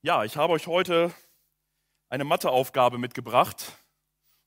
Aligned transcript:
Ja, 0.00 0.22
ich 0.22 0.36
habe 0.36 0.52
euch 0.52 0.68
heute 0.68 1.12
eine 2.08 2.22
Matheaufgabe 2.22 2.98
mitgebracht 2.98 3.72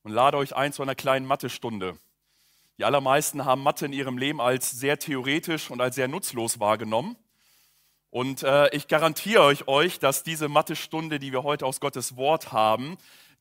und 0.01 0.13
lade 0.13 0.37
euch 0.37 0.55
ein 0.55 0.71
zu 0.71 0.81
einer 0.81 0.95
kleinen 0.95 1.25
Mathestunde. 1.25 1.99
Die 2.77 2.85
allermeisten 2.85 3.43
haben 3.43 3.61
Mathe 3.61 3.85
in 3.85 3.91
ihrem 3.91 4.17
Leben 4.17 4.39
als 4.39 4.71
sehr 4.71 4.97
theoretisch 4.97 5.69
und 5.69 5.81
als 5.81 5.95
sehr 5.95 6.07
nutzlos 6.07 6.61
wahrgenommen. 6.61 7.17
Und 8.11 8.43
äh, 8.43 8.73
ich 8.73 8.87
garantiere 8.87 9.41
euch, 9.41 9.67
euch, 9.67 9.99
dass 9.99 10.23
diese 10.23 10.47
Mathestunde, 10.47 11.19
die 11.19 11.33
wir 11.33 11.43
heute 11.43 11.65
aus 11.65 11.81
Gottes 11.81 12.15
Wort 12.15 12.53
haben, 12.53 12.97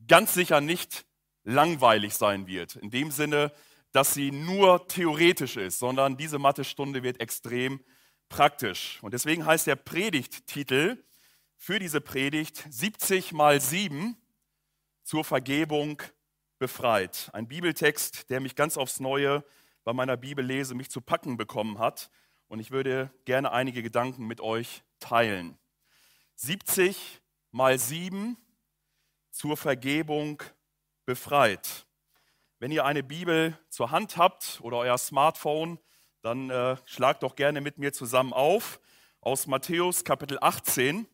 ganz 0.08 0.34
sicher 0.34 0.60
nicht 0.60 1.06
langweilig 1.44 2.14
sein 2.14 2.48
wird. 2.48 2.74
In 2.74 2.90
dem 2.90 3.12
Sinne, 3.12 3.52
dass 3.92 4.14
sie 4.14 4.32
nur 4.32 4.88
theoretisch 4.88 5.56
ist, 5.56 5.78
sondern 5.78 6.16
diese 6.16 6.40
Mathestunde 6.40 7.04
wird 7.04 7.20
extrem 7.20 7.78
praktisch. 8.28 8.98
Und 9.00 9.14
deswegen 9.14 9.46
heißt 9.46 9.68
der 9.68 9.76
Predigttitel 9.76 11.04
für 11.62 11.78
diese 11.78 12.00
Predigt 12.00 12.64
70 12.70 13.32
mal 13.32 13.60
7 13.60 14.16
zur 15.02 15.24
Vergebung 15.24 16.02
befreit. 16.58 17.28
Ein 17.34 17.48
Bibeltext, 17.48 18.30
der 18.30 18.40
mich 18.40 18.56
ganz 18.56 18.78
aufs 18.78 18.98
Neue 18.98 19.44
bei 19.84 19.92
meiner 19.92 20.16
Bibellese 20.16 20.74
mich 20.74 20.90
zu 20.90 21.02
packen 21.02 21.36
bekommen 21.36 21.78
hat. 21.78 22.10
Und 22.48 22.60
ich 22.60 22.70
würde 22.70 23.12
gerne 23.26 23.52
einige 23.52 23.82
Gedanken 23.82 24.26
mit 24.26 24.40
euch 24.40 24.82
teilen. 25.00 25.58
70 26.36 27.20
mal 27.50 27.78
7 27.78 28.38
zur 29.30 29.58
Vergebung 29.58 30.42
befreit. 31.04 31.86
Wenn 32.58 32.72
ihr 32.72 32.86
eine 32.86 33.02
Bibel 33.02 33.54
zur 33.68 33.90
Hand 33.90 34.16
habt 34.16 34.60
oder 34.62 34.78
euer 34.78 34.96
Smartphone, 34.96 35.78
dann 36.22 36.48
äh, 36.48 36.78
schlagt 36.86 37.22
doch 37.22 37.36
gerne 37.36 37.60
mit 37.60 37.76
mir 37.76 37.92
zusammen 37.92 38.32
auf 38.32 38.80
aus 39.20 39.46
Matthäus 39.46 40.04
Kapitel 40.04 40.38
18 40.40 41.06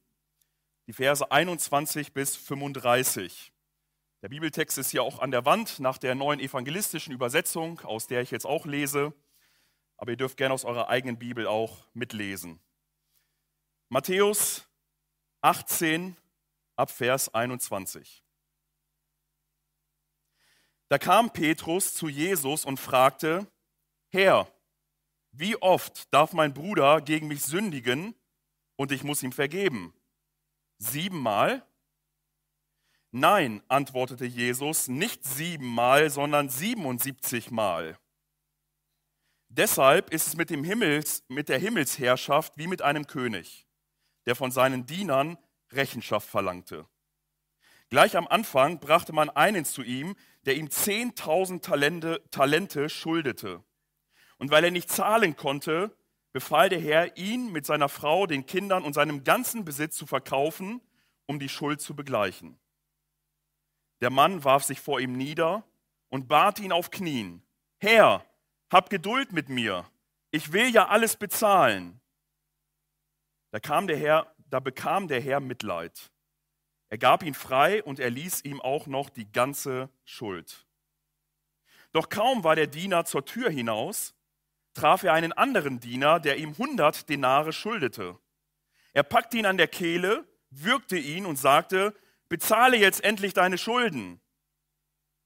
die 0.87 0.93
Verse 0.93 1.31
21 1.31 2.13
bis 2.13 2.37
35. 2.37 3.53
Der 4.23 4.29
Bibeltext 4.29 4.79
ist 4.79 4.91
hier 4.91 5.03
auch 5.03 5.19
an 5.19 5.31
der 5.31 5.45
Wand 5.45 5.81
nach 5.81 5.99
der 5.99 6.15
neuen 6.15 6.41
evangelistischen 6.41 7.13
Übersetzung, 7.13 7.81
aus 7.81 8.07
der 8.07 8.23
ich 8.23 8.31
jetzt 8.31 8.47
auch 8.47 8.67
lese. 8.67 9.13
Aber 9.97 10.13
ihr 10.13 10.17
dürft 10.17 10.37
gerne 10.37 10.55
aus 10.55 10.65
eurer 10.65 10.89
eigenen 10.89 11.19
Bibel 11.19 11.47
auch 11.47 11.87
mitlesen. 11.93 12.61
Matthäus 13.89 14.69
18 15.43 16.17
ab 16.77 16.91
Vers 16.91 17.35
21. 17.35 18.23
Da 20.89 20.99
kam 20.99 21.33
Petrus 21.33 21.95
zu 21.95 22.09
Jesus 22.09 22.65
und 22.65 22.79
fragte, 22.79 23.47
Herr, 24.09 24.49
wie 25.33 25.57
oft 25.57 26.13
darf 26.15 26.33
mein 26.33 26.55
Bruder 26.55 27.01
gegen 27.01 27.27
mich 27.29 27.43
sündigen 27.43 28.15
und 28.77 28.93
ich 28.93 29.03
muss 29.03 29.23
ihm 29.23 29.33
vergeben? 29.33 29.96
Siebenmal? 30.79 31.67
Nein, 33.11 33.63
antwortete 33.69 34.27
Jesus, 34.27 34.89
nicht 34.89 35.25
siebenmal, 35.25 36.11
sondern 36.11 36.49
siebenundsiebzigmal. 36.49 37.99
Deshalb 39.49 40.13
ist 40.13 40.27
es 40.27 40.37
mit, 40.37 40.51
dem 40.51 40.65
Himmels, 40.65 41.25
mit 41.29 41.49
der 41.49 41.59
Himmelsherrschaft 41.59 42.59
wie 42.59 42.67
mit 42.67 42.83
einem 42.83 43.07
König, 43.07 43.67
der 44.27 44.35
von 44.35 44.51
seinen 44.51 44.85
Dienern 44.85 45.39
Rechenschaft 45.73 46.29
verlangte. 46.29 46.87
Gleich 47.89 48.17
am 48.17 48.27
Anfang 48.27 48.81
brachte 48.81 49.13
man 49.13 49.31
einen 49.31 49.65
zu 49.65 49.83
ihm, 49.83 50.17
der 50.45 50.57
ihm 50.57 50.71
zehntausend 50.71 51.65
Talente, 51.65 52.23
Talente 52.31 52.89
schuldete. 52.89 53.63
Und 54.39 54.51
weil 54.51 54.65
er 54.65 54.71
nicht 54.71 54.91
zahlen 54.91 55.37
konnte, 55.37 55.97
befahl 56.37 56.69
der 56.69 56.81
Herr, 56.81 57.17
ihn 57.17 57.51
mit 57.51 57.65
seiner 57.65 57.89
Frau, 57.89 58.27
den 58.27 58.45
Kindern 58.45 58.85
und 58.85 58.93
seinem 58.93 59.25
ganzen 59.25 59.65
Besitz 59.65 59.97
zu 59.97 60.05
verkaufen, 60.05 60.83
um 61.25 61.39
die 61.39 61.49
Schuld 61.49 61.81
zu 61.81 61.97
begleichen. 61.97 62.59
Der 64.03 64.11
Mann 64.11 64.45
warf 64.45 64.63
sich 64.63 64.79
vor 64.79 65.01
ihm 65.01 65.15
nieder 65.15 65.65
und 66.11 66.29
bat 66.29 66.61
ihn 66.61 66.73
auf 66.73 66.91
Knien, 66.91 67.43
Herr, 67.79 68.23
hab 68.71 68.91
Geduld 68.91 69.33
mit 69.33 69.49
mir, 69.49 69.91
ich 70.31 70.53
will 70.53 70.69
ja 70.69 70.89
alles 70.89 71.17
bezahlen. 71.17 72.03
Da, 73.51 73.59
kam 73.59 73.87
der 73.87 73.97
Herr, 73.97 74.31
da 74.51 74.61
bekam 74.61 75.09
der 75.09 75.23
Herr 75.23 75.41
Mitleid. 75.41 76.11
Er 76.91 76.99
gab 76.99 77.23
ihn 77.23 77.33
frei 77.33 77.83
und 77.83 77.99
er 77.99 78.11
ließ 78.11 78.45
ihm 78.45 78.61
auch 78.61 78.87
noch 78.87 79.09
die 79.09 79.33
ganze 79.33 79.89
Schuld. 80.05 80.67
Doch 81.93 82.11
kaum 82.11 82.45
war 82.45 82.57
der 82.57 82.67
Diener 82.67 83.07
zur 83.07 83.25
Tür 83.25 83.49
hinaus, 83.49 84.15
traf 84.77 85.03
er 85.03 85.15
einen 85.15 85.33
anderen 85.33 85.81
Diener, 85.81 86.21
der 86.21 86.37
ihm 86.37 86.57
hundert 86.57 87.09
Denare 87.09 87.53
schuldete. 87.53 88.19
Er 88.93 89.03
packte 89.03 89.39
ihn 89.39 89.47
an 89.47 89.57
der 89.57 89.69
Kehle, 89.69 90.27
würgte 90.51 90.97
ihn 90.97 91.27
und 91.27 91.37
sagte, 91.37 91.95
bezahle 92.29 92.77
jetzt 92.77 93.03
endlich 93.03 93.33
deine 93.33 93.59
Schulden. 93.59 94.21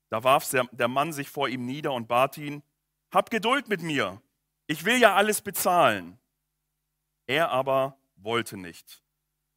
Da 0.08 0.24
warf 0.24 0.48
der 0.50 0.88
Mann 0.88 1.12
sich 1.12 1.28
vor 1.28 1.48
ihm 1.48 1.66
nieder 1.66 1.92
und 1.92 2.08
bat 2.08 2.38
ihn, 2.38 2.62
hab 3.12 3.30
Geduld 3.30 3.68
mit 3.68 3.82
mir, 3.82 4.20
ich 4.66 4.84
will 4.84 4.98
ja 4.98 5.14
alles 5.14 5.40
bezahlen. 5.40 6.18
Er 7.26 7.50
aber 7.50 7.98
wollte 8.16 8.56
nicht, 8.56 9.02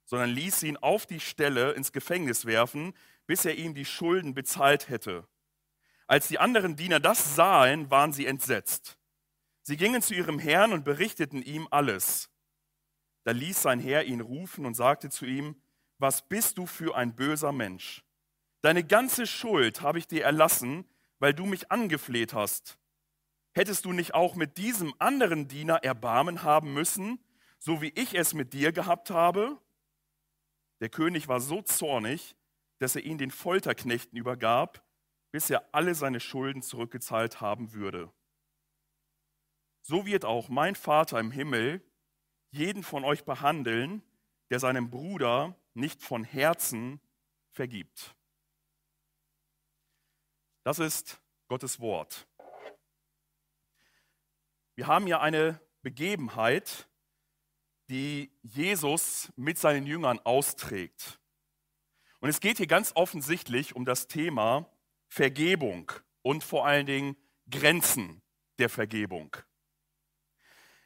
sondern 0.06 0.32
ließ 0.32 0.64
ihn 0.64 0.78
auf 0.78 1.06
die 1.06 1.20
Stelle 1.20 1.72
ins 1.72 1.92
Gefängnis 1.92 2.46
werfen, 2.46 2.94
bis 3.26 3.46
er 3.46 3.56
ihm 3.56 3.74
die 3.74 3.86
Schulden 3.86 4.34
bezahlt 4.34 4.90
hätte. 4.90 5.28
Als 6.08 6.28
die 6.28 6.40
anderen 6.40 6.76
Diener 6.76 7.00
das 7.00 7.36
sahen, 7.36 7.90
waren 7.90 8.12
sie 8.12 8.26
entsetzt. 8.26 8.98
Sie 9.66 9.78
gingen 9.78 10.02
zu 10.02 10.14
ihrem 10.14 10.40
Herrn 10.40 10.74
und 10.74 10.84
berichteten 10.84 11.42
ihm 11.42 11.70
alles. 11.72 12.30
Da 13.24 13.32
ließ 13.32 13.62
sein 13.62 13.80
Herr 13.80 14.04
ihn 14.04 14.20
rufen 14.20 14.66
und 14.66 14.76
sagte 14.76 15.10
zu 15.10 15.26
ihm, 15.26 15.56
was 15.98 16.28
bist 16.28 16.58
du 16.58 16.66
für 16.66 16.96
ein 16.96 17.16
böser 17.16 17.54
Mensch? 17.54 18.04
Deine 18.62 18.84
ganze 18.84 19.26
Schuld 19.26 19.82
habe 19.82 20.00
ich 20.00 20.08
dir 20.08 20.26
erlassen, 20.26 20.86
weil 21.20 21.34
du 21.34 21.46
mich 21.46 21.72
angefleht 21.72 22.34
hast. 22.34 22.78
Hättest 23.54 23.86
du 23.86 23.94
nicht 23.94 24.14
auch 24.14 24.36
mit 24.36 24.58
diesem 24.58 24.94
anderen 25.00 25.48
Diener 25.48 25.82
Erbarmen 25.84 26.44
haben 26.44 26.74
müssen, 26.74 27.20
so 27.58 27.82
wie 27.82 27.94
ich 27.96 28.16
es 28.16 28.34
mit 28.34 28.52
dir 28.52 28.74
gehabt 28.74 29.12
habe? 29.12 29.58
Der 30.82 30.90
König 30.90 31.30
war 31.30 31.40
so 31.40 31.62
zornig, 31.62 32.36
dass 32.80 32.98
er 32.98 33.06
ihn 33.06 33.18
den 33.18 33.32
Folterknechten 33.32 34.18
übergab, 34.18 34.84
bis 35.32 35.50
er 35.50 35.70
alle 35.72 35.96
seine 35.96 36.20
Schulden 36.20 36.62
zurückgezahlt 36.62 37.40
haben 37.40 37.72
würde 37.72 38.12
so 39.84 40.06
wird 40.06 40.26
auch 40.26 40.50
mein 40.50 40.76
Vater 40.76 41.20
im 41.20 41.32
Himmel 41.32 41.82
jeden 42.50 42.84
von 42.84 43.04
euch 43.04 43.26
behandeln, 43.26 44.02
der 44.50 44.60
seinem 44.60 44.90
Bruder 44.90 45.56
nicht 45.74 46.02
von 46.02 46.24
Herzen 46.24 47.00
vergibt. 47.52 48.16
Das 50.64 50.80
ist 50.80 51.22
Gottes 51.48 51.80
Wort. 51.80 52.28
Wir 54.76 54.88
haben 54.88 55.08
ja 55.08 55.20
eine 55.20 55.60
Begebenheit, 55.82 56.88
die 57.90 58.32
Jesus 58.42 59.32
mit 59.36 59.58
seinen 59.60 59.86
Jüngern 59.86 60.20
austrägt. 60.20 61.20
Und 62.22 62.30
es 62.30 62.40
geht 62.40 62.58
hier 62.58 62.68
ganz 62.68 62.94
offensichtlich 62.96 63.76
um 63.76 63.84
das 63.84 64.08
Thema 64.08 64.72
Vergebung 65.10 65.92
und 66.22 66.44
vor 66.44 66.66
allen 66.66 66.86
Dingen 66.86 67.18
Grenzen 67.50 68.22
der 68.58 68.70
Vergebung. 68.70 69.36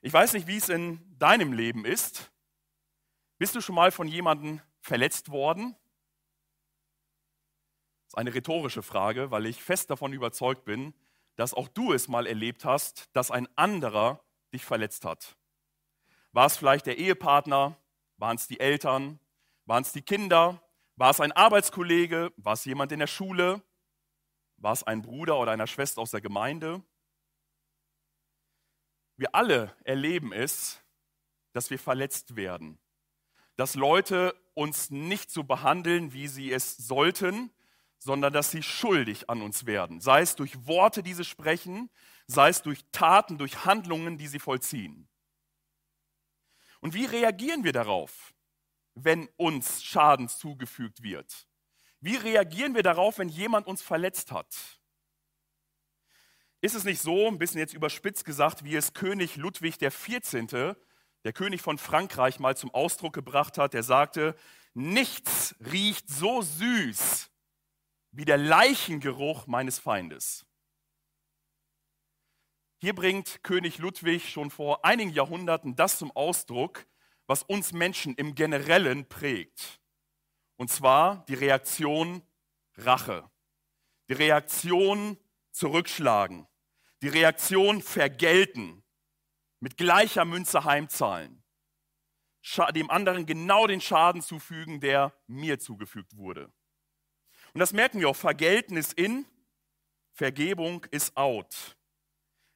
Ich 0.02 0.14
weiß 0.14 0.34
nicht, 0.34 0.48
wie 0.48 0.58
es 0.58 0.70
in 0.70 1.00
deinem 1.18 1.54
Leben 1.54 1.86
ist. 1.86 2.32
Bist 3.38 3.56
du 3.56 3.62
schon 3.62 3.76
mal 3.76 3.92
von 3.92 4.08
jemandem 4.08 4.62
verletzt 4.80 5.30
worden? 5.30 5.76
Das 8.06 8.14
ist 8.14 8.18
eine 8.18 8.34
rhetorische 8.34 8.84
Frage, 8.84 9.32
weil 9.32 9.46
ich 9.46 9.62
fest 9.62 9.90
davon 9.90 10.14
überzeugt 10.14 10.66
bin, 10.66 10.94
dass 11.36 11.54
auch 11.54 11.68
du 11.68 11.94
es 11.94 12.08
mal 12.08 12.26
erlebt 12.26 12.66
hast, 12.66 13.10
dass 13.16 13.32
ein 13.32 13.48
anderer 13.58 14.24
dich 14.54 14.66
verletzt 14.66 15.06
hat. 15.06 15.36
War 16.32 16.46
es 16.46 16.58
vielleicht 16.58 16.86
der 16.86 16.98
Ehepartner? 16.98 17.78
Waren 18.18 18.38
es 18.38 18.48
die 18.48 18.60
Eltern? 18.60 19.20
Waren 19.66 19.84
es 19.84 19.92
die 19.92 20.02
Kinder? 20.02 20.62
War 20.96 21.12
es 21.12 21.20
ein 21.20 21.32
Arbeitskollege? 21.32 22.32
War 22.38 22.54
es 22.54 22.66
jemand 22.66 22.92
in 22.92 23.00
der 23.00 23.08
Schule? 23.08 23.62
War 24.58 24.74
es 24.74 24.84
ein 24.84 25.02
Bruder 25.02 25.38
oder 25.38 25.52
eine 25.52 25.68
Schwester 25.68 26.02
aus 26.02 26.12
der 26.12 26.22
Gemeinde? 26.22 26.82
Wir 29.18 29.34
alle 29.34 29.76
erleben 29.84 30.32
es, 30.32 30.80
dass 31.52 31.70
wir 31.70 31.80
verletzt 31.80 32.36
werden, 32.36 32.80
dass 33.56 33.76
Leute 33.76 34.40
uns 34.54 34.92
nicht 34.92 35.32
so 35.32 35.44
behandeln, 35.44 36.14
wie 36.14 36.28
sie 36.28 36.52
es 36.52 36.78
sollten, 36.78 37.52
sondern 37.98 38.32
dass 38.32 38.52
sie 38.52 38.62
schuldig 38.62 39.30
an 39.30 39.42
uns 39.42 39.66
werden, 39.66 40.00
sei 40.02 40.22
es 40.22 40.36
durch 40.36 40.68
Worte, 40.68 41.02
die 41.02 41.16
sie 41.16 41.26
sprechen, 41.26 41.90
sei 42.28 42.50
es 42.50 42.62
durch 42.62 42.86
Taten, 42.92 43.40
durch 43.40 43.66
Handlungen, 43.66 44.20
die 44.20 44.28
sie 44.28 44.40
vollziehen. 44.40 45.10
Und 46.80 46.94
wie 46.94 47.06
reagieren 47.06 47.64
wir 47.64 47.74
darauf, 47.74 48.36
wenn 48.94 49.28
uns 49.38 49.84
Schaden 49.84 50.30
zugefügt 50.30 51.02
wird? 51.02 51.48
Wie 52.00 52.16
reagieren 52.16 52.76
wir 52.76 52.84
darauf, 52.84 53.18
wenn 53.18 53.30
jemand 53.30 53.66
uns 53.66 53.82
verletzt 53.82 54.32
hat? 54.32 54.80
Ist 56.68 56.76
es 56.76 56.84
nicht 56.84 57.02
so, 57.02 57.30
ein 57.30 57.38
bisschen 57.38 57.62
jetzt 57.62 57.74
überspitzt 57.74 58.26
gesagt, 58.26 58.66
wie 58.66 58.76
es 58.76 58.94
König 58.94 59.38
Ludwig 59.38 59.80
XIV., 59.80 60.76
der 61.24 61.32
König 61.32 61.62
von 61.62 61.78
Frankreich, 61.78 62.42
mal 62.42 62.58
zum 62.58 62.74
Ausdruck 62.74 63.14
gebracht 63.14 63.58
hat, 63.58 63.74
der 63.74 63.84
sagte, 63.84 64.36
nichts 64.74 65.56
riecht 65.62 66.10
so 66.10 66.42
süß 66.42 67.32
wie 68.12 68.26
der 68.26 68.38
Leichengeruch 68.38 69.48
meines 69.48 69.80
Feindes. 69.80 70.46
Hier 72.80 72.94
bringt 72.94 73.46
König 73.46 73.78
Ludwig 73.78 74.30
schon 74.30 74.52
vor 74.52 74.84
einigen 74.84 75.12
Jahrhunderten 75.12 75.78
das 75.78 75.98
zum 75.98 76.12
Ausdruck, 76.12 76.86
was 77.28 77.44
uns 77.44 77.72
Menschen 77.72 78.14
im 78.16 78.36
Generellen 78.36 79.08
prägt. 79.08 79.80
Und 80.58 80.70
zwar 80.70 81.24
die 81.30 81.36
Reaktion 81.36 82.24
Rache, 82.76 83.24
die 84.10 84.16
Reaktion 84.16 85.18
Zurückschlagen, 85.54 86.46
die 87.02 87.10
Reaktion 87.10 87.82
Vergelten, 87.82 88.84
mit 89.60 89.78
gleicher 89.78 90.26
Münze 90.26 90.64
heimzahlen, 90.64 91.44
dem 92.74 92.90
anderen 92.90 93.26
genau 93.26 93.68
den 93.68 93.82
Schaden 93.82 94.22
zufügen, 94.22 94.80
der 94.80 95.14
mir 95.28 95.60
zugefügt 95.60 96.16
wurde. 96.16 96.52
Und 97.54 97.60
das 97.60 97.74
merken 97.74 98.00
wir 98.00 98.10
auch, 98.10 98.16
Vergelten 98.16 98.78
ist 98.78 98.94
in, 98.94 99.26
Vergebung 100.14 100.86
ist 100.92 101.16
out. 101.18 101.78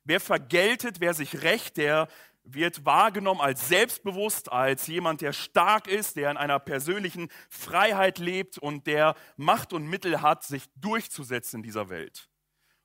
Wer 0.04 0.20
vergeltet, 0.20 1.00
wer 1.00 1.14
sich 1.14 1.44
rächt, 1.44 1.78
der 1.78 2.08
wird 2.44 2.86
wahrgenommen 2.86 3.42
als 3.42 3.68
selbstbewusst, 3.68 4.52
als 4.52 4.88
jemand, 4.88 5.22
der 5.22 5.32
stark 5.34 5.88
ist, 5.88 6.16
der 6.16 6.32
in 6.32 6.38
einer 6.38 6.60
persönlichen 6.60 7.30
Freiheit 7.50 8.18
lebt 8.18 8.58
und 8.58 8.88
der 8.88 9.16
Macht 9.38 9.74
und 9.74 9.88
Mittel 9.88 10.22
hat, 10.22 10.44
sich 10.44 10.66
durchzusetzen 10.76 11.58
in 11.58 11.64
dieser 11.64 11.90
Welt. 11.90 12.31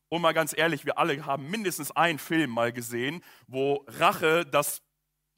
Und 0.09 0.23
mal 0.23 0.35
ganz 0.35 0.57
ehrlich, 0.57 0.85
wir 0.85 0.99
alle 0.99 1.27
haben 1.27 1.51
mindestens 1.51 1.91
einen 1.91 2.19
Film 2.19 2.51
mal 2.51 2.73
gesehen, 2.73 3.23
wo 3.47 3.85
Rache 3.89 4.47
das 4.47 4.83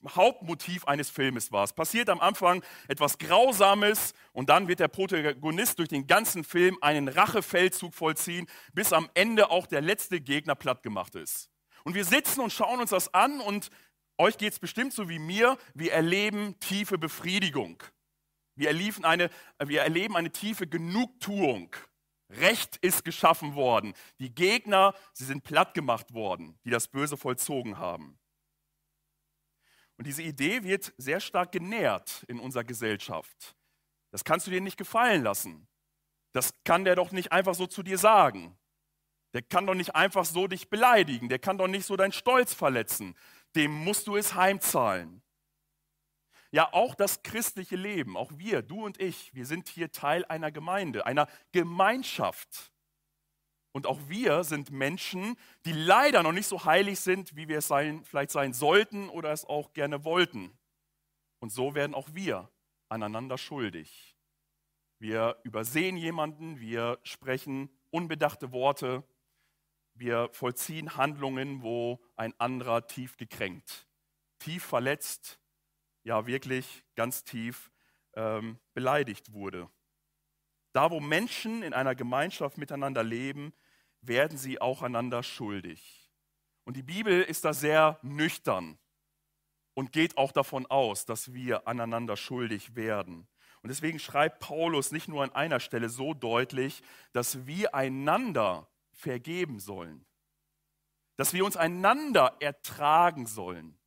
Hauptmotiv 0.07 0.85
eines 0.85 1.11
Filmes 1.11 1.51
war. 1.51 1.65
Es 1.65 1.73
passiert 1.73 2.09
am 2.09 2.21
Anfang 2.21 2.63
etwas 2.87 3.19
Grausames 3.19 4.15
und 4.33 4.49
dann 4.49 4.69
wird 4.69 4.81
der 4.81 4.89
Protagonist 4.89 5.79
durch 5.79 5.89
den 5.89 6.07
ganzen 6.07 6.45
Film 6.45 6.79
einen 6.81 7.09
Rachefeldzug 7.09 7.95
vollziehen, 7.95 8.47
bis 8.73 8.93
am 8.93 9.11
Ende 9.15 9.51
auch 9.51 9.67
der 9.67 9.81
letzte 9.81 10.21
Gegner 10.21 10.55
platt 10.55 10.83
gemacht 10.83 11.17
ist. 11.17 11.51
Und 11.85 11.95
wir 11.95 12.05
sitzen 12.05 12.41
und 12.41 12.53
schauen 12.53 12.81
uns 12.81 12.91
das 12.91 13.13
an 13.13 13.41
und 13.41 13.71
euch 14.19 14.37
geht 14.37 14.53
es 14.53 14.59
bestimmt 14.59 14.93
so 14.93 15.09
wie 15.09 15.19
mir, 15.19 15.57
wir 15.75 15.93
erleben 15.93 16.59
tiefe 16.61 16.99
Befriedigung. 16.99 17.83
Wir 18.55 18.71
eine, 19.05 19.31
wir 19.65 19.83
erleben 19.83 20.17
eine 20.17 20.31
tiefe 20.31 20.67
Genugtuung. 20.67 21.75
Recht 22.31 22.77
ist 22.79 23.05
geschaffen 23.05 23.55
worden. 23.55 23.95
Die 24.19 24.35
Gegner, 24.35 24.95
sie 25.13 25.25
sind 25.25 25.45
platt 25.45 25.75
gemacht 25.75 26.13
worden, 26.13 26.59
die 26.65 26.71
das 26.71 26.89
Böse 26.89 27.17
vollzogen 27.17 27.79
haben. 27.79 28.19
Und 29.97 30.07
diese 30.07 30.23
Idee 30.23 30.63
wird 30.63 30.93
sehr 30.97 31.21
stark 31.21 31.53
genährt 31.53 32.25
in 32.29 32.39
unserer 32.39 32.65
Gesellschaft. 32.65 33.57
Das 34.11 34.25
kannst 34.25 34.47
du 34.47 34.51
dir 34.51 34.61
nicht 34.61 34.77
gefallen 34.77 35.23
lassen. 35.23 35.67
Das 36.33 36.53
kann 36.65 36.85
der 36.85 36.95
doch 36.95 37.11
nicht 37.11 37.33
einfach 37.33 37.55
so 37.55 37.67
zu 37.67 37.83
dir 37.83 37.99
sagen. 37.99 38.57
Der 39.33 39.43
kann 39.43 39.67
doch 39.67 39.75
nicht 39.75 39.95
einfach 39.95 40.25
so 40.25 40.47
dich 40.47 40.71
beleidigen. 40.71 41.29
Der 41.29 41.39
kann 41.39 41.59
doch 41.59 41.67
nicht 41.67 41.85
so 41.85 41.97
deinen 41.97 42.13
Stolz 42.13 42.55
verletzen. 42.55 43.17
Dem 43.57 43.73
musst 43.73 44.07
du 44.07 44.17
es 44.17 44.35
heimzahlen. 44.35 45.23
Ja, 46.51 46.73
auch 46.73 46.95
das 46.95 47.23
christliche 47.23 47.77
Leben, 47.77 48.17
auch 48.17 48.33
wir, 48.37 48.63
du 48.63 48.85
und 48.85 49.01
ich, 49.01 49.35
wir 49.35 49.45
sind 49.45 49.69
hier 49.69 49.93
Teil 49.93 50.25
einer 50.27 50.51
Gemeinde, 50.51 51.05
einer 51.05 51.29
Gemeinschaft. 51.53 52.73
Und 53.73 53.87
auch 53.87 54.01
wir 54.09 54.45
sind 54.45 54.71
Menschen, 54.71 55.37
die 55.67 55.73
leider 55.73 56.23
noch 56.23 56.33
nicht 56.33 56.47
so 56.47 56.65
heilig 56.65 57.01
sind, 57.01 57.37
wie 57.37 57.49
wir 57.49 57.59
es 57.59 57.69
sein, 57.69 58.03
vielleicht 58.05 58.31
sein 58.31 58.55
sollten 58.55 59.11
oder 59.11 59.31
es 59.31 59.45
auch 59.45 59.75
gerne 59.75 60.05
wollten. 60.05 60.59
Und 61.39 61.51
so 61.51 61.75
werden 61.75 61.95
auch 61.95 62.09
wir 62.15 62.51
aneinander 62.89 63.37
schuldig. 63.37 64.17
Wir 64.99 65.39
übersehen 65.45 65.97
jemanden, 65.97 66.59
wir 66.61 66.99
sprechen 67.03 67.71
unbedachte 67.91 68.53
Worte, 68.53 69.05
wir 69.95 70.31
vollziehen 70.33 70.97
Handlungen, 70.97 71.63
wo 71.63 72.01
ein 72.17 72.35
anderer 72.41 72.87
tief 72.87 73.17
gekränkt, 73.17 73.87
tief 74.39 74.65
verletzt, 74.65 75.39
ja 76.03 76.27
wirklich 76.27 76.85
ganz 76.95 77.25
tief 77.25 77.71
ähm, 78.15 78.59
beleidigt 78.75 79.33
wurde. 79.33 79.69
Da, 80.73 80.91
wo 80.91 81.01
Menschen 81.01 81.63
in 81.63 81.73
einer 81.73 81.95
Gemeinschaft 81.95 82.59
miteinander 82.59 83.03
leben, 83.03 83.53
werden 84.01 84.39
sie 84.39 84.61
auch 84.61 84.83
einander 84.83 85.23
schuldig. 85.23 86.11
Und 86.65 86.77
die 86.77 86.83
Bibel 86.83 87.23
ist 87.23 87.45
da 87.45 87.53
sehr 87.53 87.99
nüchtern 88.03 88.79
und 89.75 89.93
geht 89.93 90.17
auch 90.19 90.33
davon 90.33 90.67
aus, 90.67 91.05
dass 91.05 91.33
wir 91.33 91.67
aneinander 91.67 92.17
schuldig 92.17 92.77
werden. 92.77 93.27
Und 93.63 93.69
deswegen 93.69 93.99
schreibt 93.99 94.41
Paulus 94.41 94.93
nicht 94.93 95.09
nur 95.09 95.23
an 95.23 95.35
einer 95.35 95.61
Stelle 95.61 95.89
so 95.89 96.15
deutlich, 96.15 96.83
dass 97.13 97.47
wir 97.47 97.75
einander 97.75 98.69
vergeben 98.93 99.61
sollen, 99.61 100.05
dass 101.17 101.33
wir 101.33 101.45
uns 101.45 101.57
einander 101.57 102.37
ertragen 102.41 103.27
sollen, 103.27 103.79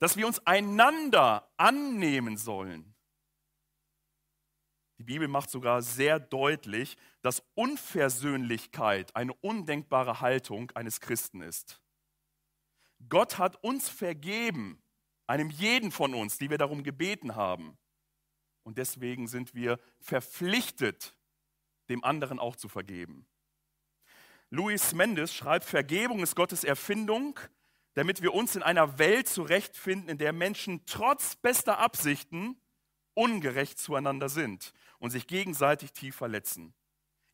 dass 0.00 0.16
wir 0.16 0.26
uns 0.26 0.44
einander 0.46 1.48
annehmen 1.56 2.36
sollen. 2.36 2.94
Die 4.98 5.04
Bibel 5.04 5.28
macht 5.28 5.50
sogar 5.50 5.80
sehr 5.80 6.18
deutlich, 6.18 6.96
dass 7.22 7.42
Unversöhnlichkeit 7.54 9.14
eine 9.14 9.32
undenkbare 9.34 10.20
Haltung 10.20 10.70
eines 10.72 11.00
Christen 11.00 11.40
ist. 11.40 11.80
Gott 13.08 13.38
hat 13.38 13.62
uns 13.62 13.88
vergeben, 13.88 14.82
einem 15.26 15.48
jeden 15.48 15.90
von 15.90 16.14
uns, 16.14 16.38
die 16.38 16.50
wir 16.50 16.58
darum 16.58 16.82
gebeten 16.82 17.36
haben. 17.36 17.78
Und 18.62 18.78
deswegen 18.78 19.26
sind 19.26 19.54
wir 19.54 19.78
verpflichtet, 20.00 21.14
dem 21.88 22.04
anderen 22.04 22.38
auch 22.38 22.56
zu 22.56 22.68
vergeben. 22.68 23.26
Luis 24.50 24.92
Mendes 24.92 25.32
schreibt, 25.32 25.64
Vergebung 25.64 26.22
ist 26.22 26.34
Gottes 26.34 26.64
Erfindung, 26.64 27.38
damit 27.94 28.22
wir 28.22 28.34
uns 28.34 28.56
in 28.56 28.62
einer 28.62 28.98
Welt 28.98 29.28
zurechtfinden, 29.28 30.08
in 30.08 30.18
der 30.18 30.32
Menschen 30.32 30.84
trotz 30.86 31.36
bester 31.36 31.78
Absichten 31.78 32.60
ungerecht 33.14 33.78
zueinander 33.78 34.28
sind 34.28 34.72
und 34.98 35.10
sich 35.10 35.26
gegenseitig 35.26 35.92
tief 35.92 36.16
verletzen. 36.16 36.74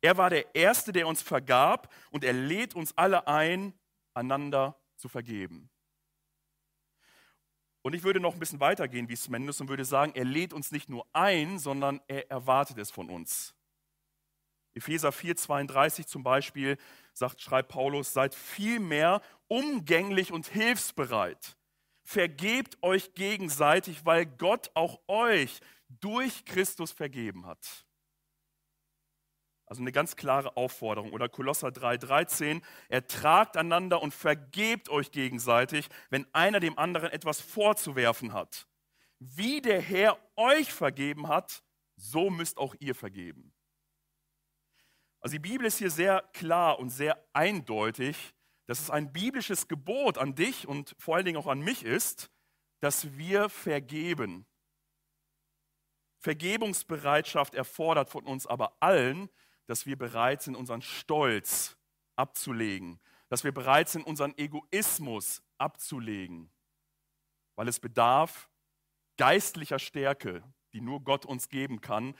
Er 0.01 0.17
war 0.17 0.31
der 0.31 0.55
Erste, 0.55 0.93
der 0.93 1.07
uns 1.07 1.23
vergab 1.23 1.93
und 2.11 2.25
er 2.25 2.33
lädt 2.33 2.75
uns 2.75 2.97
alle 2.97 3.27
ein, 3.27 3.75
einander 4.15 4.81
zu 4.97 5.09
vergeben. 5.09 5.71
Und 7.83 7.95
ich 7.95 8.03
würde 8.03 8.19
noch 8.19 8.35
ein 8.35 8.41
bisschen 8.41 8.61
weitergehen 8.61 9.09
wie 9.09 9.17
Smendes 9.17 9.61
und 9.61 9.69
würde 9.69 9.85
sagen, 9.85 10.13
er 10.15 10.25
lädt 10.25 10.53
uns 10.53 10.73
nicht 10.73 10.89
nur 10.89 11.07
ein, 11.13 11.59
sondern 11.59 12.01
er 12.09 12.29
erwartet 12.31 12.79
es 12.79 12.91
von 12.91 13.09
uns. 13.09 13.55
Epheser 14.75 15.11
4,32 15.11 16.07
zum 16.07 16.23
Beispiel 16.23 16.77
sagt, 17.13 17.41
schreibt 17.41 17.71
Paulus, 17.71 18.13
seid 18.13 18.35
vielmehr 18.35 19.23
umgänglich 19.49 20.33
und 20.33 20.47
hilfsbereit. 20.47 21.57
Vergebt 22.03 22.83
euch 22.83 23.15
gegenseitig, 23.15 24.05
weil 24.05 24.27
Gott 24.27 24.71
auch 24.75 25.01
euch 25.09 25.61
durch 25.89 26.45
Christus 26.45 26.93
vergeben 26.93 27.47
hat. 27.47 27.87
Also 29.67 29.83
eine 29.83 29.91
ganz 29.91 30.15
klare 30.15 30.57
Aufforderung. 30.57 31.13
Oder 31.13 31.29
Kolosser 31.29 31.69
3,13, 31.69 32.63
ertragt 32.89 33.57
einander 33.57 34.01
und 34.01 34.15
vergebt 34.15 34.89
euch 34.89 35.11
gegenseitig, 35.11 35.89
wenn 36.09 36.27
einer 36.33 36.61
dem 36.61 36.79
anderen 36.79 37.11
etwas 37.11 37.41
vorzuwerfen 37.41 38.33
hat. 38.33 38.69
Wie 39.19 39.61
der 39.61 39.81
Herr 39.81 40.19
euch 40.37 40.73
vergeben 40.73 41.27
hat, 41.27 41.65
so 41.97 42.31
müsst 42.31 42.59
auch 42.59 42.77
ihr 42.79 42.95
vergeben. 42.95 43.53
Also 45.21 45.35
die 45.35 45.41
Bibel 45.41 45.67
ist 45.67 45.79
hier 45.79 45.91
sehr 45.91 46.23
klar 46.33 46.79
und 46.79 46.91
sehr 46.91 47.27
eindeutig, 47.33 48.36
dass 48.67 48.81
es 48.81 48.91
ein 48.91 49.13
biblisches 49.13 49.69
Gebot 49.69 50.19
an 50.19 50.35
dich 50.35 50.67
und 50.67 50.95
vor 50.99 51.17
allen 51.17 51.25
Dingen 51.25 51.39
auch 51.39 51.47
an 51.47 51.61
mich 51.61 51.85
ist, 51.85 52.31
dass 52.81 53.17
wir 53.17 53.49
vergeben. 53.49 54.47
Vergebungsbereitschaft 56.19 57.55
erfordert 57.55 58.11
von 58.11 58.25
uns 58.25 58.47
aber 58.47 58.77
allen, 58.81 59.31
dass 59.67 59.87
wir 59.87 59.97
bereit 59.97 60.43
sind, 60.43 60.57
unseren 60.57 60.83
Stolz 60.83 61.77
abzulegen, 62.17 63.01
dass 63.29 63.45
wir 63.45 63.53
bereit 63.53 63.89
sind, 63.89 64.07
unseren 64.07 64.37
Egoismus 64.37 65.43
abzulegen, 65.59 66.51
weil 67.55 67.69
es 67.69 67.81
bedarf 67.81 68.49
geistlicher 69.17 69.79
Stärke, 69.79 70.43
die 70.73 70.81
nur 70.81 71.03
Gott 71.03 71.25
uns 71.25 71.49
geben 71.49 71.81
kann, 71.81 72.15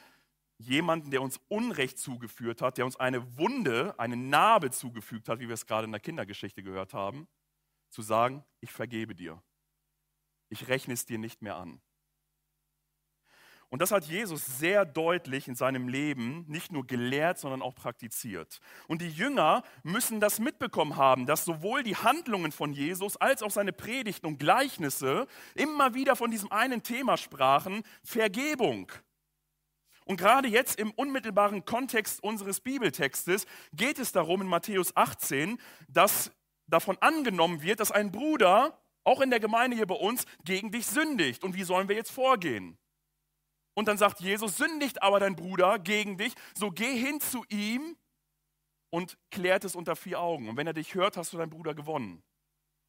jemanden, 0.59 1.11
der 1.11 1.23
uns 1.23 1.41
Unrecht 1.49 1.99
zugeführt 1.99 2.63
hat, 2.63 2.79
der 2.79 2.87
uns 2.87 2.97
eine 2.97 3.37
Wunde, 3.37 3.95
eine 3.99 4.17
Narbe 4.17 4.71
zugefügt 4.71 5.29
hat, 5.29 5.39
wie 5.39 5.49
wir 5.49 5.55
es 5.55 5.67
gerade 5.67 5.85
in 5.85 5.93
der 5.93 6.01
Kindergeschichte 6.01 6.63
gehört 6.63 6.95
haben, 6.95 7.29
zu 7.91 8.03
sagen, 8.03 8.45
ich 8.61 8.73
vergebe 8.73 9.15
dir. 9.15 9.43
Ich 10.49 10.69
rechne 10.69 10.95
es 10.95 11.07
dir 11.07 11.19
nicht 11.19 11.43
mehr 11.43 11.57
an. 11.57 11.81
Und 13.69 13.83
das 13.83 13.91
hat 13.91 14.05
Jesus 14.05 14.47
sehr 14.47 14.85
deutlich 14.85 15.49
in 15.49 15.57
seinem 15.57 15.89
Leben 15.89 16.45
nicht 16.47 16.71
nur 16.71 16.87
gelehrt, 16.87 17.39
sondern 17.39 17.63
auch 17.63 17.75
praktiziert. 17.75 18.61
Und 18.87 19.03
die 19.03 19.09
Jünger 19.09 19.65
müssen 19.83 20.21
das 20.21 20.39
mitbekommen 20.39 20.97
haben, 20.97 21.27
dass 21.27 21.45
sowohl 21.45 21.83
die 21.83 21.97
Handlungen 21.97 22.53
von 22.53 22.73
Jesus 22.73 23.17
als 23.17 23.43
auch 23.43 23.51
seine 23.51 23.73
Predigten 23.73 24.27
und 24.27 24.39
Gleichnisse 24.39 25.27
immer 25.55 25.95
wieder 25.95 26.15
von 26.15 26.31
diesem 26.31 26.53
einen 26.53 26.85
Thema 26.85 27.17
sprachen, 27.17 27.83
Vergebung. 28.05 28.93
Und 30.07 30.19
gerade 30.19 30.47
jetzt 30.47 30.79
im 30.79 30.93
unmittelbaren 30.93 31.65
Kontext 31.65 32.23
unseres 32.23 32.61
Bibeltextes 32.61 33.45
geht 33.73 33.99
es 33.99 34.13
darum 34.13 34.41
in 34.41 34.47
Matthäus 34.47 34.97
18, 34.97 35.59
dass 35.89 36.31
davon 36.69 36.97
angenommen 37.01 37.61
wird, 37.61 37.81
dass 37.81 37.91
ein 37.91 38.13
Bruder, 38.13 38.81
auch 39.03 39.21
in 39.21 39.31
der 39.31 39.41
Gemeinde 39.41 39.77
hier 39.77 39.87
bei 39.87 39.97
uns, 39.97 40.25
gegen 40.45 40.71
dich 40.71 40.87
sündigt. 40.87 41.43
Und 41.43 41.57
wie 41.57 41.65
sollen 41.65 41.89
wir 41.89 41.97
jetzt 41.97 42.13
vorgehen? 42.13 42.79
Und 43.75 43.89
dann 43.89 43.99
sagt 43.99 44.21
Jesus, 44.21 44.57
sündigt 44.57 45.03
aber 45.03 45.19
dein 45.19 45.35
Bruder 45.35 45.79
gegen 45.81 46.17
dich, 46.19 46.35
so 46.55 46.71
geh 46.71 46.97
hin 46.97 47.21
zu 47.21 47.45
ihm 47.49 47.97
und 48.91 49.19
klärt 49.33 49.65
es 49.65 49.75
unter 49.75 49.97
vier 49.97 50.21
Augen. 50.21 50.49
Und 50.49 50.57
wenn 50.57 50.69
er 50.69 50.73
dich 50.73 50.95
hört, 50.95 51.17
hast 51.17 51.33
du 51.33 51.37
deinen 51.37 51.51
Bruder 51.51 51.75
gewonnen. 51.75 52.23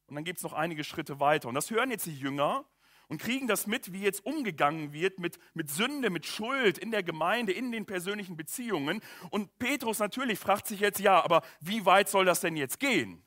Und 0.06 0.14
dann 0.14 0.24
gibt 0.24 0.38
es 0.38 0.44
noch 0.44 0.52
einige 0.52 0.84
Schritte 0.84 1.18
weiter. 1.18 1.48
Und 1.48 1.56
das 1.56 1.70
hören 1.70 1.90
jetzt 1.90 2.06
die 2.06 2.16
Jünger 2.16 2.64
und 3.08 3.20
kriegen 3.20 3.48
das 3.48 3.66
mit, 3.66 3.92
wie 3.92 4.02
jetzt 4.02 4.24
umgegangen 4.24 4.92
wird 4.92 5.18
mit, 5.18 5.38
mit 5.54 5.70
Sünde, 5.70 6.10
mit 6.10 6.26
Schuld 6.26 6.78
in 6.78 6.90
der 6.90 7.02
Gemeinde, 7.02 7.52
in 7.52 7.72
den 7.72 7.86
persönlichen 7.86 8.36
Beziehungen. 8.36 9.00
Und 9.30 9.58
Petrus 9.58 9.98
natürlich 9.98 10.38
fragt 10.38 10.66
sich 10.66 10.80
jetzt, 10.80 11.00
ja, 11.00 11.22
aber 11.22 11.42
wie 11.60 11.84
weit 11.86 12.08
soll 12.08 12.26
das 12.26 12.40
denn 12.40 12.56
jetzt 12.56 12.78
gehen? 12.78 13.24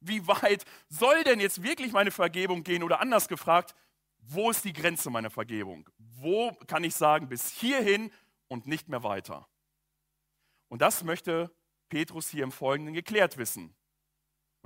Wie 0.00 0.26
weit 0.26 0.64
soll 0.88 1.24
denn 1.24 1.40
jetzt 1.40 1.62
wirklich 1.62 1.92
meine 1.92 2.10
Vergebung 2.10 2.64
gehen? 2.64 2.82
Oder 2.82 3.00
anders 3.00 3.28
gefragt, 3.28 3.74
wo 4.18 4.50
ist 4.50 4.64
die 4.64 4.72
Grenze 4.72 5.10
meiner 5.10 5.30
Vergebung? 5.30 5.88
Wo 5.98 6.52
kann 6.66 6.84
ich 6.84 6.94
sagen, 6.94 7.28
bis 7.28 7.50
hierhin 7.50 8.10
und 8.48 8.66
nicht 8.66 8.88
mehr 8.88 9.02
weiter? 9.02 9.48
Und 10.68 10.82
das 10.82 11.04
möchte 11.04 11.54
Petrus 11.88 12.28
hier 12.28 12.42
im 12.42 12.50
Folgenden 12.50 12.94
geklärt 12.94 13.38
wissen. 13.38 13.74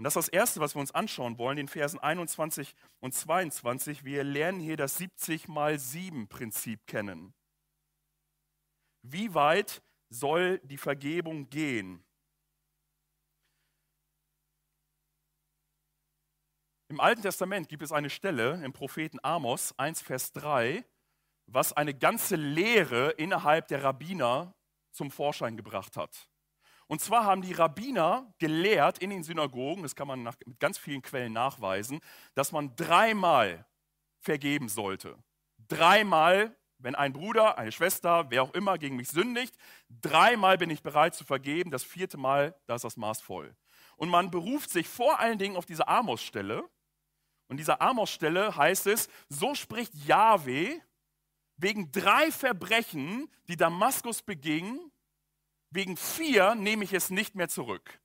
Und 0.01 0.05
das 0.05 0.17
ist 0.17 0.29
das 0.29 0.33
Erste, 0.33 0.61
was 0.61 0.75
wir 0.75 0.81
uns 0.81 0.95
anschauen 0.95 1.37
wollen, 1.37 1.59
den 1.59 1.69
Versen 1.69 1.99
21 1.99 2.75
und 3.01 3.13
22. 3.13 4.03
Wir 4.03 4.25
lernen 4.25 4.59
hier 4.59 4.79
das 4.79 4.97
70 4.97 5.47
mal 5.47 5.79
7 5.79 6.27
Prinzip 6.27 6.87
kennen. 6.87 7.35
Wie 9.03 9.35
weit 9.35 9.83
soll 10.09 10.59
die 10.61 10.79
Vergebung 10.79 11.51
gehen? 11.51 12.03
Im 16.89 16.99
Alten 16.99 17.21
Testament 17.21 17.69
gibt 17.69 17.83
es 17.83 17.93
eine 17.93 18.09
Stelle 18.09 18.65
im 18.65 18.73
Propheten 18.73 19.19
Amos 19.23 19.75
1, 19.79 20.01
Vers 20.01 20.33
3, 20.33 20.83
was 21.45 21.75
eine 21.75 21.93
ganze 21.93 22.37
Lehre 22.37 23.11
innerhalb 23.11 23.69
der 23.69 23.85
Rabbiner 23.85 24.55
zum 24.93 25.11
Vorschein 25.11 25.59
gebracht 25.59 25.99
hat. 25.99 26.31
Und 26.91 27.01
zwar 27.01 27.23
haben 27.23 27.41
die 27.41 27.53
Rabbiner 27.53 28.35
gelehrt 28.41 28.99
in 28.99 29.11
den 29.11 29.23
Synagogen, 29.23 29.85
das 29.85 29.95
kann 29.95 30.09
man 30.09 30.25
nach, 30.25 30.35
mit 30.45 30.59
ganz 30.59 30.77
vielen 30.77 31.03
Quellen 31.03 31.33
nachweisen, 31.33 32.01
dass 32.35 32.51
man 32.51 32.75
dreimal 32.75 33.65
vergeben 34.19 34.69
sollte. 34.69 35.17
Dreimal, 35.69 36.53
wenn 36.79 36.97
ein 36.97 37.13
Bruder, 37.13 37.59
eine 37.59 37.71
Schwester, 37.71 38.29
wer 38.33 38.43
auch 38.43 38.55
immer 38.55 38.77
gegen 38.77 38.97
mich 38.97 39.07
sündigt, 39.07 39.55
dreimal 39.89 40.59
bin 40.59 40.69
ich 40.69 40.83
bereit 40.83 41.15
zu 41.15 41.25
vergeben, 41.25 41.71
das 41.71 41.85
vierte 41.85 42.19
Mal, 42.19 42.57
da 42.67 42.75
ist 42.75 42.83
das 42.83 42.97
Maß 42.97 43.21
voll. 43.21 43.55
Und 43.95 44.09
man 44.09 44.33
beruft 44.33 44.71
sich 44.71 44.89
vor 44.89 45.21
allen 45.21 45.39
Dingen 45.39 45.55
auf 45.55 45.67
diese 45.67 45.87
Amos-Stelle. 45.87 46.69
Und 47.47 47.59
dieser 47.59 47.81
Amos-Stelle 47.81 48.57
heißt 48.57 48.89
es, 48.89 49.09
so 49.29 49.55
spricht 49.55 49.95
Yahweh, 49.95 50.81
wegen 51.57 51.93
drei 51.93 52.33
Verbrechen, 52.33 53.31
die 53.47 53.57
Damaskus 53.57 54.23
beging, 54.23 54.90
wegen 55.71 55.97
vier 55.97 56.55
nehme 56.55 56.85
ich 56.85 56.93
es 56.93 57.11
nicht 57.11 57.35
mehr 57.35 57.49
zurück. 57.49 58.01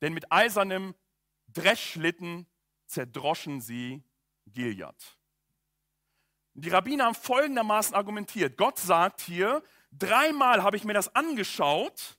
Denn 0.00 0.14
mit 0.14 0.32
eisernem 0.32 0.94
Dreschschlitten 1.48 2.46
zerdroschen 2.86 3.60
sie 3.60 4.02
Gilead. 4.46 5.18
Die 6.54 6.68
Rabbiner 6.68 7.04
haben 7.04 7.14
folgendermaßen 7.14 7.94
argumentiert. 7.94 8.56
Gott 8.56 8.78
sagt 8.78 9.20
hier, 9.20 9.62
dreimal 9.92 10.62
habe 10.62 10.76
ich 10.76 10.84
mir 10.84 10.94
das 10.94 11.14
angeschaut, 11.14 12.18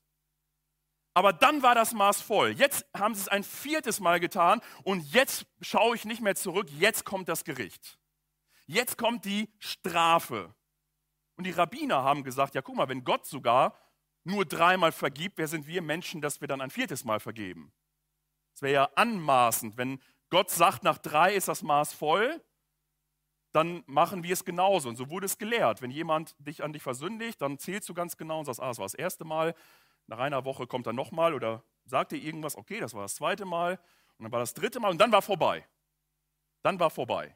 aber 1.14 1.34
dann 1.34 1.62
war 1.62 1.76
das 1.76 1.92
Maß 1.92 2.22
voll. 2.22 2.52
Jetzt 2.52 2.86
haben 2.96 3.14
sie 3.14 3.22
es 3.22 3.28
ein 3.28 3.44
viertes 3.44 4.00
Mal 4.00 4.20
getan 4.20 4.62
und 4.84 5.02
jetzt 5.14 5.46
schaue 5.62 5.96
ich 5.96 6.06
nicht 6.06 6.22
mehr 6.22 6.36
zurück, 6.36 6.70
jetzt 6.72 7.04
kommt 7.04 7.28
das 7.28 7.44
Gericht. 7.44 8.00
Jetzt 8.66 8.98
kommt 8.98 9.26
die 9.26 9.54
Strafe. 9.60 10.56
Und 11.36 11.46
die 11.46 11.52
Rabbiner 11.52 12.04
haben 12.04 12.24
gesagt, 12.24 12.56
ja 12.56 12.62
guck 12.62 12.76
mal, 12.76 12.88
wenn 12.88 13.04
Gott 13.04 13.26
sogar 13.26 13.78
nur 14.24 14.46
dreimal 14.46 14.92
vergibt, 14.92 15.38
wer 15.38 15.48
sind 15.48 15.68
wir 15.68 15.82
Menschen, 15.82 16.22
dass 16.22 16.42
wir 16.42 16.48
dann 16.48 16.62
ein 16.62 16.70
viertes 16.70 17.04
Mal 17.04 17.20
vergeben? 17.20 17.74
Es 18.54 18.62
wäre 18.62 18.74
ja 18.74 18.90
anmaßend, 18.96 19.78
wenn 19.78 20.00
Gott 20.30 20.50
sagt, 20.50 20.84
nach 20.84 20.98
drei 20.98 21.34
ist 21.34 21.48
das 21.48 21.64
Maß 21.64 21.94
voll, 21.94 22.42
dann 23.54 23.84
machen 23.86 24.24
wir 24.24 24.34
es 24.34 24.46
genauso. 24.46 24.90
Und 24.90 24.96
so 24.96 25.10
wurde 25.10 25.26
es 25.26 25.38
gelehrt. 25.38 25.82
Wenn 25.82 25.92
jemand 25.92 26.36
dich 26.40 26.64
an 26.64 26.72
dich 26.72 26.82
versündigt, 26.82 27.42
dann 27.42 27.58
zählst 27.58 27.90
du 27.90 27.94
ganz 27.94 28.16
genau 28.16 28.40
und 28.40 28.46
sagst, 28.46 28.62
ah, 28.62 28.68
das 28.68 28.78
war 28.78 28.86
das 28.86 28.94
erste 28.94 29.26
Mal, 29.26 29.56
nach 30.08 30.20
einer 30.20 30.46
Woche 30.46 30.68
kommt 30.68 30.88
er 30.88 30.94
nochmal 30.94 31.34
oder 31.34 31.64
sagt 31.86 32.12
dir 32.12 32.18
irgendwas, 32.18 32.56
okay, 32.56 32.80
das 32.80 32.94
war 32.94 33.02
das 33.04 33.16
zweite 33.16 33.46
Mal 33.46 33.80
und 34.18 34.24
dann 34.24 34.32
war 34.32 34.40
das 34.40 34.54
dritte 34.54 34.80
Mal 34.80 34.92
und 34.92 35.00
dann 35.00 35.12
war 35.12 35.22
vorbei. 35.22 35.68
Dann 36.64 36.80
war 36.80 36.90
vorbei. 36.90 37.36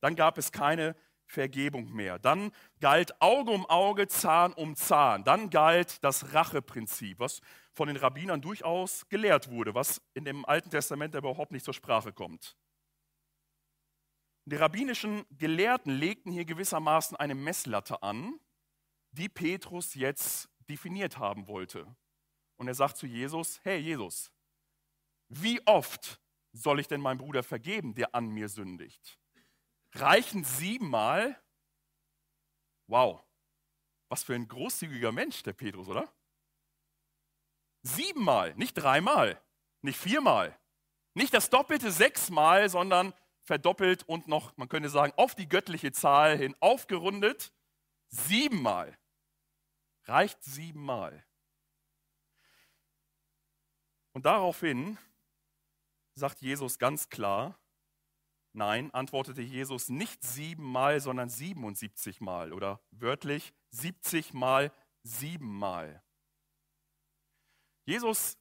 Dann 0.00 0.14
gab 0.14 0.38
es 0.38 0.52
keine 0.52 0.94
Vergebung 1.26 1.92
mehr. 1.92 2.18
Dann 2.18 2.52
galt 2.80 3.20
Auge 3.20 3.50
um 3.50 3.66
Auge, 3.66 4.08
Zahn 4.08 4.52
um 4.52 4.76
Zahn. 4.76 5.24
Dann 5.24 5.50
galt 5.50 6.02
das 6.02 6.32
Racheprinzip, 6.32 7.18
was 7.18 7.40
von 7.72 7.88
den 7.88 7.96
Rabbinern 7.96 8.40
durchaus 8.40 9.06
gelehrt 9.08 9.50
wurde, 9.50 9.74
was 9.74 10.00
in 10.14 10.24
dem 10.24 10.44
Alten 10.44 10.70
Testament 10.70 11.14
überhaupt 11.14 11.52
nicht 11.52 11.64
zur 11.64 11.74
Sprache 11.74 12.12
kommt. 12.12 12.56
Die 14.46 14.56
rabbinischen 14.56 15.24
Gelehrten 15.36 15.92
legten 15.92 16.30
hier 16.30 16.44
gewissermaßen 16.44 17.16
eine 17.16 17.34
Messlatte 17.34 18.02
an, 18.02 18.38
die 19.10 19.28
Petrus 19.28 19.94
jetzt 19.94 20.48
definiert 20.68 21.18
haben 21.18 21.48
wollte. 21.48 21.86
Und 22.56 22.68
er 22.68 22.74
sagt 22.74 22.96
zu 22.96 23.06
Jesus, 23.06 23.60
hey 23.64 23.78
Jesus, 23.78 24.30
wie 25.28 25.60
oft 25.66 26.20
soll 26.52 26.80
ich 26.80 26.88
denn 26.88 27.00
meinem 27.00 27.18
Bruder 27.18 27.42
vergeben, 27.42 27.94
der 27.94 28.14
an 28.14 28.28
mir 28.28 28.48
sündigt? 28.48 29.18
Reichen 30.00 30.44
siebenmal. 30.44 31.40
Wow, 32.86 33.22
was 34.08 34.22
für 34.22 34.34
ein 34.34 34.48
großzügiger 34.48 35.12
Mensch, 35.12 35.42
der 35.42 35.52
Petrus, 35.52 35.88
oder? 35.88 36.12
Siebenmal, 37.82 38.54
nicht 38.54 38.74
dreimal, 38.74 39.40
nicht 39.82 39.98
viermal, 39.98 40.58
nicht 41.14 41.34
das 41.34 41.50
doppelte 41.50 41.90
sechsmal, 41.90 42.68
sondern 42.68 43.14
verdoppelt 43.42 44.02
und 44.08 44.28
noch, 44.28 44.56
man 44.56 44.68
könnte 44.68 44.88
sagen, 44.90 45.12
auf 45.16 45.34
die 45.34 45.48
göttliche 45.48 45.92
Zahl 45.92 46.36
hin 46.36 46.54
aufgerundet. 46.60 47.52
Siebenmal. 48.08 48.98
Reicht 50.04 50.42
siebenmal. 50.44 51.24
Und 54.12 54.26
daraufhin 54.26 54.98
sagt 56.14 56.40
Jesus 56.40 56.78
ganz 56.78 57.08
klar, 57.08 57.58
Nein, 58.56 58.90
antwortete 58.94 59.42
Jesus 59.42 59.90
nicht 59.90 60.24
siebenmal, 60.24 60.98
sondern 61.00 61.28
77 61.28 62.22
Mal 62.22 62.54
oder 62.54 62.80
wörtlich 62.90 63.52
70 63.68 64.32
Mal 64.32 64.72
siebenmal. 65.02 66.02
Jesus 67.84 68.38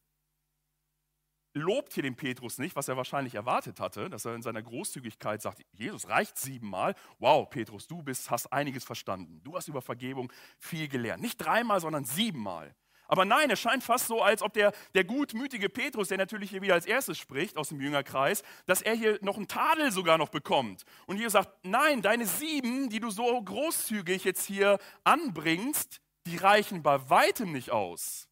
lobt 1.54 1.92
hier 1.92 2.04
den 2.04 2.16
Petrus 2.16 2.60
nicht, 2.60 2.78
was 2.78 2.88
er 2.88 2.96
wahrscheinlich 2.96 3.36
erwartet 3.36 3.82
hatte, 3.82 4.10
dass 4.10 4.24
er 4.24 4.36
in 4.36 4.42
seiner 4.42 4.64
Großzügigkeit 4.64 5.42
sagt, 5.42 5.66
Jesus 5.74 6.08
reicht 6.08 6.38
siebenmal. 6.38 6.96
Wow, 7.20 7.50
Petrus, 7.50 7.86
du 7.86 8.02
bist, 8.02 8.32
hast 8.32 8.54
einiges 8.54 8.86
verstanden. 8.86 9.42
Du 9.44 9.58
hast 9.58 9.68
über 9.68 9.82
Vergebung 9.82 10.32
viel 10.58 10.88
gelernt. 10.88 11.22
Nicht 11.22 11.38
dreimal, 11.38 11.82
sondern 11.82 12.06
siebenmal. 12.06 12.74
Aber 13.08 13.26
nein, 13.26 13.50
es 13.50 13.60
scheint 13.60 13.84
fast 13.84 14.08
so, 14.08 14.22
als 14.22 14.42
ob 14.42 14.54
der, 14.54 14.74
der 14.94 15.04
gutmütige 15.04 15.70
Petrus, 15.70 16.08
der 16.08 16.18
natürlich 16.18 16.50
hier 16.50 16.62
wieder 16.62 16.74
als 16.74 16.86
erstes 16.86 17.18
spricht 17.18 17.58
aus 17.58 17.70
dem 17.70 17.82
Jüngerkreis, 17.82 18.44
dass 18.66 18.82
er 18.82 18.96
hier 18.96 19.20
noch 19.22 19.38
einen 19.38 19.48
Tadel 19.48 19.92
sogar 19.92 20.18
noch 20.18 20.30
bekommt. 20.30 20.84
Und 21.06 21.18
hier 21.18 21.30
sagt, 21.30 21.50
nein, 21.64 22.02
deine 22.02 22.26
sieben, 22.26 22.90
die 22.90 23.00
du 23.00 23.10
so 23.10 23.42
großzügig 23.42 24.24
jetzt 24.24 24.46
hier 24.46 24.80
anbringst, 25.04 26.02
die 26.26 26.38
reichen 26.38 26.82
bei 26.82 27.10
weitem 27.10 27.52
nicht 27.52 27.72
aus, 27.72 28.28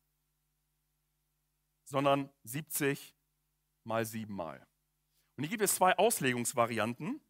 sondern 1.85 2.29
70 2.43 3.15
mal 3.83 4.05
sieben 4.05 4.33
mal. 4.33 4.65
Und 5.37 5.43
hier 5.43 5.49
gibt 5.49 5.63
es 5.63 5.75
zwei 5.75 5.97
Auslegungsvarianten, 5.97 7.21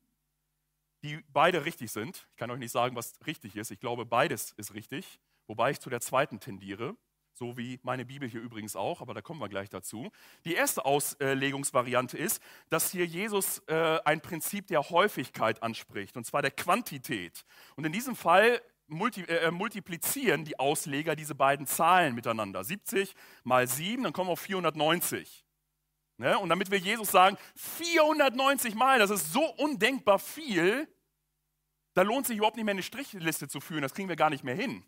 die 1.03 1.21
beide 1.29 1.65
richtig 1.65 1.91
sind. 1.91 2.27
Ich 2.31 2.37
kann 2.37 2.49
euch 2.51 2.59
nicht 2.59 2.71
sagen, 2.71 2.95
was 2.95 3.13
richtig 3.25 3.55
ist. 3.55 3.71
Ich 3.71 3.79
glaube, 3.79 4.05
beides 4.05 4.51
ist 4.53 4.73
richtig, 4.73 5.19
wobei 5.47 5.71
ich 5.71 5.79
zu 5.79 5.89
der 5.89 5.99
zweiten 5.99 6.39
tendiere 6.39 6.95
so 7.33 7.57
wie 7.57 7.79
meine 7.83 8.05
Bibel 8.05 8.29
hier 8.29 8.41
übrigens 8.41 8.75
auch, 8.75 9.01
aber 9.01 9.13
da 9.13 9.21
kommen 9.21 9.39
wir 9.39 9.49
gleich 9.49 9.69
dazu. 9.69 10.11
Die 10.45 10.53
erste 10.53 10.85
Auslegungsvariante 10.85 12.17
ist, 12.17 12.41
dass 12.69 12.91
hier 12.91 13.05
Jesus 13.05 13.59
äh, 13.67 13.99
ein 14.05 14.21
Prinzip 14.21 14.67
der 14.67 14.89
Häufigkeit 14.89 15.61
anspricht, 15.63 16.15
und 16.15 16.25
zwar 16.25 16.41
der 16.41 16.51
Quantität. 16.51 17.45
Und 17.75 17.85
in 17.85 17.91
diesem 17.91 18.15
Fall 18.15 18.61
multi, 18.87 19.21
äh, 19.23 19.51
multiplizieren 19.51 20.45
die 20.45 20.59
Ausleger 20.59 21.15
diese 21.15 21.35
beiden 21.35 21.65
Zahlen 21.65 22.15
miteinander. 22.15 22.63
70 22.63 23.13
mal 23.43 23.67
7, 23.67 24.03
dann 24.03 24.13
kommen 24.13 24.29
wir 24.29 24.33
auf 24.33 24.41
490. 24.41 25.43
Ne? 26.17 26.37
Und 26.37 26.49
damit 26.49 26.69
will 26.69 26.79
Jesus 26.79 27.11
sagen, 27.11 27.37
490 27.55 28.75
Mal, 28.75 28.99
das 28.99 29.09
ist 29.09 29.33
so 29.33 29.43
undenkbar 29.55 30.19
viel, 30.19 30.87
da 31.95 32.01
lohnt 32.01 32.27
sich 32.27 32.37
überhaupt 32.37 32.55
nicht 32.55 32.65
mehr 32.65 32.73
eine 32.73 32.83
Strichliste 32.83 33.47
zu 33.47 33.59
führen, 33.59 33.81
das 33.81 33.93
kriegen 33.93 34.09
wir 34.09 34.15
gar 34.15 34.29
nicht 34.29 34.43
mehr 34.43 34.55
hin. 34.55 34.83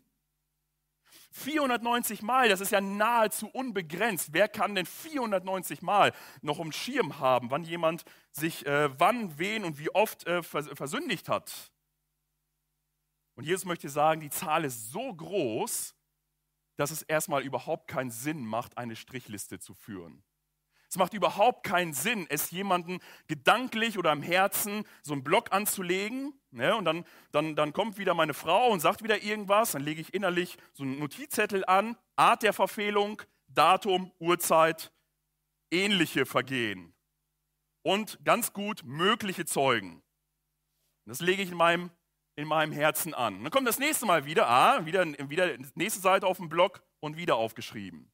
490 1.36 2.22
Mal, 2.22 2.48
das 2.48 2.60
ist 2.60 2.72
ja 2.72 2.80
nahezu 2.80 3.48
unbegrenzt. 3.48 4.32
Wer 4.32 4.48
kann 4.48 4.74
denn 4.74 4.86
490 4.86 5.82
Mal 5.82 6.12
noch 6.40 6.58
im 6.58 6.72
Schirm 6.72 7.18
haben, 7.18 7.50
wann 7.50 7.62
jemand 7.62 8.04
sich 8.32 8.66
äh, 8.66 8.88
wann, 8.98 9.38
wen 9.38 9.64
und 9.64 9.78
wie 9.78 9.90
oft 9.90 10.26
äh, 10.26 10.42
versündigt 10.42 11.28
hat? 11.28 11.70
Und 13.34 13.44
Jesus 13.44 13.66
möchte 13.66 13.88
sagen, 13.88 14.20
die 14.20 14.30
Zahl 14.30 14.64
ist 14.64 14.90
so 14.90 15.14
groß, 15.14 15.94
dass 16.76 16.90
es 16.90 17.02
erstmal 17.02 17.42
überhaupt 17.42 17.88
keinen 17.88 18.10
Sinn 18.10 18.44
macht, 18.46 18.78
eine 18.78 18.96
Strichliste 18.96 19.58
zu 19.58 19.74
führen. 19.74 20.22
Es 20.88 20.96
macht 20.96 21.14
überhaupt 21.14 21.64
keinen 21.64 21.92
Sinn, 21.92 22.26
es 22.28 22.50
jemanden 22.50 23.00
gedanklich 23.26 23.98
oder 23.98 24.12
im 24.12 24.22
Herzen 24.22 24.84
so 25.02 25.12
einen 25.12 25.24
Block 25.24 25.52
anzulegen. 25.52 26.32
Ne? 26.50 26.76
Und 26.76 26.84
dann, 26.84 27.04
dann, 27.32 27.56
dann 27.56 27.72
kommt 27.72 27.98
wieder 27.98 28.14
meine 28.14 28.34
Frau 28.34 28.70
und 28.70 28.80
sagt 28.80 29.02
wieder 29.02 29.22
irgendwas. 29.22 29.72
Dann 29.72 29.82
lege 29.82 30.00
ich 30.00 30.14
innerlich 30.14 30.56
so 30.72 30.84
einen 30.84 30.98
Notizzettel 30.98 31.64
an. 31.64 31.96
Art 32.14 32.42
der 32.42 32.52
Verfehlung, 32.52 33.22
Datum, 33.48 34.12
Uhrzeit, 34.18 34.92
ähnliche 35.70 36.24
Vergehen. 36.24 36.94
Und 37.82 38.18
ganz 38.24 38.52
gut 38.52 38.82
mögliche 38.84 39.44
Zeugen. 39.44 40.02
Das 41.04 41.20
lege 41.20 41.42
ich 41.42 41.50
in 41.50 41.56
meinem, 41.56 41.90
in 42.34 42.48
meinem 42.48 42.72
Herzen 42.72 43.14
an. 43.14 43.42
Dann 43.42 43.52
kommt 43.52 43.68
das 43.68 43.78
nächste 43.78 44.06
Mal 44.06 44.24
wieder, 44.24 44.48
ah, 44.48 44.84
wieder, 44.84 45.06
wieder 45.30 45.56
nächste 45.74 46.00
Seite 46.00 46.26
auf 46.26 46.38
dem 46.38 46.48
Block 46.48 46.82
und 47.00 47.16
wieder 47.16 47.36
aufgeschrieben. 47.36 48.10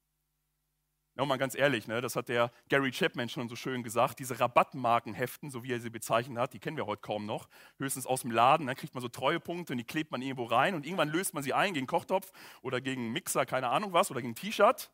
Ja, 1.14 1.26
mal 1.26 1.37
ganz 1.37 1.54
ehrlich, 1.54 1.88
ne, 1.88 2.00
das 2.00 2.16
hat 2.16 2.31
der 2.31 2.50
Gary 2.71 2.90
Chapman 2.90 3.28
schon 3.28 3.47
so 3.49 3.54
schön 3.54 3.83
gesagt, 3.83 4.19
diese 4.19 4.40
Rabattmarkenheften, 4.40 5.50
so 5.50 5.62
wie 5.62 5.73
er 5.73 5.81
sie 5.81 5.90
bezeichnet 5.90 6.38
hat, 6.38 6.54
die 6.54 6.59
kennen 6.59 6.78
wir 6.78 6.87
heute 6.87 7.02
kaum 7.02 7.26
noch, 7.26 7.49
höchstens 7.78 8.07
aus 8.07 8.23
dem 8.23 8.31
Laden, 8.31 8.66
dann 8.66 8.76
kriegt 8.76 8.95
man 8.95 9.02
so 9.02 9.09
Treuepunkte 9.09 9.75
und 9.75 9.76
die 9.76 9.85
klebt 9.85 10.11
man 10.11 10.23
irgendwo 10.23 10.45
rein 10.45 10.75
und 10.75 10.87
irgendwann 10.87 11.11
löst 11.11 11.35
man 11.35 11.42
sie 11.42 11.52
ein 11.52 11.75
gegen 11.75 11.87
Kochtopf 11.87 12.33
oder 12.62 12.81
gegen 12.81 13.12
Mixer, 13.12 13.45
keine 13.45 13.69
Ahnung 13.69 13.92
was, 13.92 14.11
oder 14.11 14.23
gegen 14.23 14.35
T-Shirt. 14.35 14.90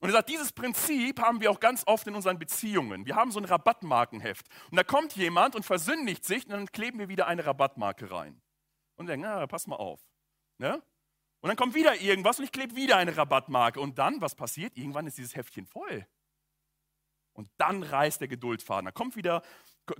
Und 0.00 0.08
er 0.08 0.12
sagt, 0.12 0.30
dieses 0.30 0.52
Prinzip 0.52 1.20
haben 1.20 1.40
wir 1.40 1.50
auch 1.50 1.60
ganz 1.60 1.82
oft 1.86 2.06
in 2.06 2.14
unseren 2.14 2.38
Beziehungen. 2.38 3.04
Wir 3.04 3.16
haben 3.16 3.30
so 3.32 3.40
ein 3.40 3.44
Rabattmarkenheft. 3.44 4.46
Und 4.70 4.76
da 4.76 4.84
kommt 4.84 5.16
jemand 5.16 5.56
und 5.56 5.64
versündigt 5.64 6.24
sich 6.24 6.44
und 6.46 6.52
dann 6.52 6.66
kleben 6.66 6.98
wir 6.98 7.08
wieder 7.08 7.26
eine 7.26 7.44
Rabattmarke 7.44 8.10
rein. 8.10 8.40
Und 8.96 9.06
denken, 9.06 9.26
na, 9.28 9.46
pass 9.46 9.66
mal 9.66 9.76
auf. 9.76 10.00
Ne? 10.58 10.82
Und 11.40 11.48
dann 11.48 11.56
kommt 11.56 11.74
wieder 11.74 12.00
irgendwas 12.00 12.38
und 12.38 12.44
ich 12.44 12.52
klebe 12.52 12.74
wieder 12.74 12.96
eine 12.96 13.16
Rabattmarke. 13.16 13.80
Und 13.80 13.98
dann, 13.98 14.20
was 14.20 14.34
passiert? 14.34 14.76
Irgendwann 14.76 15.06
ist 15.06 15.18
dieses 15.18 15.36
Heftchen 15.36 15.66
voll. 15.66 16.06
Und 17.32 17.48
dann 17.58 17.84
reißt 17.84 18.20
der 18.20 18.28
Geduldfaden. 18.28 18.86
Da 18.86 18.90
kommt 18.90 19.14
wieder, 19.14 19.42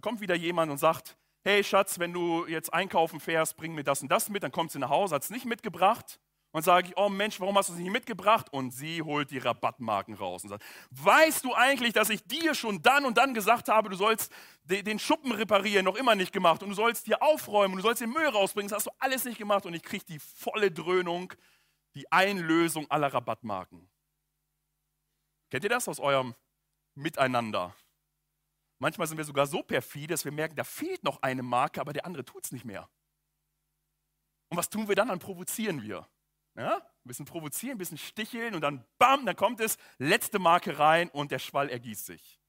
kommt 0.00 0.20
wieder 0.20 0.34
jemand 0.34 0.72
und 0.72 0.78
sagt, 0.78 1.16
hey 1.44 1.62
Schatz, 1.62 2.00
wenn 2.00 2.12
du 2.12 2.46
jetzt 2.46 2.72
einkaufen 2.74 3.20
fährst, 3.20 3.56
bring 3.56 3.74
mir 3.74 3.84
das 3.84 4.02
und 4.02 4.08
das 4.08 4.28
mit. 4.28 4.42
Dann 4.42 4.50
kommt 4.50 4.72
sie 4.72 4.80
nach 4.80 4.90
Hause, 4.90 5.14
hat 5.14 5.22
es 5.22 5.30
nicht 5.30 5.46
mitgebracht. 5.46 6.18
Und 6.58 6.64
sage 6.64 6.88
ich, 6.88 6.96
oh 6.96 7.08
Mensch, 7.08 7.38
warum 7.38 7.56
hast 7.56 7.68
du 7.68 7.74
es 7.74 7.78
nicht 7.78 7.92
mitgebracht? 7.92 8.52
Und 8.52 8.72
sie 8.72 9.00
holt 9.00 9.30
die 9.30 9.38
Rabattmarken 9.38 10.14
raus 10.14 10.42
und 10.42 10.48
sagt, 10.48 10.64
weißt 10.90 11.44
du 11.44 11.54
eigentlich, 11.54 11.92
dass 11.92 12.10
ich 12.10 12.26
dir 12.26 12.52
schon 12.52 12.82
dann 12.82 13.04
und 13.04 13.16
dann 13.16 13.32
gesagt 13.32 13.68
habe, 13.68 13.88
du 13.90 13.94
sollst 13.94 14.32
den 14.64 14.98
Schuppen 14.98 15.30
reparieren, 15.30 15.84
noch 15.84 15.94
immer 15.94 16.16
nicht 16.16 16.32
gemacht 16.32 16.64
und 16.64 16.70
du 16.70 16.74
sollst 16.74 17.06
hier 17.06 17.22
aufräumen 17.22 17.74
und 17.74 17.76
du 17.76 17.82
sollst 17.82 18.00
den 18.00 18.10
Müll 18.10 18.26
rausbringen, 18.26 18.68
das 18.68 18.78
hast 18.78 18.86
du 18.88 18.90
alles 18.98 19.24
nicht 19.24 19.38
gemacht 19.38 19.66
und 19.66 19.74
ich 19.74 19.84
kriege 19.84 20.04
die 20.04 20.18
volle 20.18 20.72
Dröhnung, 20.72 21.32
die 21.94 22.10
Einlösung 22.10 22.90
aller 22.90 23.14
Rabattmarken. 23.14 23.88
Kennt 25.50 25.62
ihr 25.62 25.70
das 25.70 25.86
aus 25.86 26.00
eurem 26.00 26.34
Miteinander? 26.96 27.72
Manchmal 28.80 29.06
sind 29.06 29.16
wir 29.16 29.24
sogar 29.24 29.46
so 29.46 29.62
perfide, 29.62 30.14
dass 30.14 30.24
wir 30.24 30.32
merken, 30.32 30.56
da 30.56 30.64
fehlt 30.64 31.04
noch 31.04 31.22
eine 31.22 31.44
Marke, 31.44 31.80
aber 31.80 31.92
der 31.92 32.04
andere 32.04 32.24
tut 32.24 32.46
es 32.46 32.50
nicht 32.50 32.64
mehr. 32.64 32.90
Und 34.48 34.56
was 34.56 34.68
tun 34.68 34.88
wir 34.88 34.96
dann? 34.96 35.06
Dann 35.06 35.20
provozieren 35.20 35.82
wir. 35.82 36.08
Ja? 36.58 36.76
Ein 36.76 37.08
bisschen 37.08 37.24
provozieren, 37.24 37.76
ein 37.76 37.78
bisschen 37.78 37.98
sticheln 37.98 38.54
und 38.54 38.60
dann 38.60 38.84
bam, 38.98 39.24
dann 39.24 39.36
kommt 39.36 39.60
es, 39.60 39.78
letzte 39.98 40.38
Marke 40.38 40.78
rein 40.78 41.08
und 41.08 41.30
der 41.30 41.38
Schwall 41.38 41.70
ergießt 41.70 42.04
sich. 42.04 42.40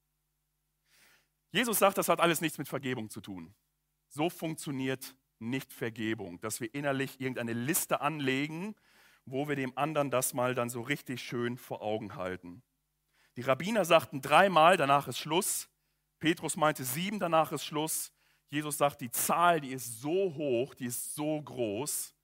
Jesus 1.52 1.80
sagt, 1.80 1.98
das 1.98 2.10
hat 2.10 2.20
alles 2.20 2.42
nichts 2.42 2.58
mit 2.58 2.68
Vergebung 2.68 3.10
zu 3.10 3.22
tun. 3.22 3.56
So 4.10 4.30
funktioniert 4.30 5.16
nicht 5.38 5.72
Vergebung, 5.72 6.42
dass 6.42 6.60
wir 6.60 6.74
innerlich 6.74 7.22
irgendeine 7.22 7.54
Liste 7.54 8.02
anlegen, 8.02 8.76
wo 9.26 9.48
wir 9.48 9.56
dem 9.56 9.78
anderen 9.78 10.10
das 10.10 10.34
mal 10.34 10.56
dann 10.56 10.70
so 10.70 10.82
richtig 10.82 11.22
schön 11.22 11.58
vor 11.58 11.82
Augen 11.82 12.16
halten. 12.16 12.64
Die 13.38 13.42
Rabbiner 13.42 13.86
sagten 13.86 14.22
dreimal, 14.22 14.76
danach 14.76 15.08
ist 15.08 15.20
Schluss. 15.20 15.70
Petrus 16.20 16.58
meinte 16.58 16.84
sieben, 16.84 17.20
danach 17.20 17.52
ist 17.52 17.64
Schluss. 17.64 18.12
Jesus 18.50 18.78
sagt, 18.78 19.02
die 19.02 19.12
Zahl, 19.12 19.62
die 19.62 19.72
ist 19.72 20.02
so 20.02 20.34
hoch, 20.36 20.74
die 20.74 20.88
ist 20.88 21.14
so 21.14 21.40
groß, 21.42 22.16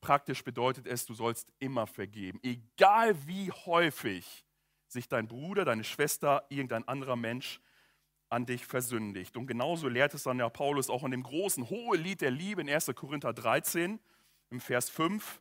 Praktisch 0.00 0.42
bedeutet 0.44 0.86
es, 0.86 1.04
du 1.06 1.14
sollst 1.14 1.52
immer 1.58 1.86
vergeben, 1.86 2.40
egal 2.42 3.14
wie 3.26 3.50
häufig 3.50 4.44
sich 4.88 5.08
dein 5.08 5.28
Bruder, 5.28 5.64
deine 5.64 5.84
Schwester, 5.84 6.44
irgendein 6.48 6.88
anderer 6.88 7.16
Mensch 7.16 7.60
an 8.28 8.46
dich 8.46 8.64
versündigt. 8.64 9.36
Und 9.36 9.46
genauso 9.46 9.88
lehrt 9.88 10.14
es 10.14 10.22
dann 10.22 10.38
ja 10.38 10.48
Paulus 10.48 10.88
auch 10.88 11.04
in 11.04 11.10
dem 11.10 11.22
großen 11.22 11.68
Hohelied 11.68 12.20
der 12.20 12.30
Liebe 12.30 12.60
in 12.60 12.70
1. 12.70 12.92
Korinther 12.94 13.32
13, 13.32 14.00
im 14.50 14.60
Vers 14.60 14.88
5, 14.88 15.40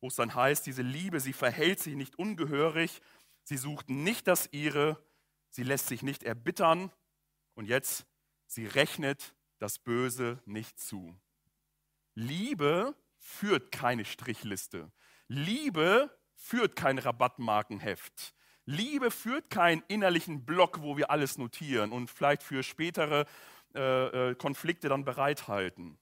wo 0.00 0.08
es 0.08 0.16
dann 0.16 0.34
heißt, 0.34 0.66
diese 0.66 0.82
Liebe, 0.82 1.20
sie 1.20 1.32
verhält 1.32 1.80
sich 1.80 1.94
nicht 1.94 2.18
ungehörig, 2.18 3.00
sie 3.44 3.56
sucht 3.56 3.90
nicht 3.90 4.26
das 4.26 4.48
ihre, 4.52 5.02
sie 5.50 5.62
lässt 5.62 5.88
sich 5.88 6.02
nicht 6.02 6.22
erbittern 6.22 6.90
und 7.54 7.66
jetzt, 7.66 8.06
sie 8.46 8.66
rechnet 8.66 9.34
das 9.58 9.78
Böse 9.78 10.40
nicht 10.46 10.78
zu. 10.80 11.14
Liebe 12.14 12.94
führt 13.20 13.70
keine 13.70 14.04
Strichliste. 14.04 14.90
Liebe 15.28 16.10
führt 16.34 16.74
kein 16.74 16.98
Rabattmarkenheft. 16.98 18.34
Liebe 18.64 19.10
führt 19.10 19.50
keinen 19.50 19.82
innerlichen 19.88 20.44
Block, 20.44 20.82
wo 20.82 20.96
wir 20.96 21.10
alles 21.10 21.38
notieren 21.38 21.92
und 21.92 22.10
vielleicht 22.10 22.42
für 22.42 22.62
spätere 22.62 23.26
äh, 23.74 24.30
äh, 24.30 24.34
Konflikte 24.34 24.88
dann 24.88 25.04
bereithalten. 25.04 25.98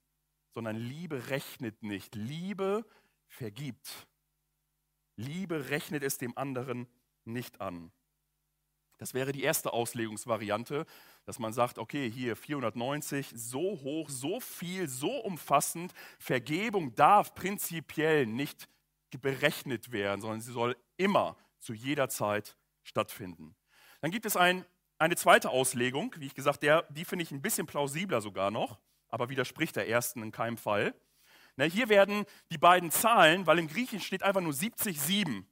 Sondern 0.55 0.77
Liebe 0.77 1.29
rechnet 1.29 1.83
nicht. 1.83 2.15
Liebe 2.15 2.87
vergibt. 3.27 4.09
Liebe 5.17 5.69
rechnet 5.71 6.03
es 6.03 6.19
dem 6.19 6.37
anderen 6.39 6.87
nicht 7.25 7.61
an. 7.61 7.93
Das 8.99 9.15
wäre 9.15 9.33
die 9.33 9.43
erste 9.43 9.73
Auslegungsvariante, 9.73 10.85
dass 11.25 11.39
man 11.39 11.53
sagt, 11.53 11.79
okay, 11.79 12.11
hier 12.11 12.37
490, 12.37 13.33
so 13.35 13.61
hoch, 13.61 14.09
so 14.11 14.41
viel, 14.41 14.89
so 14.89 15.11
umfassend, 15.19 15.93
Vergebung 16.19 16.95
darf 16.95 17.35
prinzipiell 17.35 18.27
nicht 18.27 18.69
berechnet 19.21 19.93
werden, 19.93 20.21
sondern 20.21 20.41
sie 20.41 20.53
soll 20.53 20.77
immer 20.97 21.37
zu 21.61 21.73
jeder 21.73 22.09
Zeit 22.09 22.57
stattfinden. 22.83 23.55
Dann 24.01 24.11
gibt 24.11 24.27
es 24.27 24.37
ein, 24.37 24.65
eine 24.99 25.17
zweite 25.17 25.51
Auslegung, 25.51 26.15
wie 26.19 26.27
ich 26.27 26.35
gesagt, 26.35 26.63
der, 26.63 26.83
die 26.91 27.05
finde 27.05 27.23
ich 27.23 27.31
ein 27.31 27.43
bisschen 27.43 27.67
plausibler 27.67 28.21
sogar 28.21 28.51
noch, 28.51 28.79
aber 29.09 29.29
widerspricht 29.29 29.77
der 29.77 29.89
ersten 29.89 30.23
in 30.23 30.33
keinem 30.33 30.57
Fall. 30.57 30.95
Na, 31.57 31.65
hier 31.65 31.89
werden 31.89 32.25
die 32.51 32.59
beiden 32.59 32.91
Zahlen, 32.91 33.47
weil 33.47 33.59
im 33.59 33.69
Griechischen 33.69 34.01
steht 34.01 34.23
einfach 34.23 34.41
nur 34.41 34.53
70, 34.53 35.01
7. 35.01 35.49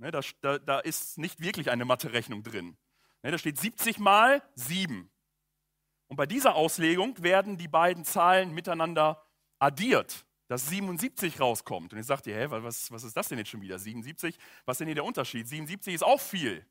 Ne, 0.00 0.10
da, 0.10 0.20
da, 0.40 0.58
da, 0.58 0.78
ist 0.80 1.18
nicht 1.18 1.40
wirklich 1.40 1.70
eine 1.70 1.84
Mathe-Rechnung 1.84 2.42
drin. 2.42 2.78
Ne, 3.22 3.32
da 3.32 3.36
steht 3.36 3.58
70 3.58 3.98
mal 3.98 4.42
7. 4.54 5.10
Und 6.08 6.16
bei 6.16 6.24
dieser 6.24 6.54
Auslegung 6.54 7.22
werden 7.22 7.58
die 7.58 7.68
beiden 7.68 8.06
Zahlen 8.06 8.54
miteinander 8.54 9.22
addiert, 9.58 10.24
dass 10.48 10.68
77 10.68 11.38
rauskommt. 11.38 11.92
Und 11.92 11.98
jetzt 11.98 12.06
sagt 12.06 12.26
ihr, 12.26 12.34
hä, 12.34 12.46
was, 12.48 12.90
was 12.90 13.04
ist 13.04 13.14
das 13.14 13.28
denn 13.28 13.36
jetzt 13.36 13.50
schon 13.50 13.60
wieder? 13.60 13.78
77? 13.78 14.38
Was 14.64 14.76
ist 14.76 14.78
denn 14.78 14.88
hier 14.88 14.94
der 14.94 15.04
Unterschied? 15.04 15.46
77 15.46 15.92
ist 15.92 16.02
auch 16.02 16.20
viel. 16.20 16.64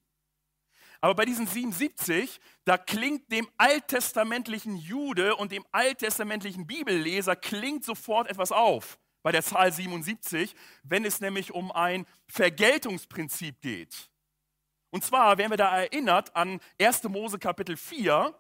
Aber 1.00 1.14
bei 1.14 1.26
diesen 1.26 1.46
77, 1.46 2.42
da 2.66 2.80
klingt 2.80 3.32
dem 3.32 3.48
alttestamentlichen 3.58 4.76
Jude 4.76 5.36
und 5.36 5.52
dem 5.52 5.64
alttestamentlichen 5.72 6.66
Bibelleser 6.66 7.36
klingt 7.36 7.86
sofort 7.86 8.28
etwas 8.28 8.52
auf 8.52 9.00
bei 9.22 9.32
der 9.32 9.44
Zahl 9.44 9.72
77, 9.72 10.56
wenn 10.84 11.06
es 11.06 11.22
nämlich 11.22 11.54
um 11.54 11.72
ein 11.72 12.06
Vergeltungsprinzip 12.28 13.62
geht. 13.62 14.10
Und 14.92 15.04
zwar 15.04 15.38
werden 15.38 15.52
wir 15.52 15.58
da 15.58 15.78
erinnert 15.78 16.36
an 16.36 16.60
1. 16.82 17.04
Mose 17.04 17.38
Kapitel 17.38 17.78
4, 17.78 18.34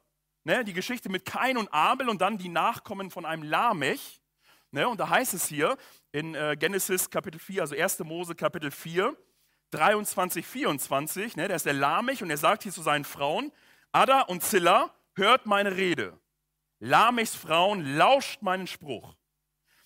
ne, 0.43 0.63
die 0.63 0.73
Geschichte 0.73 1.09
mit 1.09 1.25
Kain 1.25 1.57
und 1.57 1.71
Abel 1.73 2.09
und 2.09 2.21
dann 2.21 2.37
die 2.37 2.49
Nachkommen 2.49 3.11
von 3.11 3.25
einem 3.25 3.43
Lamech. 3.43 4.21
Ne, 4.71 4.87
und 4.87 4.99
da 4.99 5.09
heißt 5.09 5.33
es 5.33 5.47
hier 5.47 5.77
in 6.11 6.35
äh, 6.35 6.55
Genesis 6.57 7.09
Kapitel 7.09 7.39
4, 7.39 7.61
also 7.61 7.75
1. 7.75 7.99
Mose 7.99 8.35
Kapitel 8.35 8.71
4, 8.71 9.15
23, 9.71 10.45
24, 10.45 11.35
ne, 11.35 11.47
da 11.47 11.55
ist 11.55 11.65
der 11.65 11.73
Lamech 11.73 12.23
und 12.23 12.29
er 12.29 12.37
sagt 12.37 12.63
hier 12.63 12.71
zu 12.71 12.81
seinen 12.81 13.05
Frauen, 13.05 13.51
Ada 13.91 14.21
und 14.21 14.43
Zilla, 14.43 14.93
hört 15.15 15.45
meine 15.45 15.75
Rede. 15.75 16.19
Lamechs 16.79 17.35
Frauen 17.35 17.97
lauscht 17.97 18.41
meinen 18.41 18.67
Spruch. 18.67 19.15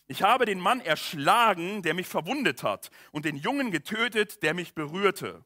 Ich 0.07 0.21
habe 0.21 0.45
den 0.45 0.59
Mann 0.59 0.81
erschlagen, 0.81 1.81
der 1.81 1.93
mich 1.93 2.07
verwundet 2.07 2.63
hat, 2.63 2.91
und 3.11 3.25
den 3.25 3.37
Jungen 3.37 3.71
getötet, 3.71 4.43
der 4.43 4.53
mich 4.53 4.73
berührte. 4.73 5.43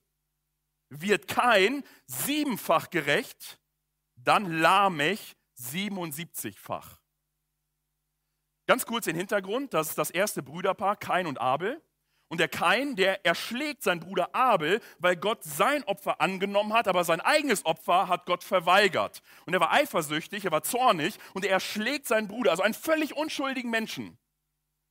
Wird 0.90 1.28
kein 1.28 1.84
siebenfach 2.06 2.90
gerecht, 2.90 3.60
dann 4.16 4.60
Lamech 4.60 5.36
77-fach. 5.60 7.00
Ganz 8.68 8.86
kurz 8.86 9.06
den 9.06 9.16
Hintergrund, 9.16 9.74
das 9.74 9.90
ist 9.90 9.98
das 9.98 10.12
erste 10.12 10.44
Brüderpaar, 10.44 10.98
Kain 10.98 11.28
und 11.28 11.40
Abel. 11.40 11.82
Und 12.30 12.40
der 12.42 12.50
Kain, 12.50 12.98
der 12.98 13.26
erschlägt 13.26 13.84
seinen 13.84 14.02
Bruder 14.02 14.36
Abel, 14.36 14.82
weil 15.00 15.16
Gott 15.16 15.44
sein 15.46 15.86
Opfer 15.86 16.20
angenommen 16.20 16.74
hat, 16.74 16.90
aber 16.90 17.06
sein 17.06 17.22
eigenes 17.22 17.66
Opfer 17.66 18.10
hat 18.10 18.26
Gott 18.26 18.44
verweigert. 18.44 19.22
Und 19.46 19.54
er 19.54 19.62
war 19.62 19.72
eifersüchtig, 19.72 20.44
er 20.44 20.52
war 20.52 20.64
zornig 20.64 21.18
und 21.34 21.46
er 21.46 21.52
erschlägt 21.52 22.06
seinen 22.06 22.28
Bruder, 22.28 22.52
also 22.52 22.64
einen 22.64 22.74
völlig 22.74 23.16
unschuldigen 23.16 23.72
Menschen, 23.72 24.18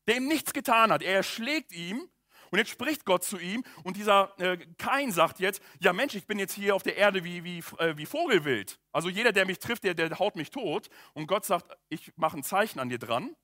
der 0.07 0.17
ihm 0.17 0.29
nichts 0.29 0.53
getan 0.53 0.93
hat. 0.93 1.03
Er 1.03 1.15
erschlägt 1.17 1.73
ihn 1.73 2.09
und 2.51 2.59
jetzt 2.59 2.71
spricht 2.71 3.05
Gott 3.05 3.25
zu 3.25 3.39
ihm 3.39 3.65
und 3.85 3.97
dieser 3.97 4.39
äh, 4.41 4.57
Kain 4.79 5.13
sagt 5.13 5.41
jetzt, 5.41 5.61
ja 5.81 5.93
Mensch, 5.93 6.15
ich 6.15 6.27
bin 6.27 6.39
jetzt 6.39 6.55
hier 6.55 6.75
auf 6.75 6.83
der 6.83 6.97
Erde 6.97 7.25
wie, 7.25 7.45
wie, 7.45 7.59
äh, 7.79 7.97
wie 7.97 8.07
Vogelwild. 8.07 8.79
Also 8.93 9.09
jeder, 9.09 9.33
der 9.33 9.47
mich 9.47 9.59
trifft, 9.59 9.85
der, 9.85 9.95
der 9.95 10.19
haut 10.19 10.37
mich 10.37 10.51
tot. 10.51 10.89
Und 11.15 11.27
Gott 11.27 11.45
sagt, 11.45 11.77
ich 11.89 12.13
mache 12.17 12.39
ein 12.39 12.43
Zeichen 12.43 12.79
an 12.79 12.89
dir 12.89 12.99
dran. 12.99 13.35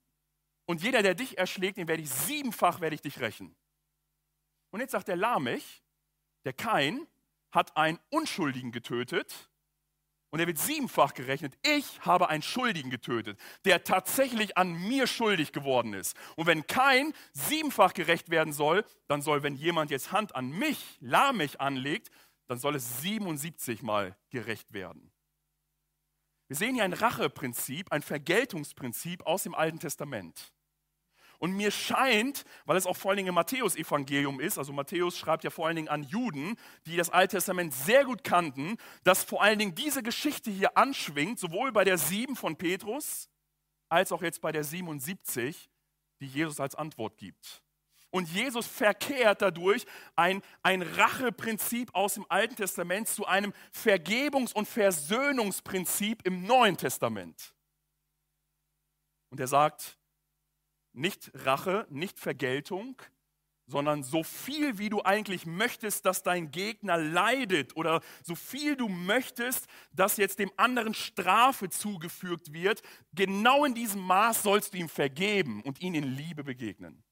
Und 0.66 0.82
jeder, 0.82 1.02
der 1.02 1.14
dich 1.14 1.38
erschlägt, 1.38 1.78
den 1.78 1.88
werde 1.88 2.02
ich 2.02 2.10
siebenfach 2.10 2.80
werde 2.80 2.94
ich 2.94 3.02
dich 3.02 3.20
rächen. 3.20 3.56
Und 4.70 4.80
jetzt 4.80 4.92
sagt 4.92 5.08
der 5.08 5.16
Lamech, 5.16 5.82
der 6.44 6.52
Kain, 6.52 7.06
hat 7.50 7.76
einen 7.76 7.98
Unschuldigen 8.08 8.72
getötet 8.72 9.50
und 10.32 10.40
er 10.40 10.46
wird 10.46 10.58
siebenfach 10.58 11.12
gerechnet. 11.12 11.56
Ich 11.62 12.00
habe 12.00 12.30
einen 12.30 12.42
Schuldigen 12.42 12.90
getötet, 12.90 13.38
der 13.66 13.84
tatsächlich 13.84 14.56
an 14.56 14.72
mir 14.72 15.06
schuldig 15.06 15.52
geworden 15.52 15.92
ist. 15.92 16.16
Und 16.36 16.46
wenn 16.46 16.66
kein 16.66 17.12
siebenfach 17.34 17.92
gerecht 17.92 18.30
werden 18.30 18.54
soll, 18.54 18.84
dann 19.08 19.20
soll, 19.20 19.42
wenn 19.42 19.56
jemand 19.56 19.90
jetzt 19.90 20.10
Hand 20.10 20.34
an 20.34 20.48
mich, 20.50 20.96
Lamech 21.00 21.60
anlegt, 21.60 22.10
dann 22.48 22.58
soll 22.58 22.74
es 22.74 23.02
77 23.02 23.82
Mal 23.82 24.16
gerecht 24.30 24.72
werden. 24.72 25.12
Wir 26.48 26.56
sehen 26.56 26.74
hier 26.74 26.84
ein 26.84 26.94
Racheprinzip, 26.94 27.92
ein 27.92 28.02
Vergeltungsprinzip 28.02 29.26
aus 29.26 29.42
dem 29.42 29.54
Alten 29.54 29.80
Testament. 29.80 30.52
Und 31.42 31.56
mir 31.56 31.72
scheint, 31.72 32.44
weil 32.66 32.76
es 32.76 32.86
auch 32.86 32.96
vor 32.96 33.10
allen 33.10 33.16
Dingen 33.16 33.30
im 33.30 33.34
Matthäus-Evangelium 33.34 34.38
ist, 34.38 34.58
also 34.58 34.72
Matthäus 34.72 35.18
schreibt 35.18 35.42
ja 35.42 35.50
vor 35.50 35.66
allen 35.66 35.74
Dingen 35.74 35.88
an 35.88 36.04
Juden, 36.04 36.56
die 36.86 36.96
das 36.96 37.10
Alte 37.10 37.34
Testament 37.34 37.74
sehr 37.74 38.04
gut 38.04 38.22
kannten, 38.22 38.76
dass 39.02 39.24
vor 39.24 39.42
allen 39.42 39.58
Dingen 39.58 39.74
diese 39.74 40.04
Geschichte 40.04 40.52
hier 40.52 40.76
anschwingt, 40.78 41.40
sowohl 41.40 41.72
bei 41.72 41.82
der 41.82 41.98
7 41.98 42.36
von 42.36 42.54
Petrus, 42.54 43.28
als 43.88 44.12
auch 44.12 44.22
jetzt 44.22 44.40
bei 44.40 44.52
der 44.52 44.62
77, 44.62 45.68
die 46.20 46.28
Jesus 46.28 46.60
als 46.60 46.76
Antwort 46.76 47.18
gibt. 47.18 47.64
Und 48.10 48.28
Jesus 48.28 48.68
verkehrt 48.68 49.42
dadurch 49.42 49.84
ein, 50.14 50.42
ein 50.62 50.82
Racheprinzip 50.82 51.92
aus 51.92 52.14
dem 52.14 52.26
Alten 52.28 52.54
Testament 52.54 53.08
zu 53.08 53.26
einem 53.26 53.52
Vergebungs- 53.72 54.54
und 54.54 54.68
Versöhnungsprinzip 54.68 56.24
im 56.24 56.46
Neuen 56.46 56.76
Testament. 56.76 57.52
Und 59.30 59.40
er 59.40 59.48
sagt, 59.48 59.98
nicht 60.92 61.30
Rache, 61.34 61.86
nicht 61.90 62.18
Vergeltung, 62.18 63.00
sondern 63.66 64.02
so 64.02 64.22
viel, 64.22 64.78
wie 64.78 64.90
du 64.90 65.02
eigentlich 65.02 65.46
möchtest, 65.46 66.04
dass 66.04 66.22
dein 66.22 66.50
Gegner 66.50 66.98
leidet 66.98 67.76
oder 67.76 68.02
so 68.22 68.34
viel 68.34 68.76
du 68.76 68.88
möchtest, 68.88 69.66
dass 69.92 70.16
jetzt 70.16 70.38
dem 70.38 70.52
anderen 70.56 70.94
Strafe 70.94 71.70
zugefügt 71.70 72.52
wird, 72.52 72.82
genau 73.12 73.64
in 73.64 73.74
diesem 73.74 74.02
Maß 74.02 74.42
sollst 74.42 74.74
du 74.74 74.78
ihm 74.78 74.88
vergeben 74.88 75.62
und 75.62 75.80
ihn 75.80 75.94
in 75.94 76.04
Liebe 76.04 76.44
begegnen. 76.44 77.02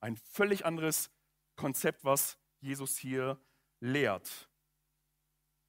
Ein 0.00 0.16
völlig 0.16 0.64
anderes 0.64 1.10
Konzept, 1.56 2.04
was 2.04 2.38
Jesus 2.60 2.96
hier 2.96 3.40
lehrt. 3.80 4.48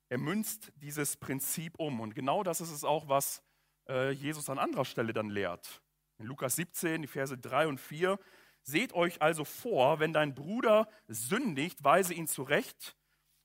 Er 0.10 0.20
münzt 0.20 0.72
dieses 0.76 1.18
Prinzip 1.18 1.80
um 1.80 2.02
und 2.02 2.14
genau 2.14 2.44
das 2.44 2.62
ist 2.62 2.72
es 2.72 2.84
auch, 2.84 3.08
was 3.08 3.42
äh, 3.90 4.12
Jesus 4.12 4.50
an 4.50 4.60
anderer 4.60 4.86
Stelle 4.86 5.14
dann 5.14 5.30
lehrt. 5.30 5.82
In 6.18 6.26
Lukas 6.26 6.56
17, 6.56 7.02
die 7.02 7.08
Verse 7.08 7.38
3 7.38 7.68
und 7.68 7.80
4. 7.80 8.20
Seht 8.64 8.94
euch 8.94 9.22
also 9.22 9.44
vor, 9.44 10.00
wenn 10.00 10.14
dein 10.14 10.34
Bruder 10.34 10.88
sündigt, 11.08 11.84
weise 11.84 12.14
ihn 12.14 12.28
zurecht. 12.28 12.96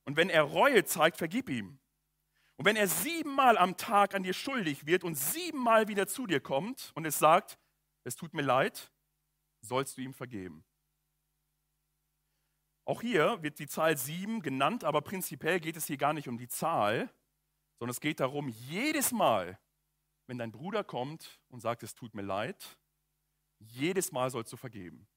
Und 0.05 0.17
wenn 0.17 0.31
er 0.31 0.43
Reue 0.43 0.85
zeigt, 0.85 1.17
vergib 1.17 1.49
ihm. 1.49 1.79
Und 2.57 2.65
wenn 2.65 2.77
er 2.77 2.89
siebenmal 2.89 3.57
am 3.57 3.77
Tag 3.77 4.15
an 4.15 4.23
dir 4.23 4.33
schuldig 4.33 4.87
wird 4.87 5.05
und 5.05 5.17
siebenmal 5.17 5.89
wieder 5.89 6.07
zu 6.07 6.27
dir 6.27 6.41
kommt 6.41 6.93
und 6.95 7.05
es 7.05 7.19
sagt, 7.19 7.59
es 8.05 8.17
tut 8.17 8.35
mir 8.35 8.43
leid, 8.43 8.91
sollst 9.61 9.97
du 9.97 10.03
ihm 10.03 10.15
vergeben. 10.15 10.65
Auch 12.85 13.03
hier 13.03 13.43
wird 13.43 13.59
die 13.59 13.67
Zahl 13.67 13.97
sieben 13.97 14.41
genannt, 14.41 14.83
aber 14.83 15.03
prinzipiell 15.03 15.61
geht 15.61 15.77
es 15.77 15.87
hier 15.87 15.99
gar 15.99 16.15
nicht 16.15 16.27
um 16.27 16.39
die 16.39 16.49
Zahl, 16.49 17.13
sondern 17.79 17.91
es 17.91 18.01
geht 18.01 18.19
darum, 18.21 18.49
jedes 18.49 19.13
Mal, 19.13 19.59
wenn 20.29 20.39
dein 20.39 20.53
Bruder 20.53 20.85
kommt 20.85 21.41
und 21.49 21.61
sagt, 21.61 21.83
es 21.83 21.95
tut 21.95 22.15
mir 22.15 22.23
leid, 22.23 22.79
jedes 23.59 24.13
Mal 24.13 24.31
sollst 24.31 24.53
du 24.53 24.57
vergeben. 24.57 25.09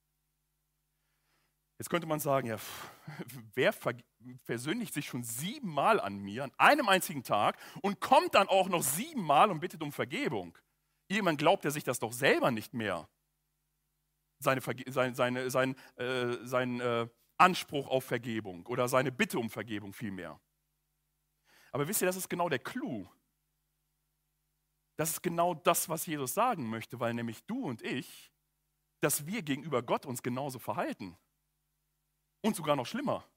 Jetzt 1.78 1.90
könnte 1.90 2.08
man 2.08 2.20
sagen, 2.20 2.48
ja, 2.48 2.58
wer 3.54 3.74
versündigt 4.44 4.94
sich 4.94 5.08
schon 5.08 5.24
siebenmal 5.24 6.00
an 6.00 6.18
mir, 6.18 6.46
an 6.46 6.52
einem 6.58 6.88
einzigen 6.88 7.24
Tag 7.24 7.58
und 7.82 8.00
kommt 8.00 8.36
dann 8.36 8.48
auch 8.48 8.70
noch 8.70 8.84
siebenmal 8.84 9.52
und 9.52 9.60
bittet 9.60 9.84
um 9.84 9.92
Vergebung? 9.92 10.58
Jemand 11.10 11.40
glaubt 11.40 11.66
er 11.66 11.72
sich 11.72 11.84
das 11.84 12.00
doch 12.00 12.14
selber 12.14 12.52
nicht 12.52 12.74
mehr. 12.74 13.10
Seine, 14.40 14.62
seine, 14.88 15.16
seine, 15.16 15.50
sein, 15.50 15.76
äh, 15.98 16.38
sein 16.46 16.80
äh, 16.80 17.08
Anspruch 17.38 17.90
auf 17.90 18.06
Vergebung 18.06 18.66
oder 18.68 18.88
seine 18.88 19.12
Bitte 19.12 19.40
um 19.40 19.50
Vergebung 19.50 19.94
vielmehr. 19.94 20.40
Aber 21.72 21.88
wisst 21.88 22.02
ihr, 22.02 22.06
das 22.06 22.16
ist 22.16 22.30
genau 22.30 22.48
der 22.48 22.60
Clou. 22.60 23.08
Das 25.02 25.14
ist 25.14 25.24
genau 25.24 25.56
das, 25.56 25.90
was 25.90 26.06
Jesus 26.06 26.36
sagen 26.36 26.70
möchte, 26.70 27.00
weil 27.00 27.16
nämlich 27.16 27.44
du 27.46 27.66
und 27.66 27.82
ich, 27.82 28.32
dass 29.00 29.26
wir 29.26 29.42
gegenüber 29.42 29.82
Gott 29.82 30.06
uns 30.06 30.22
genauso 30.22 30.60
verhalten. 30.60 31.18
Und 32.42 32.56
sogar 32.56 32.76
noch 32.76 32.86
schlimmer. 32.86 33.28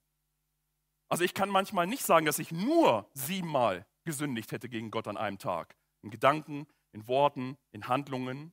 Also 1.09 1.25
ich 1.25 1.33
kann 1.33 1.49
manchmal 1.49 1.87
nicht 1.87 2.05
sagen, 2.05 2.27
dass 2.27 2.39
ich 2.39 2.53
nur 2.53 3.09
siebenmal 3.15 3.87
gesündigt 4.05 4.53
hätte 4.53 4.69
gegen 4.69 4.91
Gott 4.91 5.09
an 5.09 5.17
einem 5.17 5.39
Tag. 5.39 5.75
In 6.03 6.11
Gedanken, 6.11 6.67
in 6.93 7.09
Worten, 7.09 7.57
in 7.73 7.89
Handlungen. 7.89 8.53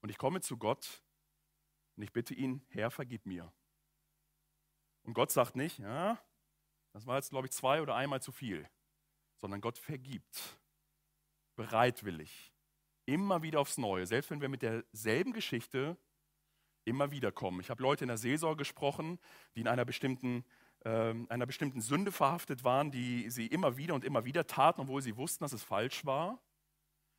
Und 0.00 0.08
ich 0.08 0.16
komme 0.16 0.40
zu 0.40 0.56
Gott 0.56 1.02
und 1.96 2.04
ich 2.04 2.12
bitte 2.14 2.32
ihn, 2.32 2.64
Herr, 2.70 2.90
vergib 2.90 3.26
mir. 3.26 3.52
Und 5.02 5.12
Gott 5.12 5.30
sagt 5.30 5.56
nicht, 5.56 5.78
ja, 5.80 6.18
das 6.94 7.04
war 7.04 7.16
jetzt, 7.16 7.28
glaube 7.28 7.48
ich, 7.48 7.52
zwei 7.52 7.82
oder 7.82 7.96
einmal 7.96 8.22
zu 8.22 8.32
viel, 8.32 8.66
sondern 9.36 9.60
Gott 9.60 9.76
vergibt 9.76 10.58
bereitwillig. 11.56 12.52
Immer 13.06 13.42
wieder 13.42 13.60
aufs 13.60 13.78
Neue, 13.78 14.06
selbst 14.06 14.30
wenn 14.30 14.40
wir 14.40 14.48
mit 14.48 14.62
derselben 14.62 15.32
Geschichte 15.32 15.96
immer 16.84 17.10
wieder 17.10 17.32
kommen. 17.32 17.60
Ich 17.60 17.70
habe 17.70 17.82
Leute 17.82 18.04
in 18.04 18.08
der 18.08 18.18
Seelsorge 18.18 18.58
gesprochen, 18.58 19.18
die 19.54 19.60
in 19.60 19.68
einer 19.68 19.84
bestimmten, 19.84 20.44
äh, 20.84 21.14
einer 21.28 21.46
bestimmten 21.46 21.80
Sünde 21.80 22.12
verhaftet 22.12 22.64
waren, 22.64 22.90
die 22.90 23.28
sie 23.30 23.46
immer 23.46 23.76
wieder 23.76 23.94
und 23.94 24.04
immer 24.04 24.24
wieder 24.24 24.46
taten, 24.46 24.82
obwohl 24.82 25.02
sie 25.02 25.16
wussten, 25.16 25.44
dass 25.44 25.52
es 25.52 25.64
falsch 25.64 26.04
war. 26.04 26.40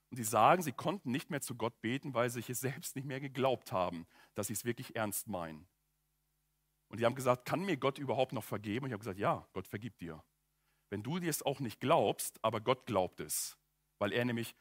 Und 0.10 0.18
sie 0.18 0.24
sagen, 0.24 0.62
sie 0.62 0.72
konnten 0.72 1.12
nicht 1.12 1.30
mehr 1.30 1.42
zu 1.42 1.56
Gott 1.56 1.82
beten, 1.82 2.14
weil 2.14 2.30
sie 2.30 2.36
sich 2.40 2.50
es 2.50 2.62
selbst 2.62 2.96
nicht 2.96 3.06
mehr 3.06 3.20
geglaubt 3.20 3.74
haben, 3.74 4.08
dass 4.36 4.48
sie 4.48 4.54
es 4.54 4.64
wirklich 4.64 4.96
ernst 4.96 5.28
meinen. 5.28 5.68
Und 6.88 7.02
die 7.02 7.06
haben 7.06 7.16
gesagt, 7.16 7.46
kann 7.46 7.66
mir 7.66 7.76
Gott 7.76 7.98
überhaupt 7.98 8.32
noch 8.32 8.46
vergeben? 8.46 8.86
Und 8.86 8.92
ich 8.92 8.94
habe 8.94 9.02
gesagt, 9.02 9.20
ja, 9.20 9.46
Gott 9.52 9.68
vergibt 9.68 10.00
dir. 10.00 10.24
Wenn 10.90 11.04
du 11.04 11.20
dir 11.20 11.30
es 11.30 11.46
auch 11.46 11.60
nicht 11.60 11.82
glaubst, 11.82 12.42
aber 12.42 12.62
Gott 12.62 12.86
glaubt 12.86 13.20
es 13.20 13.58
weil 14.00 14.14
er 14.14 14.26
nämlich 14.26 14.56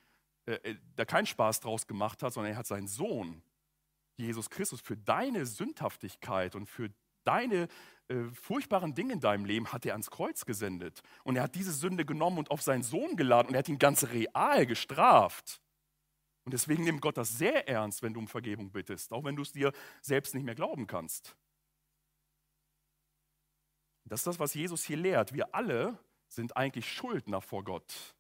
äh, 0.47 0.55
äh, 0.55 0.77
da 0.95 1.05
keinen 1.05 1.27
Spaß 1.27 1.61
draus 1.61 1.87
gemacht 1.87 2.23
hat, 2.23 2.33
sondern 2.33 2.53
er 2.53 2.59
hat 2.59 2.67
seinen 2.67 2.89
Sohn, 2.89 3.43
Jesus 4.17 4.49
Christus, 4.51 4.81
für 4.81 4.97
deine 4.97 5.45
Sündhaftigkeit 5.45 6.55
und 6.55 6.67
für 6.67 6.91
deine 7.25 7.69
äh, 8.09 8.25
furchtbaren 8.33 8.95
Dinge 8.95 9.15
in 9.15 9.21
deinem 9.21 9.45
Leben 9.45 9.73
hat 9.73 9.85
er 9.85 9.93
ans 9.93 10.11
Kreuz 10.11 10.47
gesendet. 10.47 11.03
Und 11.25 11.37
er 11.37 11.43
hat 11.43 11.55
diese 11.55 11.73
Sünde 11.73 12.05
genommen 12.05 12.39
und 12.39 12.51
auf 12.51 12.63
seinen 12.63 12.83
Sohn 12.83 13.17
geladen 13.17 13.49
und 13.49 13.55
er 13.55 13.59
hat 13.59 13.69
ihn 13.69 13.79
ganz 13.79 14.05
real 14.05 14.65
gestraft. 14.67 15.61
Und 16.45 16.53
deswegen 16.53 16.85
nimmt 16.85 17.01
Gott 17.01 17.17
das 17.17 17.37
sehr 17.37 17.69
ernst, 17.69 18.03
wenn 18.03 18.15
du 18.15 18.21
um 18.21 18.29
Vergebung 18.29 18.71
bittest, 18.71 19.13
auch 19.13 19.25
wenn 19.25 19.35
du 19.35 19.43
es 19.43 19.51
dir 19.53 19.73
selbst 20.01 20.33
nicht 20.33 20.45
mehr 20.45 20.55
glauben 20.55 20.87
kannst. 20.87 21.37
Das 24.05 24.21
ist 24.21 24.29
das, 24.29 24.39
was 24.39 24.55
Jesus 24.55 24.85
hier 24.85 24.97
lehrt. 24.97 25.35
Wir 25.35 25.53
alle 25.53 25.99
sind 26.29 26.57
eigentlich 26.57 26.91
Schuldner 26.93 27.41
vor 27.41 27.65
Gott. 27.65 28.16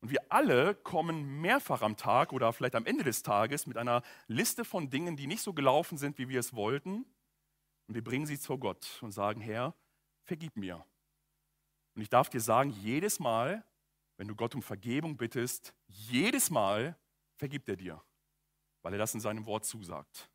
Und 0.00 0.10
wir 0.10 0.20
alle 0.30 0.74
kommen 0.76 1.40
mehrfach 1.40 1.82
am 1.82 1.96
Tag 1.96 2.32
oder 2.32 2.52
vielleicht 2.52 2.76
am 2.76 2.86
Ende 2.86 3.04
des 3.04 3.22
Tages 3.22 3.66
mit 3.66 3.76
einer 3.76 4.02
Liste 4.28 4.64
von 4.64 4.90
Dingen, 4.90 5.16
die 5.16 5.26
nicht 5.26 5.42
so 5.42 5.52
gelaufen 5.52 5.98
sind, 5.98 6.18
wie 6.18 6.28
wir 6.28 6.38
es 6.38 6.54
wollten. 6.54 7.04
Und 7.88 7.94
wir 7.94 8.04
bringen 8.04 8.26
sie 8.26 8.38
zu 8.38 8.58
Gott 8.58 8.98
und 9.02 9.12
sagen, 9.12 9.40
Herr, 9.40 9.74
vergib 10.24 10.56
mir. 10.56 10.84
Und 11.94 12.02
ich 12.02 12.10
darf 12.10 12.30
dir 12.30 12.40
sagen, 12.40 12.70
jedes 12.70 13.18
Mal, 13.18 13.64
wenn 14.18 14.28
du 14.28 14.36
Gott 14.36 14.54
um 14.54 14.62
Vergebung 14.62 15.16
bittest, 15.16 15.74
jedes 15.86 16.50
Mal 16.50 16.96
vergibt 17.34 17.68
er 17.68 17.76
dir, 17.76 18.02
weil 18.82 18.92
er 18.92 18.98
das 18.98 19.14
in 19.14 19.20
seinem 19.20 19.46
Wort 19.46 19.64
zusagt. 19.64 20.30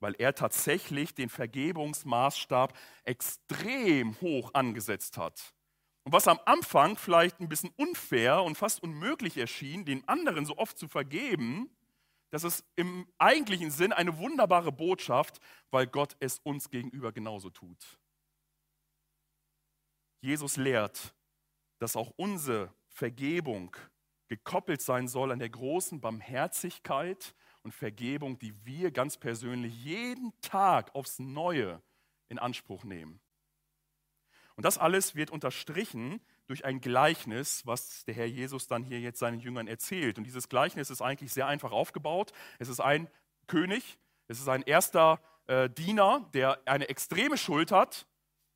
Weil 0.00 0.14
er 0.18 0.34
tatsächlich 0.34 1.14
den 1.14 1.30
Vergebungsmaßstab 1.30 2.76
extrem 3.04 4.20
hoch 4.20 4.52
angesetzt 4.52 5.16
hat. 5.16 5.54
Und 6.04 6.12
was 6.12 6.28
am 6.28 6.38
Anfang 6.44 6.96
vielleicht 6.96 7.40
ein 7.40 7.48
bisschen 7.48 7.72
unfair 7.76 8.42
und 8.42 8.56
fast 8.56 8.82
unmöglich 8.82 9.38
erschien, 9.38 9.84
den 9.84 10.06
anderen 10.06 10.44
so 10.44 10.56
oft 10.58 10.78
zu 10.78 10.86
vergeben, 10.86 11.70
das 12.30 12.44
ist 12.44 12.64
im 12.76 13.06
eigentlichen 13.16 13.70
Sinn 13.70 13.92
eine 13.92 14.18
wunderbare 14.18 14.72
Botschaft, 14.72 15.40
weil 15.70 15.86
Gott 15.86 16.16
es 16.20 16.40
uns 16.40 16.68
gegenüber 16.68 17.12
genauso 17.12 17.48
tut. 17.48 17.98
Jesus 20.20 20.56
lehrt, 20.56 21.14
dass 21.78 21.96
auch 21.96 22.12
unsere 22.16 22.74
Vergebung 22.88 23.76
gekoppelt 24.28 24.82
sein 24.82 25.08
soll 25.08 25.32
an 25.32 25.38
der 25.38 25.50
großen 25.50 26.00
Barmherzigkeit 26.00 27.34
und 27.62 27.72
Vergebung, 27.72 28.38
die 28.38 28.54
wir 28.64 28.90
ganz 28.90 29.16
persönlich 29.16 29.84
jeden 29.84 30.32
Tag 30.40 30.94
aufs 30.94 31.18
Neue 31.18 31.80
in 32.28 32.38
Anspruch 32.38 32.84
nehmen. 32.84 33.20
Und 34.56 34.64
das 34.64 34.78
alles 34.78 35.14
wird 35.14 35.30
unterstrichen 35.30 36.20
durch 36.46 36.64
ein 36.64 36.80
Gleichnis, 36.80 37.66
was 37.66 38.04
der 38.04 38.14
Herr 38.14 38.26
Jesus 38.26 38.66
dann 38.66 38.84
hier 38.84 39.00
jetzt 39.00 39.18
seinen 39.18 39.40
Jüngern 39.40 39.66
erzählt. 39.66 40.18
Und 40.18 40.24
dieses 40.24 40.48
Gleichnis 40.48 40.90
ist 40.90 41.02
eigentlich 41.02 41.32
sehr 41.32 41.46
einfach 41.46 41.72
aufgebaut. 41.72 42.32
Es 42.58 42.68
ist 42.68 42.80
ein 42.80 43.08
König, 43.46 43.98
es 44.28 44.40
ist 44.40 44.48
ein 44.48 44.62
erster 44.62 45.20
äh, 45.46 45.68
Diener, 45.68 46.28
der 46.34 46.60
eine 46.66 46.88
extreme 46.88 47.36
Schuld 47.36 47.72
hat. 47.72 48.06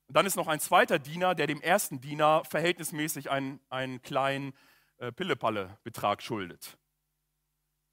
Und 0.07 0.17
dann 0.17 0.27
ist 0.27 0.37
noch 0.37 0.49
ein 0.49 0.61
zweiter 0.61 0.99
Diener, 0.99 1.35
der 1.35 1.47
dem 1.47 1.61
ersten 1.61 2.01
Diener 2.01 2.45
verhältnismäßig 2.45 3.31
einen, 3.31 3.61
einen 3.69 4.01
kleinen 4.01 4.55
äh, 4.99 5.13
Pillepalle-Betrag 5.13 6.23
schuldet. 6.23 6.79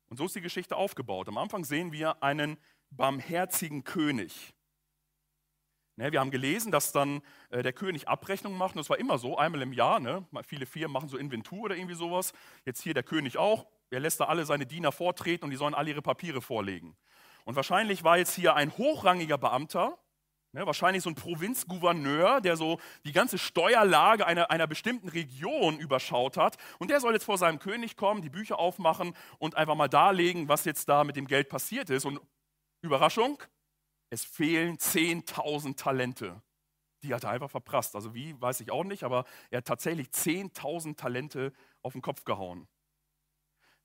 Und 0.07 0.17
so 0.17 0.25
ist 0.25 0.35
die 0.35 0.41
Geschichte 0.41 0.75
aufgebaut. 0.75 1.27
Am 1.27 1.37
Anfang 1.37 1.65
sehen 1.65 1.91
wir 1.91 2.21
einen 2.23 2.57
barmherzigen 2.91 3.83
König. 3.83 4.54
Ne, 5.97 6.11
wir 6.11 6.19
haben 6.19 6.31
gelesen, 6.31 6.73
dass 6.73 6.91
dann 6.91 7.21
äh, 7.51 7.63
der 7.63 7.71
König 7.71 8.09
Abrechnungen 8.09 8.57
macht. 8.57 8.75
Und 8.75 8.79
das 8.79 8.89
war 8.89 8.99
immer 8.99 9.17
so, 9.17 9.37
einmal 9.37 9.61
im 9.61 9.71
Jahr. 9.71 10.01
Ne? 10.01 10.25
Viele 10.45 10.65
Firmen 10.65 10.91
machen 10.91 11.07
so 11.07 11.17
Inventur 11.17 11.63
oder 11.63 11.75
irgendwie 11.75 11.95
sowas. 11.95 12.33
Jetzt 12.65 12.81
hier 12.81 12.93
der 12.93 13.03
König 13.03 13.37
auch. 13.37 13.65
Er 13.89 14.01
lässt 14.01 14.19
da 14.19 14.25
alle 14.25 14.45
seine 14.45 14.65
Diener 14.65 14.91
vortreten 14.91 15.45
und 15.45 15.51
die 15.51 15.57
sollen 15.57 15.73
alle 15.73 15.91
ihre 15.91 16.01
Papiere 16.01 16.41
vorlegen. 16.41 16.97
Und 17.45 17.55
wahrscheinlich 17.55 18.03
war 18.03 18.17
jetzt 18.17 18.35
hier 18.35 18.55
ein 18.55 18.75
hochrangiger 18.75 19.37
Beamter, 19.37 19.97
ne? 20.51 20.65
wahrscheinlich 20.65 21.03
so 21.03 21.09
ein 21.11 21.15
Provinzgouverneur, 21.15 22.41
der 22.41 22.57
so 22.57 22.79
die 23.05 23.11
ganze 23.11 23.37
Steuerlage 23.37 24.25
einer, 24.25 24.49
einer 24.49 24.67
bestimmten 24.67 25.07
Region 25.07 25.77
überschaut 25.77 26.35
hat. 26.35 26.57
Und 26.79 26.89
der 26.89 26.99
soll 26.99 27.13
jetzt 27.13 27.25
vor 27.25 27.37
seinem 27.37 27.59
König 27.59 27.95
kommen, 27.95 28.21
die 28.21 28.29
Bücher 28.29 28.59
aufmachen 28.59 29.15
und 29.37 29.55
einfach 29.55 29.75
mal 29.75 29.87
darlegen, 29.87 30.49
was 30.49 30.65
jetzt 30.65 30.89
da 30.89 31.05
mit 31.05 31.15
dem 31.15 31.27
Geld 31.27 31.47
passiert 31.47 31.89
ist. 31.89 32.03
Und 32.03 32.19
Überraschung, 32.81 33.41
es 34.15 34.23
fehlen 34.23 34.77
10.000 34.77 35.75
Talente. 35.75 36.41
Die 37.03 37.13
hat 37.13 37.25
er 37.25 37.31
einfach 37.31 37.51
verprasst. 37.51 37.95
Also 37.95 38.15
wie, 38.15 38.39
weiß 38.41 38.61
ich 38.61 38.71
auch 38.71 38.85
nicht, 38.85 39.03
aber 39.03 39.25
er 39.51 39.57
hat 39.57 39.65
tatsächlich 39.65 40.07
10.000 40.07 40.95
Talente 40.95 41.51
auf 41.81 41.93
den 41.93 42.01
Kopf 42.01 42.23
gehauen. 42.23 42.67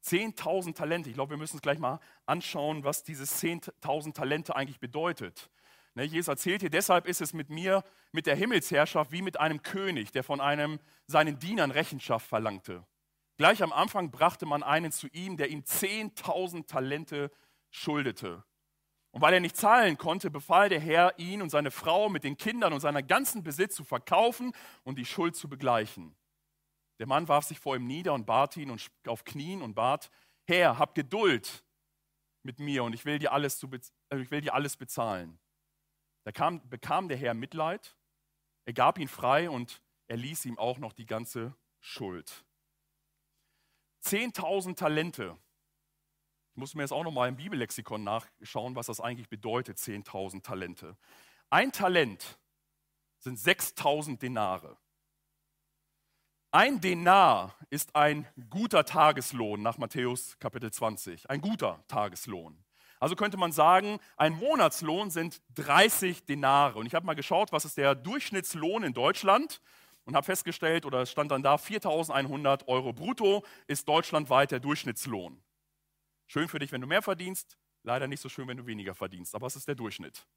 10.000 0.05 0.75
Talente. 0.75 1.11
Ich 1.11 1.17
glaube, 1.17 1.31
wir 1.31 1.37
müssen 1.37 1.57
uns 1.57 1.63
gleich 1.63 1.81
mal 1.81 1.99
anschauen, 2.27 2.85
was 2.85 3.03
dieses 3.03 3.43
10.000 3.43 4.15
Talente 4.15 4.55
eigentlich 4.55 4.79
bedeutet. 4.79 5.51
Ne, 5.95 6.05
Jesus 6.05 6.29
erzählt 6.29 6.61
hier, 6.61 6.71
deshalb 6.71 7.07
ist 7.07 7.21
es 7.21 7.33
mit 7.33 7.51
mir, 7.51 7.83
mit 8.13 8.27
der 8.27 8.37
Himmelsherrschaft, 8.37 9.11
wie 9.11 9.23
mit 9.23 9.41
einem 9.41 9.63
König, 9.63 10.13
der 10.13 10.23
von 10.23 10.41
einem 10.41 10.79
seinen 11.09 11.41
Dienern 11.41 11.73
Rechenschaft 11.73 12.27
verlangte. 12.27 12.87
Gleich 13.37 13.65
am 13.65 13.73
Anfang 13.73 14.13
brachte 14.13 14.47
man 14.47 14.63
einen 14.63 14.93
zu 14.93 15.09
ihm, 15.09 15.37
der 15.37 15.49
ihm 15.49 15.63
10.000 15.63 16.69
Talente 16.69 17.33
schuldete. 17.71 18.45
Und 19.13 19.23
weil 19.23 19.35
er 19.35 19.41
nicht 19.41 19.57
zahlen 19.57 19.99
konnte, 19.99 20.31
befahl 20.31 20.69
der 20.69 20.81
Herr, 20.81 21.19
ihn 21.19 21.43
und 21.43 21.51
seine 21.51 21.71
Frau 21.71 22.09
mit 22.09 22.23
den 22.23 22.37
Kindern 22.37 22.73
und 22.73 22.81
seiner 22.81 23.03
ganzen 23.03 23.43
Besitz 23.43 23.75
zu 23.75 23.85
verkaufen 23.85 24.53
und 24.85 24.99
die 24.99 25.05
Schuld 25.05 25.35
zu 25.35 25.49
begleichen. 25.49 26.15
Der 27.01 27.07
Mann 27.07 27.29
warf 27.29 27.45
sich 27.45 27.59
vor 27.59 27.75
ihm 27.75 27.87
nieder 27.87 28.15
und 28.15 28.27
bat 28.27 28.57
ihn 28.57 28.71
und 28.71 28.91
auf 29.07 29.25
Knien 29.25 29.63
und 29.63 29.75
bat, 29.75 30.11
Herr, 30.47 30.79
hab 30.79 30.95
Geduld 30.95 31.65
mit 32.43 32.59
mir 32.59 32.85
und 32.85 32.95
ich 32.95 33.05
will 33.05 33.19
dir 33.19 33.33
alles, 33.33 33.59
zu, 33.59 33.69
äh, 34.11 34.19
ich 34.21 34.31
will 34.31 34.41
dir 34.41 34.55
alles 34.55 34.77
bezahlen. 34.77 35.39
Da 36.25 36.33
kam, 36.33 36.69
bekam 36.69 37.09
der 37.09 37.17
Herr 37.17 37.35
Mitleid, 37.35 37.97
er 38.67 38.75
gab 38.75 38.99
ihn 38.99 39.09
frei 39.09 39.51
und 39.51 39.83
er 40.07 40.17
ließ 40.17 40.45
ihm 40.45 40.59
auch 40.59 40.79
noch 40.79 40.93
die 40.93 41.07
ganze 41.07 41.55
Schuld. 41.81 42.45
Zehntausend 44.01 44.79
Talente 44.79 45.37
ich 46.53 46.57
muss 46.57 46.75
mir 46.75 46.83
jetzt 46.83 46.93
auch 46.93 47.05
nochmal 47.05 47.29
im 47.29 47.37
Bibellexikon 47.37 48.03
nachschauen, 48.03 48.75
was 48.75 48.87
das 48.87 49.01
eigentlich 49.01 49.29
bedeutet, 49.29 49.79
10.000 49.79 50.43
Talente. 50.43 50.97
Ein 51.49 51.73
Talent 51.73 52.39
sind 53.19 53.39
6.000 53.39 54.19
Denare. 54.19 54.77
Ein 56.53 56.81
Denar 56.81 57.55
ist 57.71 57.95
ein 57.95 58.27
guter 58.49 58.85
Tageslohn 58.85 59.63
nach 59.63 59.79
Matthäus 59.79 60.37
Kapitel 60.41 60.73
20. 60.73 61.31
Ein 61.31 61.41
guter 61.41 61.85
Tageslohn. 61.87 62.65
Also 62.99 63.15
könnte 63.15 63.37
man 63.37 63.53
sagen, 63.53 64.01
ein 64.17 64.33
Monatslohn 64.33 65.11
sind 65.11 65.41
30 65.55 66.27
Denare. 66.27 66.79
Und 66.79 66.87
ich 66.87 66.95
habe 66.95 67.07
mal 67.07 67.15
geschaut, 67.15 67.53
was 67.53 67.65
ist 67.65 67.77
der 67.77 67.95
Durchschnittslohn 67.95 68.83
in 68.83 68.93
Deutschland 68.93 69.61
und 70.05 70.17
habe 70.17 70.27
festgestellt, 70.27 70.85
oder 70.85 71.03
es 71.03 71.11
stand 71.13 71.31
dann 71.31 71.43
da, 71.43 71.55
4.100 71.55 72.67
Euro 72.67 72.93
brutto 72.93 73.45
ist 73.69 73.89
deutschlandweit 73.89 74.51
der 74.51 74.59
Durchschnittslohn. 74.61 75.41
Schön 76.31 76.47
für 76.47 76.61
dich, 76.61 76.71
wenn 76.71 76.81
du 76.81 76.87
mehr 76.87 77.03
verdienst, 77.03 77.59
leider 77.83 78.07
nicht 78.07 78.21
so 78.21 78.29
schön, 78.29 78.47
wenn 78.47 78.57
du 78.57 78.65
weniger 78.65 78.95
verdienst, 78.95 79.35
aber 79.35 79.49
es 79.49 79.57
ist 79.57 79.67
der 79.67 79.75
Durchschnitt. 79.75 80.29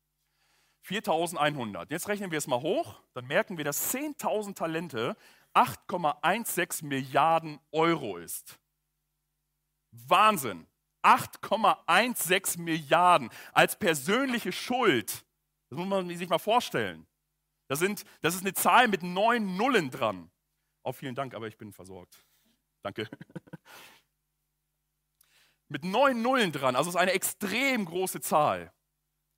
4100. 0.87 1.91
Jetzt 1.91 2.07
rechnen 2.07 2.31
wir 2.31 2.39
es 2.39 2.47
mal 2.47 2.61
hoch, 2.61 2.99
dann 3.13 3.27
merken 3.27 3.59
wir, 3.59 3.63
dass 3.63 3.93
10.000 3.93 4.55
Talente 4.55 5.15
8,16 5.53 6.85
Milliarden 6.85 7.59
Euro 7.71 8.17
ist. 8.17 8.59
Wahnsinn. 9.91 10.65
8,16 11.03 12.59
Milliarden 12.61 13.29
als 13.51 13.77
persönliche 13.77 14.51
Schuld. 14.51 15.23
Das 15.69 15.77
muss 15.77 15.87
man 15.87 16.09
sich 16.17 16.27
mal 16.27 16.39
vorstellen. 16.39 17.05
Das, 17.67 17.77
sind, 17.77 18.03
das 18.21 18.33
ist 18.33 18.41
eine 18.41 18.55
Zahl 18.55 18.87
mit 18.87 19.03
neun 19.03 19.57
Nullen 19.57 19.91
dran. 19.91 20.31
Auch 20.81 20.93
vielen 20.93 21.13
Dank, 21.13 21.35
aber 21.35 21.47
ich 21.47 21.57
bin 21.59 21.71
versorgt. 21.71 22.25
Danke. 22.81 23.07
mit 25.73 25.83
neun 25.83 26.21
Nullen 26.21 26.51
dran. 26.51 26.75
Also 26.75 26.89
es 26.89 26.95
ist 26.95 27.01
eine 27.01 27.13
extrem 27.13 27.85
große 27.85 28.21
Zahl. 28.21 28.71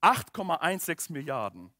8,16 0.02 1.10
Milliarden. 1.10 1.74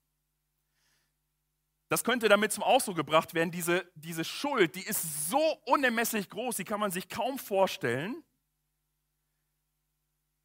Das 1.88 2.03
könnte 2.03 2.29
damit 2.29 2.53
zum 2.53 2.64
Ausdruck 2.64 2.97
gebracht 2.97 3.35
werden, 3.35 3.53
diese, 3.53 3.88
diese 3.95 4.25
Schuld, 4.25 4.75
die 4.75 4.83
ist 4.83 5.29
so 5.29 5.61
unermesslich 5.66 6.31
groß, 6.31 6.57
die 6.57 6.64
kann 6.64 6.81
man 6.81 6.90
sich 6.90 7.09
kaum 7.09 7.38
vorstellen. 7.38 8.25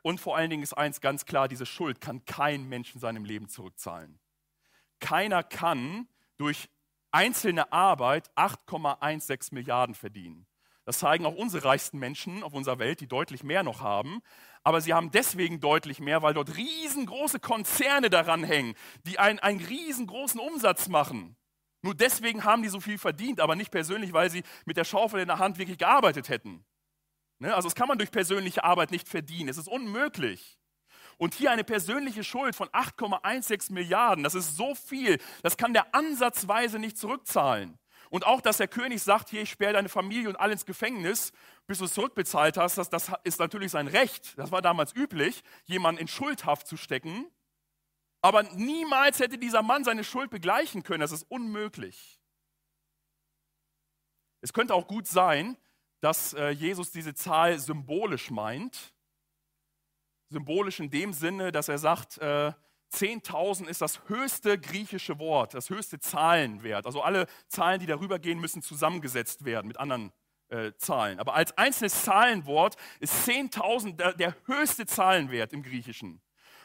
Und 0.04 0.20
vor 0.20 0.36
allen 0.36 0.50
Dingen 0.50 0.62
ist 0.62 0.74
eins 0.74 1.00
ganz 1.00 1.26
klar, 1.26 1.48
diese 1.48 1.66
Schuld 1.66 2.02
kann 2.02 2.26
kein 2.26 2.68
Mensch 2.68 2.94
in 2.94 3.00
seinem 3.00 3.24
Leben 3.24 3.48
zurückzahlen. 3.48 4.20
Keiner 5.00 5.42
kann 5.42 6.08
durch 6.38 6.70
einzelne 7.12 7.72
Arbeit 7.72 8.30
8,16 8.36 9.54
Milliarden 9.54 9.96
verdienen. 9.96 10.46
Das 10.92 11.00
zeigen 11.00 11.26
auch 11.26 11.36
unsere 11.36 11.64
reichsten 11.64 12.00
Menschen 12.00 12.44
auf 12.44 12.52
unserer 12.52 12.78
Welt, 12.78 13.00
die 13.00 13.08
deutlich 13.08 13.46
mehr 13.46 13.64
noch 13.64 13.80
haben. 13.80 14.22
Aber 14.62 14.82
sie 14.82 14.94
haben 14.94 15.10
deswegen 15.10 15.62
deutlich 15.62 16.02
mehr, 16.02 16.22
weil 16.22 16.34
dort 16.34 16.58
riesengroße 16.58 17.40
Konzerne 17.40 18.10
daran 18.10 18.44
hängen, 18.44 18.76
die 19.06 19.18
einen, 19.18 19.40
einen 19.40 19.62
riesengroßen 19.62 20.38
Umsatz 20.38 20.90
machen. 20.90 21.38
Nur 21.82 21.96
deswegen 21.96 22.44
haben 22.44 22.62
die 22.62 22.68
so 22.68 22.82
viel 22.82 22.98
verdient, 22.98 23.40
aber 23.40 23.56
nicht 23.56 23.72
persönlich, 23.72 24.12
weil 24.12 24.30
sie 24.30 24.44
mit 24.66 24.76
der 24.76 24.84
Schaufel 24.84 25.22
in 25.22 25.30
der 25.30 25.40
Hand 25.40 25.60
wirklich 25.60 25.78
gearbeitet 25.78 26.28
hätten. 26.28 26.66
Ne? 27.40 27.56
Also 27.56 27.70
das 27.70 27.76
kann 27.76 27.88
man 27.88 27.98
durch 27.98 28.12
persönliche 28.12 28.66
Arbeit 28.66 28.92
nicht 28.92 29.08
verdienen. 29.08 29.48
Es 29.48 29.58
ist 29.58 29.70
unmöglich. 29.70 30.60
Und 31.18 31.36
hier 31.36 31.52
eine 31.52 31.64
persönliche 31.64 32.26
Schuld 32.26 32.54
von 32.54 32.68
8,16 32.68 33.72
Milliarden, 33.72 34.26
das 34.26 34.36
ist 34.36 34.58
so 34.58 34.76
viel, 34.76 35.20
das 35.42 35.56
kann 35.56 35.72
der 35.72 35.96
ansatzweise 35.96 36.80
nicht 36.80 36.98
zurückzahlen. 36.98 37.80
Und 38.12 38.26
auch, 38.26 38.42
dass 38.42 38.58
der 38.58 38.68
König 38.68 39.02
sagt, 39.02 39.30
hier, 39.30 39.44
ich 39.44 39.50
sperre 39.50 39.72
deine 39.72 39.88
Familie 39.88 40.28
und 40.28 40.36
alle 40.36 40.52
ins 40.52 40.66
Gefängnis, 40.66 41.32
bis 41.66 41.78
du 41.78 41.86
es 41.86 41.94
zurückbezahlt 41.94 42.58
hast, 42.58 42.78
das, 42.78 42.90
das 42.90 43.10
ist 43.24 43.40
natürlich 43.40 43.72
sein 43.72 43.88
Recht. 43.88 44.38
Das 44.38 44.52
war 44.52 44.62
damals 44.62 44.94
üblich, 44.94 45.44
jemanden 45.64 46.02
in 46.02 46.08
Schuldhaft 46.10 46.68
zu 46.68 46.76
stecken. 46.76 47.32
Aber 48.22 48.44
niemals 48.44 49.20
hätte 49.20 49.38
dieser 49.38 49.64
Mann 49.64 49.86
seine 49.86 50.04
Schuld 50.04 50.30
begleichen 50.30 50.84
können. 50.84 51.00
Das 51.00 51.14
ist 51.14 51.24
unmöglich. 51.32 52.20
Es 54.42 54.52
könnte 54.52 54.74
auch 54.74 54.88
gut 54.88 55.08
sein, 55.08 55.56
dass 56.02 56.34
äh, 56.34 56.50
Jesus 56.50 56.92
diese 56.92 57.14
Zahl 57.14 57.60
symbolisch 57.60 58.30
meint. 58.30 58.94
Symbolisch 60.28 60.82
in 60.82 60.90
dem 60.90 61.14
Sinne, 61.14 61.54
dass 61.54 61.70
er 61.70 61.78
sagt, 61.78 62.18
äh, 62.18 62.52
10.000 62.94 63.68
ist 63.68 63.82
das 63.82 64.02
höchste 64.08 64.60
griechische 64.60 65.18
Wort, 65.20 65.54
das 65.54 65.70
höchste 65.70 66.00
Zahlenwert. 66.00 66.86
Also 66.86 67.02
alle 67.02 67.28
Zahlen, 67.48 67.80
die 67.80 67.86
darüber 67.86 68.20
gehen, 68.20 68.40
müssen 68.40 68.62
zusammengesetzt 68.62 69.46
werden 69.46 69.68
mit 69.68 69.80
anderen 69.80 70.12
äh, 70.50 70.74
Zahlen. 70.78 71.20
Aber 71.20 71.34
als 71.34 71.58
einzelnes 71.58 72.04
Zahlenwort 72.04 72.76
ist 73.00 73.28
10.000 73.28 73.96
der, 73.96 74.14
der 74.14 74.36
höchste 74.46 74.86
Zahlenwert 74.86 75.54
im 75.54 75.64
Griechischen. 75.64 76.22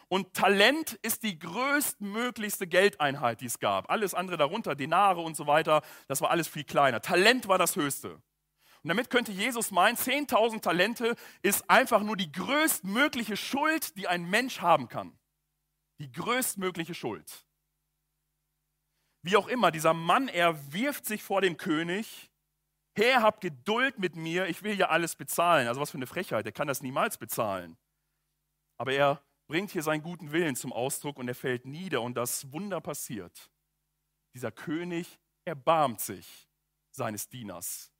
Und 0.09 0.35
Talent 0.35 0.93
ist 1.03 1.23
die 1.23 1.39
größtmöglichste 1.39 2.67
Geldeinheit, 2.67 3.41
die 3.41 3.47
es 3.47 3.59
gab. 3.59 3.91
Alles 3.91 4.15
andere 4.15 4.37
darunter, 4.37 4.75
Denare 4.75 5.21
und 5.21 5.37
so 5.37 5.47
weiter, 5.47 5.83
das 6.07 6.21
war 6.21 6.31
alles 6.31 6.47
viel 6.47 6.65
kleiner. 6.65 7.01
Talent 7.01 7.49
war 7.49 7.59
das 7.59 7.75
höchste. 7.75 8.21
Und 8.83 8.89
damit 8.89 9.11
könnte 9.11 9.33
Jesus 9.33 9.73
meinen, 9.73 9.97
10.000 9.97 10.61
Talente 10.61 11.17
ist 11.43 11.69
einfach 11.69 12.03
nur 12.03 12.17
die 12.17 12.31
größtmögliche 12.31 13.37
Schuld, 13.37 13.97
die 13.97 14.07
ein 14.07 14.25
Mensch 14.25 14.61
haben 14.61 14.89
kann. 14.89 15.19
Die 15.99 16.11
größtmögliche 16.13 16.95
Schuld. 16.95 17.47
Wie 19.23 19.37
auch 19.37 19.49
immer, 19.49 19.71
dieser 19.71 19.95
Mann, 19.95 20.29
er 20.29 20.73
wirft 20.73 21.05
sich 21.07 21.23
vor 21.23 21.41
dem 21.41 21.57
König. 21.57 22.31
Herr, 22.97 23.23
hab 23.23 23.41
Geduld 23.41 23.99
mit 23.99 24.15
mir, 24.15 24.47
ich 24.47 24.63
will 24.63 24.79
ja 24.79 24.89
alles 24.89 25.17
bezahlen. 25.17 25.69
Also 25.69 25.81
was 25.81 25.91
für 25.91 25.99
eine 25.99 26.07
Frechheit, 26.07 26.47
er 26.47 26.53
kann 26.53 26.69
das 26.69 26.81
niemals 26.81 27.19
bezahlen. 27.19 27.77
Aber 28.79 28.93
er 28.93 29.23
bringt 29.49 29.71
hier 29.71 29.83
seinen 29.83 30.03
guten 30.03 30.33
Willen 30.33 30.57
zum 30.57 30.73
Ausdruck 30.73 31.19
und 31.19 31.29
er 31.29 31.35
fällt 31.35 31.67
nieder 31.67 32.03
und 32.03 32.15
das 32.15 32.53
Wunder 32.53 32.81
passiert. 32.81 33.51
Dieser 34.35 34.53
König 34.53 35.19
erbarmt 35.45 36.01
sich 36.01 36.49
seines 36.91 37.29
Dieners. 37.29 37.93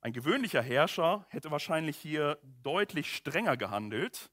Ein 0.00 0.12
gewöhnlicher 0.12 0.62
Herrscher 0.62 1.26
hätte 1.28 1.50
wahrscheinlich 1.50 1.96
hier 1.96 2.38
deutlich 2.62 3.14
strenger 3.14 3.56
gehandelt. 3.56 4.30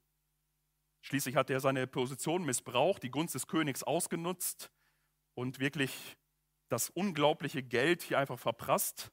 Schließlich 1.02 1.36
hat 1.36 1.50
er 1.50 1.60
seine 1.60 1.88
Position 1.88 2.46
missbraucht, 2.46 3.04
die 3.04 3.12
Gunst 3.12 3.36
des 3.36 3.48
Königs 3.48 3.84
ausgenutzt 3.84 4.72
und 5.34 5.60
wirklich 5.60 6.18
das 6.68 6.90
unglaubliche 6.90 7.64
Geld 7.64 8.02
hier 8.02 8.20
einfach 8.20 8.40
verprasst. 8.40 9.12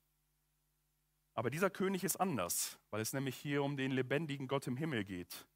Aber 1.34 1.50
dieser 1.50 1.70
König 1.70 2.02
ist 2.02 2.16
anders, 2.16 2.78
weil 2.90 3.00
es 3.00 3.12
nämlich 3.12 3.36
hier 3.36 3.62
um 3.62 3.76
den 3.76 3.92
lebendigen 3.92 4.48
Gott 4.48 4.66
im 4.66 4.76
Himmel 4.76 5.04
geht. 5.04 5.46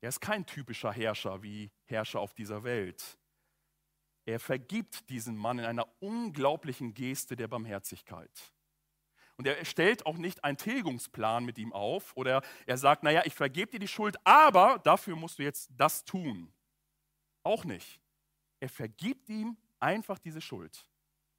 Er 0.00 0.08
ist 0.08 0.20
kein 0.20 0.46
typischer 0.46 0.92
Herrscher 0.92 1.42
wie 1.42 1.70
Herrscher 1.84 2.20
auf 2.20 2.34
dieser 2.34 2.64
Welt. 2.64 3.18
Er 4.24 4.38
vergibt 4.38 5.08
diesen 5.08 5.36
Mann 5.36 5.58
in 5.58 5.64
einer 5.64 5.88
unglaublichen 6.00 6.94
Geste 6.94 7.36
der 7.36 7.48
Barmherzigkeit. 7.48 8.52
Und 9.42 9.48
er 9.48 9.64
stellt 9.64 10.06
auch 10.06 10.18
nicht 10.18 10.44
einen 10.44 10.56
Tilgungsplan 10.56 11.44
mit 11.44 11.58
ihm 11.58 11.72
auf 11.72 12.16
oder 12.16 12.42
er 12.64 12.78
sagt, 12.78 13.02
naja, 13.02 13.22
ich 13.24 13.34
vergebe 13.34 13.72
dir 13.72 13.80
die 13.80 13.88
Schuld, 13.88 14.16
aber 14.22 14.78
dafür 14.84 15.16
musst 15.16 15.40
du 15.40 15.42
jetzt 15.42 15.68
das 15.76 16.04
tun. 16.04 16.52
Auch 17.42 17.64
nicht. 17.64 18.00
Er 18.60 18.68
vergibt 18.68 19.28
ihm 19.28 19.56
einfach 19.80 20.20
diese 20.20 20.40
Schuld 20.40 20.86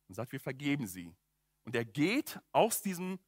und 0.09 0.15
sagt, 0.15 0.33
wir 0.33 0.41
vergeben 0.41 0.85
sie. 0.85 1.15
Und 1.63 1.77
er 1.77 1.85
geht 1.85 2.41
aus 2.51 2.81
diesem, 2.81 3.19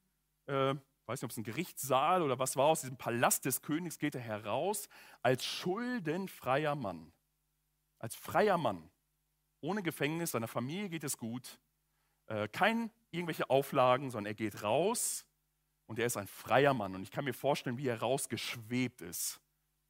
äh, 0.48 0.76
weiß 1.06 1.22
nicht, 1.22 1.24
ob 1.24 1.32
es 1.32 1.38
ein 1.38 1.46
Gerichtssaal 1.46 2.22
oder 2.22 2.38
was 2.38 2.58
war, 2.58 2.66
aus 2.66 2.82
diesem 2.82 2.98
Palast 2.98 3.46
des 3.46 3.62
Königs 3.62 3.98
geht 3.98 4.16
er 4.16 4.22
heraus 4.22 4.90
als 5.22 5.46
schuldenfreier 5.46 6.76
Mann. 6.76 7.14
Als 7.98 8.14
freier 8.18 8.58
Mann. 8.58 8.90
Ohne 9.62 9.84
Gefängnis, 9.84 10.32
seiner 10.32 10.50
Familie 10.50 10.90
geht 10.90 11.06
es 11.06 11.18
gut. 11.18 11.62
Äh, 12.28 12.50
kein 12.50 12.92
irgendwelche 13.16 13.50
Auflagen, 13.50 14.12
sondern 14.12 14.32
er 14.32 14.36
geht 14.36 14.64
raus 14.64 15.26
und 15.88 16.00
er 16.00 16.06
ist 16.06 16.18
ein 16.18 16.28
freier 16.28 16.74
Mann. 16.74 16.96
Und 16.96 17.04
ich 17.04 17.12
kann 17.12 17.26
mir 17.26 17.34
vorstellen, 17.34 17.78
wie 17.78 17.88
er 17.88 18.00
rausgeschwebt 18.00 19.02
ist. 19.02 19.42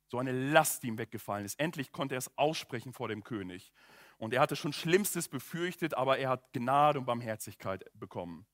So 0.08 0.20
eine 0.20 0.32
Last, 0.32 0.84
die 0.84 0.88
ihm 0.88 0.98
weggefallen 0.98 1.46
ist. 1.46 1.60
Endlich 1.60 1.92
konnte 1.92 2.16
er 2.16 2.20
es 2.20 2.38
aussprechen 2.38 2.94
vor 2.94 3.08
dem 3.08 3.24
König. 3.24 3.72
Und 4.18 4.34
er 4.34 4.42
hatte 4.42 4.56
schon 4.56 4.72
Schlimmstes 4.72 5.28
befürchtet, 5.28 5.96
aber 5.96 6.18
er 6.18 6.30
hat 6.30 6.54
Gnade 6.54 7.00
und 7.00 7.06
Barmherzigkeit 7.06 7.86
bekommen. 7.94 8.46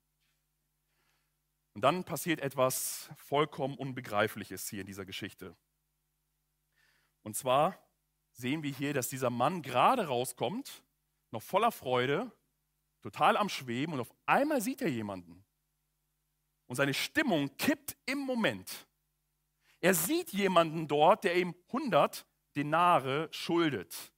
Und 1.73 1.83
dann 1.83 2.03
passiert 2.03 2.41
etwas 2.41 3.09
vollkommen 3.15 3.77
Unbegreifliches 3.77 4.67
hier 4.67 4.81
in 4.81 4.87
dieser 4.87 5.05
Geschichte. 5.05 5.55
Und 7.23 7.35
zwar 7.35 7.77
sehen 8.31 8.63
wir 8.63 8.71
hier, 8.71 8.93
dass 8.93 9.09
dieser 9.09 9.29
Mann 9.29 9.61
gerade 9.61 10.07
rauskommt, 10.07 10.83
noch 11.31 11.43
voller 11.43 11.71
Freude, 11.71 12.31
total 13.01 13.37
am 13.37 13.49
Schweben 13.49 13.93
und 13.93 13.99
auf 13.99 14.13
einmal 14.25 14.61
sieht 14.61 14.81
er 14.81 14.89
jemanden. 14.89 15.43
Und 16.67 16.75
seine 16.75 16.93
Stimmung 16.93 17.55
kippt 17.57 17.97
im 18.05 18.19
Moment. 18.19 18.87
Er 19.81 19.93
sieht 19.93 20.31
jemanden 20.31 20.87
dort, 20.87 21.23
der 21.23 21.35
ihm 21.35 21.55
100 21.67 22.25
Denare 22.55 23.27
schuldet. 23.31 24.13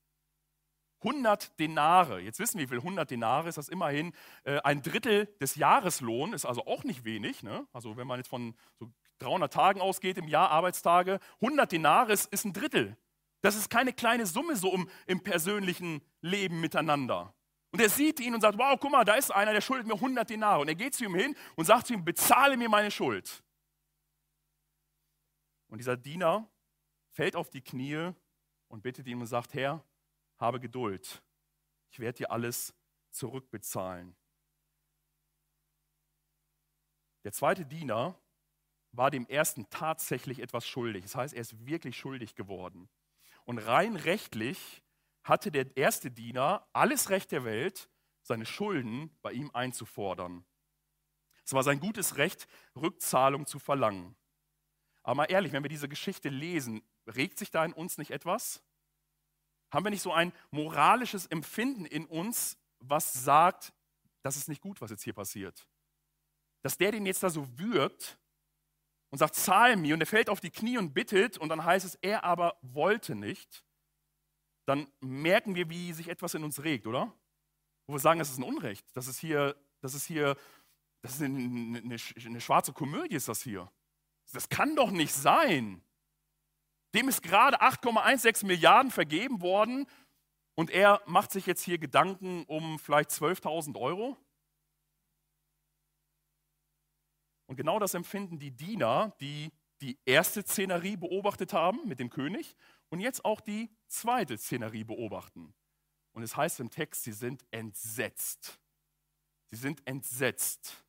100 1.03 1.59
Denare. 1.59 2.19
Jetzt 2.19 2.39
wissen 2.39 2.59
wir, 2.59 2.65
wie 2.65 2.69
viel 2.69 2.79
100 2.79 3.09
Denare 3.09 3.49
ist. 3.49 3.57
Das 3.57 3.69
immerhin 3.69 4.13
äh, 4.43 4.59
ein 4.61 4.81
Drittel 4.81 5.27
des 5.41 5.55
Jahreslohns. 5.55 6.35
Ist 6.35 6.45
also 6.45 6.65
auch 6.65 6.83
nicht 6.83 7.03
wenig. 7.03 7.43
Ne? 7.43 7.67
Also 7.73 7.97
wenn 7.97 8.07
man 8.07 8.19
jetzt 8.19 8.29
von 8.29 8.55
so 8.79 8.91
300 9.19 9.51
Tagen 9.51 9.81
ausgeht 9.81 10.17
im 10.17 10.27
Jahr 10.27 10.49
Arbeitstage, 10.51 11.19
100 11.41 11.71
Denare 11.71 12.13
ist, 12.13 12.31
ist 12.31 12.45
ein 12.45 12.53
Drittel. 12.53 12.97
Das 13.41 13.55
ist 13.55 13.69
keine 13.69 13.93
kleine 13.93 14.25
Summe 14.25 14.55
so 14.55 14.73
im, 14.73 14.89
im 15.05 15.21
persönlichen 15.21 16.01
Leben 16.21 16.61
miteinander. 16.61 17.33
Und 17.73 17.79
er 17.79 17.89
sieht 17.89 18.19
ihn 18.19 18.36
und 18.36 18.41
sagt, 18.41 18.55
wow, 18.59 18.77
guck 18.79 18.91
mal, 18.91 19.03
da 19.03 19.15
ist 19.15 19.31
einer, 19.31 19.51
der 19.51 19.59
schuldet 19.59 19.88
mir 19.88 19.95
100 19.95 20.29
Denare. 20.29 20.62
Und 20.62 20.67
er 20.67 20.75
geht 20.75 20.93
zu 20.93 21.05
ihm 21.05 21.15
hin 21.15 21.36
und 21.55 21.65
sagt 21.65 21.88
zu 21.88 21.93
ihm, 21.93 22.05
bezahle 22.05 22.55
mir 22.55 22.69
meine 22.69 22.91
Schuld. 22.91 23.43
Und 25.69 25.79
dieser 25.79 25.97
Diener 25.97 26.47
fällt 27.09 27.36
auf 27.36 27.49
die 27.49 27.62
Knie 27.62 28.12
und 28.67 28.83
bittet 28.83 29.07
ihn 29.07 29.19
und 29.19 29.25
sagt, 29.25 29.55
Herr, 29.55 29.83
habe 30.38 30.59
Geduld. 30.59 31.23
Ich 31.89 31.99
werde 31.99 32.17
dir 32.17 32.31
alles 32.31 32.75
zurückbezahlen. 33.09 34.15
Der 37.23 37.31
zweite 37.31 37.65
Diener 37.65 38.19
war 38.91 39.09
dem 39.09 39.25
ersten 39.25 39.67
tatsächlich 39.71 40.38
etwas 40.38 40.67
schuldig. 40.67 41.05
Das 41.05 41.15
heißt, 41.15 41.33
er 41.33 41.41
ist 41.41 41.65
wirklich 41.65 41.97
schuldig 41.97 42.36
geworden. 42.36 42.88
Und 43.45 43.57
rein 43.57 43.95
rechtlich 43.95 44.83
hatte 45.23 45.51
der 45.51 45.75
erste 45.77 46.12
Diener 46.12 46.67
alles 46.73 47.09
Recht 47.09 47.31
der 47.31 47.45
Welt, 47.45 47.89
seine 48.23 48.45
Schulden 48.45 49.15
bei 49.21 49.31
ihm 49.31 49.51
einzufordern. 49.53 50.45
Es 51.45 51.53
war 51.53 51.63
sein 51.63 51.79
gutes 51.79 52.17
Recht, 52.17 52.47
Rückzahlung 52.75 53.45
zu 53.45 53.59
verlangen. 53.59 54.15
Aber 55.03 55.15
mal 55.15 55.25
ehrlich, 55.25 55.51
wenn 55.51 55.63
wir 55.63 55.69
diese 55.69 55.89
Geschichte 55.89 56.29
lesen, 56.29 56.81
regt 57.05 57.38
sich 57.38 57.51
da 57.51 57.65
in 57.65 57.73
uns 57.73 57.97
nicht 57.97 58.12
etwas? 58.12 58.63
Haben 59.71 59.86
wir 59.86 59.89
nicht 59.89 60.01
so 60.01 60.13
ein 60.13 60.31
moralisches 60.51 61.25
Empfinden 61.27 61.86
in 61.86 62.05
uns, 62.05 62.57
was 62.79 63.13
sagt, 63.13 63.73
das 64.21 64.38
ist 64.38 64.47
nicht 64.47 64.62
gut, 64.62 64.79
was 64.79 64.91
jetzt 64.91 65.03
hier 65.03 65.13
passiert? 65.13 65.67
Dass 66.62 66.77
der 66.77 66.91
den 66.91 67.05
jetzt 67.05 67.23
da 67.23 67.29
so 67.29 67.45
würgt 67.57 68.17
und 69.09 69.17
sagt, 69.17 69.36
zahl 69.36 69.75
mir, 69.75 69.95
und 69.95 70.01
er 70.01 70.07
fällt 70.07 70.29
auf 70.29 70.39
die 70.39 70.51
Knie 70.51 70.77
und 70.77 70.93
bittet, 70.93 71.38
und 71.38 71.49
dann 71.49 71.65
heißt 71.65 71.86
es, 71.86 71.95
er 71.95 72.23
aber 72.23 72.57
wollte 72.62 73.15
nicht 73.15 73.65
dann 74.65 74.88
merken 75.02 75.56
wir, 75.56 75.69
wie 75.69 75.93
sich 75.93 76.08
etwas 76.08 76.34
in 76.34 76.43
uns 76.43 76.63
regt, 76.63 76.88
oder? 76.88 77.13
Wo 77.86 77.93
wir 77.93 77.99
sagen, 77.99 78.19
das 78.19 78.30
ist 78.30 78.38
ein 78.38 78.43
Unrecht, 78.43 78.86
das 78.93 79.08
ist 79.08 79.19
hier, 79.19 79.56
das 79.82 79.93
ist 79.93 80.06
hier, 80.06 80.38
das 81.02 81.15
ist 81.15 81.21
eine, 81.21 81.80
eine, 81.80 81.97
eine 82.26 82.41
schwarze 82.41 82.71
Komödie, 82.71 83.15
ist 83.15 83.28
das 83.28 83.41
hier. 83.41 83.69
Das 84.32 84.49
kann 84.49 84.76
doch 84.76 84.91
nicht 84.91 85.13
sein. 85.13 85.84
Dem 86.95 87.10
ist 87.10 87.23
gerade 87.23 87.62
8,16 87.62 88.45
Milliarden 88.45 88.91
vergeben 88.91 89.41
worden 89.41 89.86
und 90.56 90.69
er 90.69 91.02
macht 91.06 91.32
sich 91.32 91.45
jetzt 91.45 91.63
hier 91.63 91.78
Gedanken 91.78 92.45
um 92.45 92.80
vielleicht 92.80 93.10
12.000 93.10 93.80
Euro. 93.80 94.17
Und 97.47 97.58
genau 97.58 97.80
das 97.80 97.93
empfinden 97.93 98.39
die 98.39 98.52
Diener, 98.52 99.15
die 99.19 99.52
die 99.82 99.99
erste 100.06 100.43
Szenerie 100.43 100.95
beobachtet 100.95 101.52
haben 101.52 101.86
mit 101.88 101.99
dem 101.99 102.10
König 102.10 102.56
und 102.93 102.99
jetzt 102.99 103.25
auch 103.25 103.41
die 103.41 103.71
zweite 103.88 104.38
Szenerie 104.38 104.84
beobachten. 104.84 105.56
Und 106.12 106.21
es 106.21 106.38
heißt 106.38 106.60
im 106.60 106.69
Text, 106.69 107.01
sie 107.01 107.12
sind 107.12 107.43
entsetzt. 107.49 108.60
Sie 109.49 109.58
sind 109.58 109.82
entsetzt. 109.88 110.86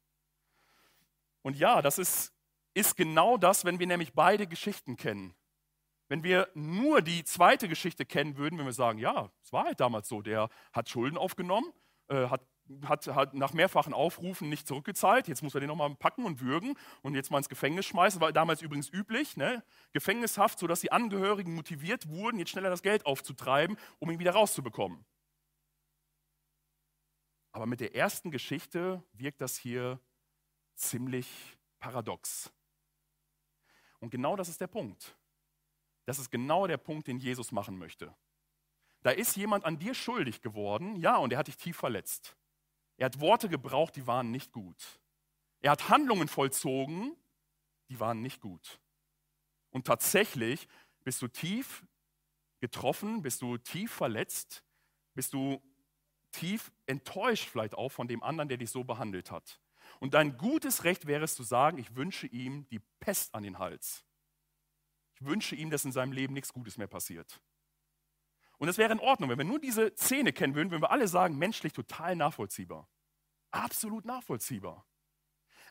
Und 1.40 1.56
ja, 1.56 1.80
das 1.80 1.98
ist, 1.98 2.34
ist 2.74 2.98
genau 2.98 3.38
das, 3.38 3.64
wenn 3.64 3.78
wir 3.78 3.86
nämlich 3.86 4.12
beide 4.12 4.46
Geschichten 4.46 4.98
kennen. 4.98 5.34
Wenn 6.08 6.22
wir 6.22 6.50
nur 6.52 7.00
die 7.00 7.24
zweite 7.24 7.70
Geschichte 7.70 8.04
kennen 8.04 8.36
würden, 8.36 8.58
wenn 8.58 8.66
wir 8.66 8.74
sagen, 8.74 8.98
ja, 8.98 9.32
es 9.42 9.50
war 9.54 9.64
halt 9.64 9.80
damals 9.80 10.06
so, 10.06 10.20
der 10.20 10.50
hat 10.74 10.90
Schulden 10.90 11.16
aufgenommen, 11.16 11.72
äh, 12.08 12.28
hat 12.28 12.46
hat, 12.84 13.06
hat 13.08 13.34
nach 13.34 13.52
mehrfachen 13.52 13.92
Aufrufen 13.92 14.48
nicht 14.48 14.66
zurückgezahlt. 14.66 15.28
Jetzt 15.28 15.42
muss 15.42 15.54
er 15.54 15.60
den 15.60 15.68
nochmal 15.68 15.94
packen 15.94 16.24
und 16.24 16.40
würgen 16.40 16.76
und 17.02 17.14
jetzt 17.14 17.30
mal 17.30 17.38
ins 17.38 17.48
Gefängnis 17.48 17.86
schmeißen. 17.86 18.20
War 18.20 18.32
damals 18.32 18.62
übrigens 18.62 18.88
üblich, 18.88 19.36
ne? 19.36 19.62
Gefängnishaft, 19.92 20.58
sodass 20.58 20.80
die 20.80 20.92
Angehörigen 20.92 21.54
motiviert 21.54 22.08
wurden, 22.08 22.38
jetzt 22.38 22.50
schneller 22.50 22.70
das 22.70 22.82
Geld 22.82 23.06
aufzutreiben, 23.06 23.76
um 23.98 24.10
ihn 24.10 24.18
wieder 24.18 24.32
rauszubekommen. 24.32 25.04
Aber 27.52 27.66
mit 27.66 27.80
der 27.80 27.94
ersten 27.94 28.30
Geschichte 28.30 29.02
wirkt 29.12 29.40
das 29.40 29.56
hier 29.56 30.00
ziemlich 30.74 31.56
paradox. 31.78 32.52
Und 34.00 34.10
genau 34.10 34.36
das 34.36 34.48
ist 34.48 34.60
der 34.60 34.66
Punkt. 34.66 35.16
Das 36.04 36.18
ist 36.18 36.30
genau 36.30 36.66
der 36.66 36.76
Punkt, 36.76 37.06
den 37.06 37.18
Jesus 37.18 37.52
machen 37.52 37.78
möchte. 37.78 38.14
Da 39.02 39.10
ist 39.10 39.36
jemand 39.36 39.64
an 39.64 39.78
dir 39.78 39.94
schuldig 39.94 40.40
geworden, 40.40 40.96
ja, 40.96 41.16
und 41.18 41.32
er 41.32 41.38
hat 41.38 41.46
dich 41.46 41.56
tief 41.56 41.76
verletzt. 41.76 42.36
Er 42.96 43.06
hat 43.06 43.20
Worte 43.20 43.48
gebraucht, 43.48 43.96
die 43.96 44.06
waren 44.06 44.30
nicht 44.30 44.52
gut. 44.52 45.00
Er 45.60 45.72
hat 45.72 45.88
Handlungen 45.88 46.28
vollzogen, 46.28 47.16
die 47.88 47.98
waren 48.00 48.22
nicht 48.22 48.40
gut. 48.40 48.80
Und 49.70 49.86
tatsächlich 49.86 50.68
bist 51.02 51.20
du 51.22 51.28
tief 51.28 51.84
getroffen, 52.60 53.22
bist 53.22 53.42
du 53.42 53.58
tief 53.58 53.92
verletzt, 53.92 54.64
bist 55.14 55.32
du 55.32 55.62
tief 56.30 56.72
enttäuscht 56.86 57.48
vielleicht 57.48 57.74
auch 57.74 57.90
von 57.90 58.08
dem 58.08 58.22
anderen, 58.22 58.48
der 58.48 58.58
dich 58.58 58.70
so 58.70 58.84
behandelt 58.84 59.30
hat. 59.30 59.60
Und 60.00 60.14
dein 60.14 60.36
gutes 60.36 60.84
Recht 60.84 61.06
wäre 61.06 61.24
es 61.24 61.34
zu 61.34 61.42
sagen, 61.42 61.78
ich 61.78 61.94
wünsche 61.94 62.26
ihm 62.26 62.66
die 62.68 62.80
Pest 63.00 63.34
an 63.34 63.42
den 63.42 63.58
Hals. 63.58 64.04
Ich 65.14 65.24
wünsche 65.24 65.54
ihm, 65.54 65.70
dass 65.70 65.84
in 65.84 65.92
seinem 65.92 66.12
Leben 66.12 66.34
nichts 66.34 66.52
Gutes 66.52 66.76
mehr 66.76 66.88
passiert. 66.88 67.40
Und 68.58 68.68
es 68.68 68.78
wäre 68.78 68.92
in 68.92 69.00
Ordnung, 69.00 69.30
wenn 69.30 69.38
wir 69.38 69.44
nur 69.44 69.58
diese 69.58 69.94
Szene 69.96 70.32
kennen 70.32 70.54
würden, 70.54 70.70
würden 70.70 70.82
wir 70.82 70.90
alle 70.90 71.08
sagen, 71.08 71.36
menschlich 71.36 71.72
total 71.72 72.16
nachvollziehbar. 72.16 72.88
Absolut 73.50 74.04
nachvollziehbar. 74.04 74.86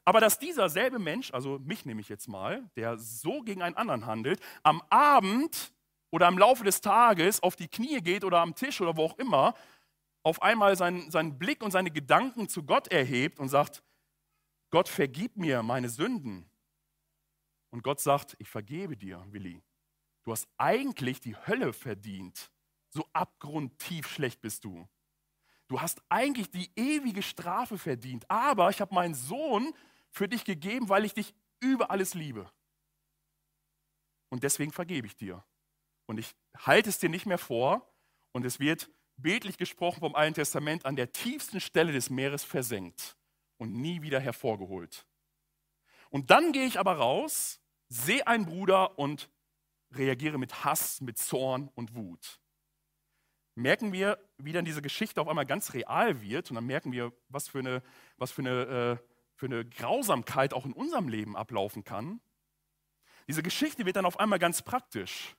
Aber 0.06 0.20
dass 0.20 0.40
dieser 0.40 0.70
selbe 0.70 1.00
Mensch, 1.00 1.34
also 1.34 1.60
mich 1.60 1.86
nehme 1.86 2.02
ich 2.02 2.10
jetzt 2.10 2.28
mal, 2.28 2.70
der 2.76 2.98
so 2.98 3.42
gegen 3.42 3.62
einen 3.62 3.78
anderen 3.78 4.06
handelt, 4.06 4.42
am 4.64 4.82
Abend 4.90 5.74
oder 6.12 6.28
im 6.28 6.38
Laufe 6.38 6.64
des 6.64 6.82
Tages 6.82 7.42
auf 7.42 7.56
die 7.56 7.70
Knie 7.70 8.02
geht 8.02 8.24
oder 8.24 8.42
am 8.42 8.56
Tisch 8.56 8.82
oder 8.82 8.98
wo 8.98 9.06
auch 9.06 9.18
immer, 9.18 9.54
auf 10.24 10.42
einmal 10.42 10.76
seinen, 10.76 11.10
seinen 11.12 11.38
Blick 11.38 11.64
und 11.64 11.72
seine 11.72 11.92
Gedanken 11.92 12.50
zu 12.50 12.64
Gott 12.64 12.90
erhebt 12.90 13.40
und 13.40 13.50
sagt, 13.50 13.84
Gott, 14.70 14.90
vergib 14.90 15.38
mir 15.38 15.64
meine 15.64 15.90
Sünden. 15.90 16.50
Und 17.70 17.84
Gott 17.84 18.00
sagt, 18.00 18.36
ich 18.40 18.50
vergebe 18.50 18.96
dir, 18.96 19.26
Willi. 19.30 19.62
Du 20.24 20.32
hast 20.32 20.48
eigentlich 20.58 21.20
die 21.20 21.36
Hölle 21.36 21.74
verdient. 21.74 22.52
So 22.94 23.08
abgrundtief 23.12 24.08
schlecht 24.08 24.42
bist 24.42 24.64
du. 24.64 24.88
Du 25.68 25.82
hast 25.82 26.02
eigentlich 26.10 26.52
die 26.52 26.72
ewige 26.76 27.24
Strafe 27.24 27.78
verdient, 27.78 28.30
aber 28.30 28.70
ich 28.70 28.80
habe 28.82 28.94
meinen 28.94 29.16
Sohn 29.16 29.74
für 30.12 30.28
dich 30.28 30.46
gegeben, 30.46 30.90
weil 30.90 31.04
ich 31.04 31.14
dich 31.14 31.34
über 31.60 31.90
alles 31.90 32.14
liebe. 32.14 32.52
Und 34.30 34.44
deswegen 34.44 34.72
vergebe 34.72 35.08
ich 35.08 35.16
dir. 35.16 35.44
Und 36.06 36.20
ich 36.20 36.36
halte 36.58 36.90
es 36.90 37.00
dir 37.00 37.10
nicht 37.10 37.26
mehr 37.26 37.38
vor 37.38 37.92
und 38.32 38.46
es 38.46 38.60
wird 38.60 38.90
bildlich 39.18 39.58
gesprochen 39.58 40.02
vom 40.02 40.16
Alten 40.16 40.36
Testament 40.36 40.86
an 40.86 40.96
der 40.96 41.12
tiefsten 41.12 41.60
Stelle 41.60 41.92
des 41.94 42.10
Meeres 42.10 42.44
versenkt 42.44 43.16
und 43.58 43.74
nie 43.74 44.02
wieder 44.02 44.20
hervorgeholt. 44.20 45.08
Und 46.10 46.30
dann 46.30 46.52
gehe 46.52 46.66
ich 46.66 46.80
aber 46.80 46.98
raus, 46.98 47.60
sehe 47.90 48.28
einen 48.28 48.46
Bruder 48.46 49.00
und 49.00 49.30
reagiere 49.92 50.38
mit 50.38 50.64
Hass, 50.64 51.02
mit 51.02 51.18
Zorn 51.18 51.70
und 51.76 51.96
Wut. 51.96 52.40
Merken 53.56 53.94
wir, 53.94 54.18
wie 54.38 54.52
dann 54.52 54.66
diese 54.66 54.82
Geschichte 54.82 55.22
auf 55.22 55.28
einmal 55.28 55.46
ganz 55.46 55.74
real 55.74 56.22
wird 56.22 56.50
und 56.50 56.56
dann 56.56 56.66
merken 56.66 56.92
wir, 56.92 57.14
was 57.30 57.48
für 57.48 57.60
eine, 57.60 57.84
was 58.18 58.32
für 58.32 58.42
eine 58.42 59.00
äh, 59.02 59.14
für 59.36 59.48
eine 59.48 59.66
Grausamkeit 59.66 60.54
auch 60.54 60.66
in 60.66 60.74
unserem 60.74 61.08
Leben 61.08 61.36
ablaufen 61.36 61.84
kann. 61.84 62.22
Diese 63.28 63.44
Geschichte 63.44 63.86
wird 63.86 63.96
dann 63.96 64.06
auf 64.06 64.20
einmal 64.20 64.40
ganz 64.40 64.62
praktisch. 64.62 65.36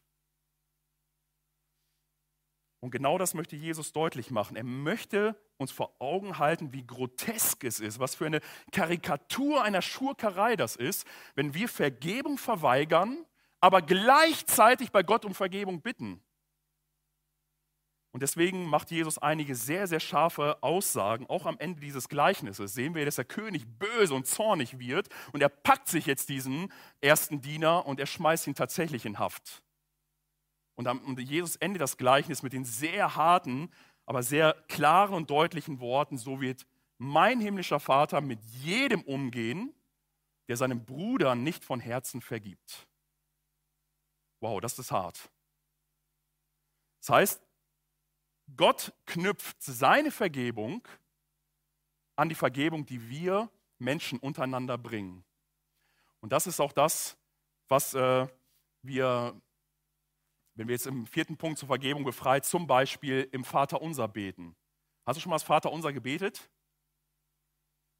Und 2.81 2.91
genau 2.91 3.17
das 3.17 3.33
möchte 3.33 3.57
Jesus 3.57 3.93
deutlich 3.93 4.31
machen. 4.31 4.57
Er 4.57 4.65
möchte 4.65 5.41
uns 5.57 5.73
vor 5.73 5.97
Augen 6.01 6.39
halten, 6.39 6.73
wie 6.73 6.87
grotesk 6.87 7.65
es 7.65 7.81
ist, 7.81 7.99
was 7.99 8.15
für 8.15 8.27
eine 8.27 8.41
Karikatur 8.73 9.63
einer 9.63 9.81
Schurkerei 9.81 10.57
das 10.57 10.77
ist, 10.77 11.07
wenn 11.35 11.55
wir 11.55 11.69
Vergebung 11.69 12.37
verweigern, 12.37 13.25
aber 13.61 13.81
gleichzeitig 13.81 14.93
bei 14.93 15.03
Gott 15.03 15.25
um 15.25 15.35
Vergebung 15.35 15.81
bitten. 15.81 16.23
Und 18.15 18.21
deswegen 18.21 18.67
macht 18.67 18.93
Jesus 18.93 19.19
einige 19.19 19.57
sehr, 19.57 19.89
sehr 19.89 19.99
scharfe 19.99 20.63
Aussagen. 20.63 21.27
Auch 21.29 21.47
am 21.47 21.59
Ende 21.59 21.81
dieses 21.81 22.09
Gleichnisses 22.09 22.73
sehen 22.73 22.95
wir, 22.95 23.05
dass 23.05 23.17
der 23.17 23.25
König 23.25 23.67
böse 23.67 24.15
und 24.15 24.29
zornig 24.29 24.79
wird 24.79 25.09
und 25.33 25.43
er 25.43 25.49
packt 25.49 25.89
sich 25.89 26.07
jetzt 26.07 26.29
diesen 26.29 26.73
ersten 27.01 27.41
Diener 27.41 27.85
und 27.87 27.99
er 27.99 28.07
schmeißt 28.07 28.47
ihn 28.47 28.55
tatsächlich 28.55 29.05
in 29.05 29.19
Haft. 29.19 29.65
Und 30.77 31.19
Jesus 31.19 31.57
endet 31.57 31.83
das 31.83 31.97
Gleichnis 31.97 32.45
mit 32.45 32.53
den 32.53 32.65
sehr 32.65 33.17
harten, 33.17 33.73
aber 34.07 34.23
sehr 34.23 34.55
klaren 34.69 35.15
und 35.15 35.29
deutlichen 35.29 35.81
Worten, 35.81 36.17
so 36.17 36.41
wird 36.41 36.69
mein 36.99 37.41
himmlischer 37.41 37.81
Vater 37.81 38.21
mit 38.21 38.39
jedem 38.63 39.03
umgehen, 39.03 39.75
der 40.47 40.57
seinem 40.57 40.85
Bruder 40.85 41.35
nicht 41.35 41.65
von 41.65 41.81
Herzen 41.81 42.21
vergibt. 42.21 42.87
Wow, 44.41 44.61
das 44.61 44.79
ist 44.79 44.93
hart. 44.93 45.33
Das 47.01 47.11
heißt, 47.11 47.44
Gott 48.57 48.93
knüpft 49.07 49.63
seine 49.63 50.11
Vergebung 50.11 50.87
an 52.17 52.29
die 52.29 52.35
Vergebung, 52.35 52.87
die 52.87 53.09
wir 53.09 53.51
Menschen 53.79 54.19
untereinander 54.19 54.79
bringen. 54.79 55.25
Und 56.21 56.33
das 56.33 56.47
ist 56.47 56.61
auch 56.61 56.73
das, 56.73 57.17
was 57.69 57.95
äh, 57.95 58.27
wir, 58.83 59.41
wenn 60.55 60.69
wir 60.69 60.75
jetzt 60.75 60.87
im 60.87 61.07
vierten 61.07 61.37
Punkt 61.37 61.59
zur 61.59 61.69
Vergebung 61.69 62.05
befreit, 62.05 62.45
zum 62.45 62.67
Beispiel 62.67 63.29
im 63.33 63.45
Vater 63.45 63.83
unser 63.83 64.09
beten. 64.09 64.55
Hast 65.05 65.17
du 65.17 65.21
schon 65.21 65.31
mal 65.31 65.37
das 65.37 65.43
Vater 65.43 65.73
unser 65.73 65.93
gebetet? 65.93 66.49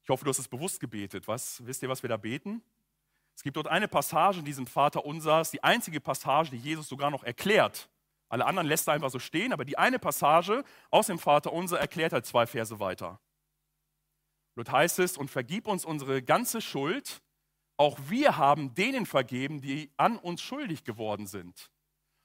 Ich 0.03 0.09
hoffe, 0.09 0.23
du 0.23 0.29
hast 0.29 0.39
es 0.39 0.47
bewusst 0.47 0.79
gebetet. 0.79 1.27
Was, 1.27 1.65
wisst 1.65 1.81
ihr, 1.83 1.89
was 1.89 2.03
wir 2.03 2.09
da 2.09 2.17
beten? 2.17 2.63
Es 3.35 3.43
gibt 3.43 3.57
dort 3.57 3.67
eine 3.67 3.87
Passage 3.87 4.39
in 4.39 4.45
diesem 4.45 4.65
Vater 4.65 5.05
unser, 5.05 5.43
die 5.43 5.63
einzige 5.63 5.99
Passage, 5.99 6.51
die 6.51 6.57
Jesus 6.57 6.87
sogar 6.87 7.11
noch 7.11 7.23
erklärt. 7.23 7.89
Alle 8.35 8.47
anderen 8.47 8.67
lässt 8.67 8.89
er 8.89 8.93
einfach 8.95 9.11
so 9.11 9.19
stehen, 9.19 9.53
aber 9.53 9.63
die 9.63 9.77
eine 9.77 9.97
Passage 9.97 10.65
aus 10.91 11.07
dem 11.07 11.19
Vater 11.19 11.53
unser 11.53 11.79
erklärt 11.79 12.11
halt 12.11 12.25
zwei 12.25 12.45
Verse 12.45 12.81
weiter. 12.81 13.21
Dort 14.57 14.69
heißt 14.69 14.99
es, 14.99 15.15
und 15.15 15.31
vergib 15.31 15.69
uns 15.69 15.85
unsere 15.85 16.21
ganze 16.21 16.59
Schuld, 16.59 17.21
auch 17.77 17.97
wir 18.09 18.35
haben 18.35 18.73
denen 18.73 19.05
vergeben, 19.05 19.61
die 19.61 19.89
an 19.95 20.17
uns 20.17 20.41
schuldig 20.41 20.83
geworden 20.83 21.27
sind. 21.27 21.71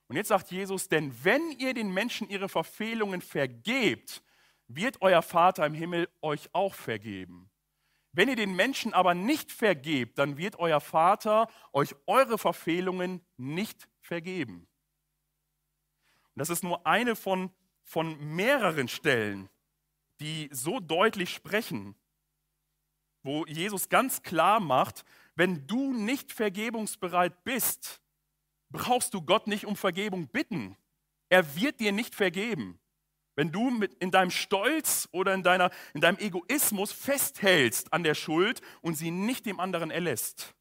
Und 0.08 0.16
jetzt 0.16 0.30
sagt 0.30 0.50
Jesus, 0.50 0.88
denn 0.88 1.14
wenn 1.22 1.52
ihr 1.52 1.74
den 1.74 1.94
Menschen 1.94 2.28
ihre 2.28 2.48
Verfehlungen 2.48 3.20
vergebt, 3.20 4.24
wird 4.66 5.02
euer 5.02 5.22
Vater 5.22 5.64
im 5.64 5.74
Himmel 5.74 6.08
euch 6.22 6.52
auch 6.52 6.74
vergeben. 6.74 7.52
Wenn 8.10 8.28
ihr 8.28 8.34
den 8.34 8.56
Menschen 8.56 8.94
aber 8.94 9.14
nicht 9.14 9.52
vergebt, 9.52 10.18
dann 10.18 10.38
wird 10.38 10.58
euer 10.58 10.80
Vater 10.80 11.46
euch 11.72 11.94
eure 12.08 12.36
Verfehlungen 12.36 13.24
nicht 13.36 13.88
vergeben. 14.00 14.66
Das 16.40 16.48
ist 16.48 16.64
nur 16.64 16.86
eine 16.86 17.16
von, 17.16 17.50
von 17.82 18.18
mehreren 18.34 18.88
Stellen, 18.88 19.50
die 20.20 20.48
so 20.50 20.80
deutlich 20.80 21.34
sprechen, 21.34 21.94
wo 23.22 23.44
Jesus 23.44 23.90
ganz 23.90 24.22
klar 24.22 24.58
macht, 24.58 25.04
wenn 25.34 25.66
du 25.66 25.92
nicht 25.92 26.32
vergebungsbereit 26.32 27.44
bist, 27.44 28.00
brauchst 28.70 29.12
du 29.12 29.20
Gott 29.20 29.48
nicht 29.48 29.66
um 29.66 29.76
Vergebung 29.76 30.28
bitten. 30.28 30.78
Er 31.28 31.56
wird 31.56 31.78
dir 31.78 31.92
nicht 31.92 32.14
vergeben. 32.14 32.80
Wenn 33.36 33.52
du 33.52 33.68
mit 33.68 33.92
in 34.02 34.10
deinem 34.10 34.30
Stolz 34.30 35.10
oder 35.12 35.34
in, 35.34 35.42
deiner, 35.42 35.70
in 35.92 36.00
deinem 36.00 36.16
Egoismus 36.16 36.90
festhältst 36.90 37.92
an 37.92 38.02
der 38.02 38.14
Schuld 38.14 38.62
und 38.80 38.94
sie 38.94 39.10
nicht 39.10 39.44
dem 39.44 39.60
anderen 39.60 39.90
erlässt. 39.90 40.54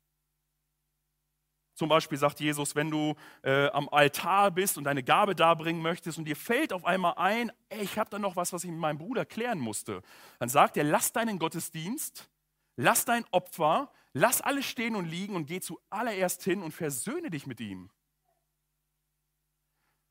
Zum 1.79 1.87
Beispiel 1.87 2.17
sagt 2.17 2.41
Jesus, 2.41 2.75
wenn 2.75 2.91
du 2.91 3.15
äh, 3.41 3.67
am 3.69 3.87
Altar 3.87 4.51
bist 4.51 4.77
und 4.77 4.83
deine 4.83 5.01
Gabe 5.01 5.33
darbringen 5.33 5.81
möchtest 5.81 6.17
und 6.17 6.25
dir 6.25 6.35
fällt 6.35 6.73
auf 6.73 6.83
einmal 6.83 7.13
ein, 7.15 7.53
ey, 7.69 7.81
ich 7.81 7.97
habe 7.97 8.09
da 8.09 8.19
noch 8.19 8.35
was, 8.35 8.51
was 8.51 8.65
ich 8.65 8.69
mit 8.69 8.81
meinem 8.81 8.97
Bruder 8.97 9.25
klären 9.25 9.59
musste, 9.59 10.01
dann 10.39 10.49
sagt 10.49 10.75
er, 10.75 10.83
lass 10.83 11.13
deinen 11.13 11.39
Gottesdienst, 11.39 12.29
lass 12.75 13.05
dein 13.05 13.23
Opfer, 13.31 13.93
lass 14.11 14.41
alles 14.41 14.65
stehen 14.65 14.93
und 14.97 15.05
liegen 15.05 15.37
und 15.37 15.45
geh 15.45 15.61
zuallererst 15.61 16.43
hin 16.43 16.63
und 16.63 16.73
versöhne 16.73 17.29
dich 17.29 17.47
mit 17.47 17.61
ihm. 17.61 17.89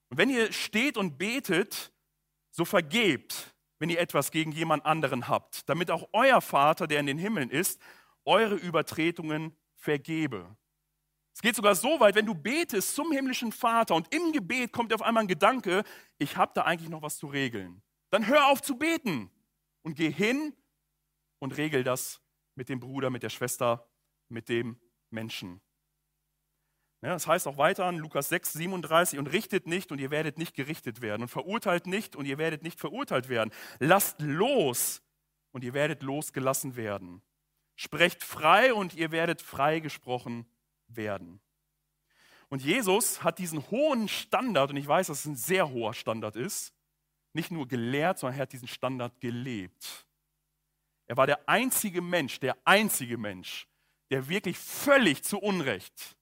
Und 0.09 0.17
wenn 0.17 0.31
ihr 0.31 0.51
steht 0.55 0.97
und 0.97 1.19
betet, 1.19 1.93
so 2.51 2.65
vergebt, 2.65 3.55
wenn 3.79 3.91
ihr 3.91 4.01
etwas 4.01 4.31
gegen 4.31 4.53
jemand 4.53 4.87
anderen 4.87 5.29
habt, 5.29 5.69
damit 5.69 5.91
auch 5.91 6.09
euer 6.15 6.41
Vater, 6.41 6.87
der 6.87 7.01
in 7.01 7.07
den 7.07 7.19
Himmeln 7.19 7.51
ist, 7.51 7.79
eure 8.25 8.55
Übertretungen 8.55 9.55
vergebe. 9.75 10.57
Es 11.39 11.43
geht 11.43 11.55
sogar 11.55 11.77
so 11.77 12.01
weit, 12.01 12.17
wenn 12.17 12.27
du 12.27 12.35
betest 12.35 12.97
zum 12.97 13.13
himmlischen 13.13 13.53
Vater 13.53 13.95
und 13.95 14.13
im 14.13 14.33
Gebet 14.33 14.73
kommt 14.73 14.91
dir 14.91 14.97
auf 14.97 15.03
einmal 15.03 15.23
ein 15.23 15.29
Gedanke, 15.29 15.85
ich 16.19 16.37
habe 16.37 16.51
da 16.53 16.63
eigentlich 16.63 16.89
noch 16.89 17.01
was 17.01 17.17
zu 17.17 17.29
regeln. 17.29 17.81
Dann 18.11 18.27
hör 18.27 18.49
auf 18.49 18.61
zu 18.61 18.77
beten 18.77 19.31
und 19.83 19.95
geh 19.95 20.11
hin 20.11 20.53
und 21.39 21.57
regel 21.57 21.85
das 21.85 22.21
mit 22.57 22.69
dem 22.69 22.81
Bruder, 22.81 23.11
mit 23.11 23.23
der 23.23 23.29
Schwester, 23.29 23.89
mit 24.29 24.49
dem 24.49 24.81
Menschen. 25.11 25.61
Ja, 27.03 27.11
das 27.11 27.29
heißt 27.29 27.47
auch 27.47 27.57
weiter 27.57 27.89
in 27.89 27.99
Lukas 27.99 28.31
6, 28.31 28.55
37, 28.55 29.21
und 29.21 29.29
richtet 29.29 29.69
nicht 29.69 29.93
und 29.93 30.01
ihr 30.01 30.11
werdet 30.11 30.39
nicht 30.39 30.57
gerichtet 30.57 31.03
werden 31.03 31.23
und 31.23 31.29
verurteilt 31.29 31.87
nicht 31.87 32.17
und 32.17 32.25
ihr 32.25 32.39
werdet 32.39 32.65
nicht 32.65 32.81
verurteilt 32.81 33.29
werden. 33.29 33.53
Lasst 33.79 34.21
los 34.21 35.03
und 35.53 35.63
ihr 35.63 35.73
werdet 35.73 36.03
losgelassen 36.03 36.75
werden. 36.75 37.23
Sprecht 37.77 38.25
frei 38.25 38.75
und 38.75 38.95
ihr 38.95 39.13
werdet 39.13 39.41
freigesprochen 39.41 40.39
werden 40.39 40.58
werden. 40.89 41.41
Und 42.49 42.63
Jesus 42.63 43.23
hat 43.23 43.39
diesen 43.39 43.71
hohen 43.71 44.09
Standard, 44.09 44.71
und 44.71 44.77
ich 44.77 44.87
weiß, 44.87 45.09
dass 45.09 45.21
es 45.21 45.27
ein 45.27 45.37
sehr 45.37 45.71
hoher 45.71 45.95
Standard 45.95 46.37
ist, 46.37 46.73
nicht 47.33 47.51
nur 47.51 47.69
gelehrt, 47.69 48.19
sondern 48.19 48.39
er 48.39 48.43
hat 48.43 48.53
diesen 48.53 48.69
Standard 48.69 49.21
gelebt. 49.21 50.07
Er 51.07 51.17
war 51.17 51.27
der 51.27 51.49
einzige 51.49 52.01
Mensch, 52.01 52.41
der 52.41 52.57
einzige 52.65 53.19
Mensch, 53.19 53.69
der 54.11 54.29
wirklich 54.29 54.59
völlig 54.59 55.23
zu 55.23 55.39
Unrecht 55.39 56.17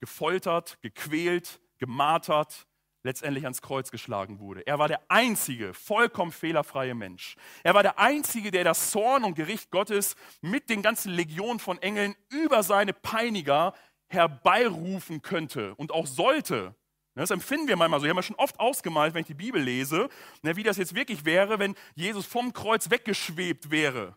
gefoltert, 0.00 0.80
gequält, 0.82 1.60
gemartert, 1.78 2.66
letztendlich 3.02 3.44
ans 3.44 3.62
Kreuz 3.62 3.90
geschlagen 3.90 4.38
wurde. 4.38 4.66
Er 4.66 4.78
war 4.78 4.88
der 4.88 5.00
einzige, 5.08 5.74
vollkommen 5.74 6.32
fehlerfreie 6.32 6.94
Mensch. 6.94 7.36
Er 7.62 7.74
war 7.74 7.82
der 7.82 7.98
einzige, 7.98 8.50
der 8.50 8.64
das 8.64 8.90
Zorn 8.90 9.24
und 9.24 9.34
Gericht 9.34 9.70
Gottes 9.70 10.16
mit 10.40 10.70
den 10.70 10.82
ganzen 10.82 11.12
Legionen 11.12 11.58
von 11.58 11.80
Engeln 11.82 12.14
über 12.28 12.62
seine 12.62 12.92
Peiniger 12.92 13.74
herbeirufen 14.08 15.22
könnte 15.22 15.74
und 15.76 15.92
auch 15.92 16.06
sollte. 16.06 16.74
Das 17.14 17.30
empfinden 17.30 17.68
wir 17.68 17.76
manchmal 17.76 18.00
so. 18.00 18.06
Ich 18.06 18.10
habe 18.10 18.18
mir 18.18 18.22
schon 18.22 18.36
oft 18.36 18.58
ausgemalt, 18.58 19.14
wenn 19.14 19.20
ich 19.20 19.26
die 19.26 19.34
Bibel 19.34 19.60
lese, 19.60 20.08
ne, 20.42 20.56
wie 20.56 20.62
das 20.62 20.78
jetzt 20.78 20.94
wirklich 20.94 21.24
wäre, 21.24 21.58
wenn 21.58 21.74
Jesus 21.94 22.24
vom 22.24 22.52
Kreuz 22.52 22.90
weggeschwebt 22.90 23.70
wäre 23.70 24.16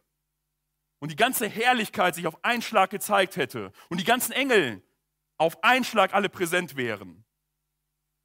und 0.99 1.11
die 1.11 1.17
ganze 1.17 1.47
Herrlichkeit 1.47 2.15
sich 2.15 2.27
auf 2.27 2.43
einen 2.43 2.61
Schlag 2.61 2.89
gezeigt 2.89 3.36
hätte 3.36 3.71
und 3.89 3.99
die 3.99 4.05
ganzen 4.05 4.31
Engel 4.31 4.81
auf 5.38 5.63
einen 5.63 5.83
Schlag 5.83 6.13
alle 6.13 6.29
präsent 6.29 6.77
wären. 6.77 7.24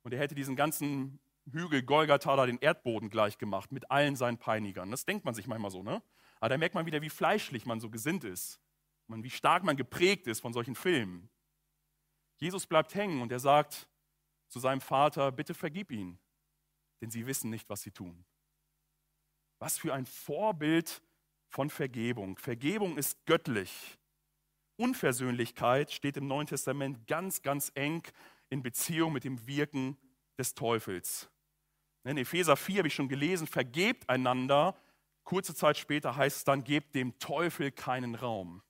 Und 0.02 0.12
er 0.12 0.20
hätte 0.20 0.34
diesen 0.34 0.56
ganzen 0.56 1.20
Hügel 1.50 1.82
Golgatha 1.82 2.36
da 2.36 2.46
den 2.46 2.58
Erdboden 2.58 3.10
gleich 3.10 3.38
gemacht 3.38 3.72
mit 3.72 3.90
allen 3.90 4.16
seinen 4.16 4.38
Peinigern. 4.38 4.90
Das 4.90 5.04
denkt 5.04 5.24
man 5.24 5.34
sich 5.34 5.46
manchmal 5.46 5.70
so, 5.70 5.82
ne? 5.82 6.02
Aber 6.38 6.48
da 6.48 6.58
merkt 6.58 6.74
man 6.74 6.86
wieder, 6.86 7.02
wie 7.02 7.10
fleischlich 7.10 7.66
man 7.66 7.80
so 7.80 7.90
gesinnt 7.90 8.24
ist. 8.24 8.60
Man, 9.06 9.22
wie 9.22 9.30
stark 9.30 9.62
man 9.62 9.76
geprägt 9.76 10.26
ist 10.26 10.40
von 10.40 10.52
solchen 10.52 10.74
Filmen. 10.74 11.28
Jesus 12.36 12.66
bleibt 12.66 12.94
hängen 12.94 13.20
und 13.20 13.30
er 13.30 13.40
sagt 13.40 13.88
zu 14.48 14.58
seinem 14.58 14.80
Vater, 14.80 15.30
bitte 15.32 15.52
vergib 15.52 15.92
ihn, 15.92 16.18
denn 17.00 17.10
sie 17.10 17.26
wissen 17.26 17.50
nicht, 17.50 17.68
was 17.68 17.82
sie 17.82 17.90
tun. 17.90 18.24
Was 19.58 19.78
für 19.78 19.92
ein 19.92 20.06
Vorbild 20.06 21.02
von 21.48 21.68
Vergebung. 21.68 22.38
Vergebung 22.38 22.96
ist 22.96 23.26
göttlich. 23.26 23.98
Unversöhnlichkeit 24.76 25.92
steht 25.92 26.16
im 26.16 26.26
Neuen 26.26 26.46
Testament 26.46 27.06
ganz, 27.06 27.42
ganz 27.42 27.70
eng 27.74 28.02
in 28.50 28.62
Beziehung 28.62 29.12
mit 29.12 29.24
dem 29.24 29.46
Wirken 29.46 29.96
des 30.38 30.54
Teufels. 30.54 31.30
In 32.04 32.18
Epheser 32.18 32.56
4 32.56 32.78
habe 32.78 32.88
ich 32.88 32.94
schon 32.94 33.08
gelesen, 33.08 33.46
vergebt 33.46 34.08
einander. 34.08 34.76
Kurze 35.24 35.54
Zeit 35.54 35.78
später 35.78 36.16
heißt 36.16 36.38
es 36.38 36.44
dann, 36.44 36.64
gebt 36.64 36.94
dem 36.94 37.18
Teufel 37.18 37.70
keinen 37.70 38.14
Raum. 38.14 38.62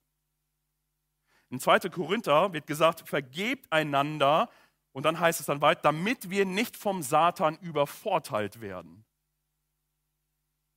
In 1.49 1.59
2. 1.59 1.81
Korinther 1.91 2.53
wird 2.53 2.67
gesagt, 2.67 3.09
vergebt 3.09 3.73
einander. 3.73 4.51
Und 4.93 5.05
dann 5.05 5.21
heißt 5.21 5.41
es 5.41 5.47
dann 5.47 5.61
weiter, 5.61 5.83
damit 5.83 6.31
wir 6.31 6.45
nicht 6.45 6.77
vom 6.77 7.03
Satan 7.03 7.57
übervorteilt 7.59 8.61
werden. 8.61 9.05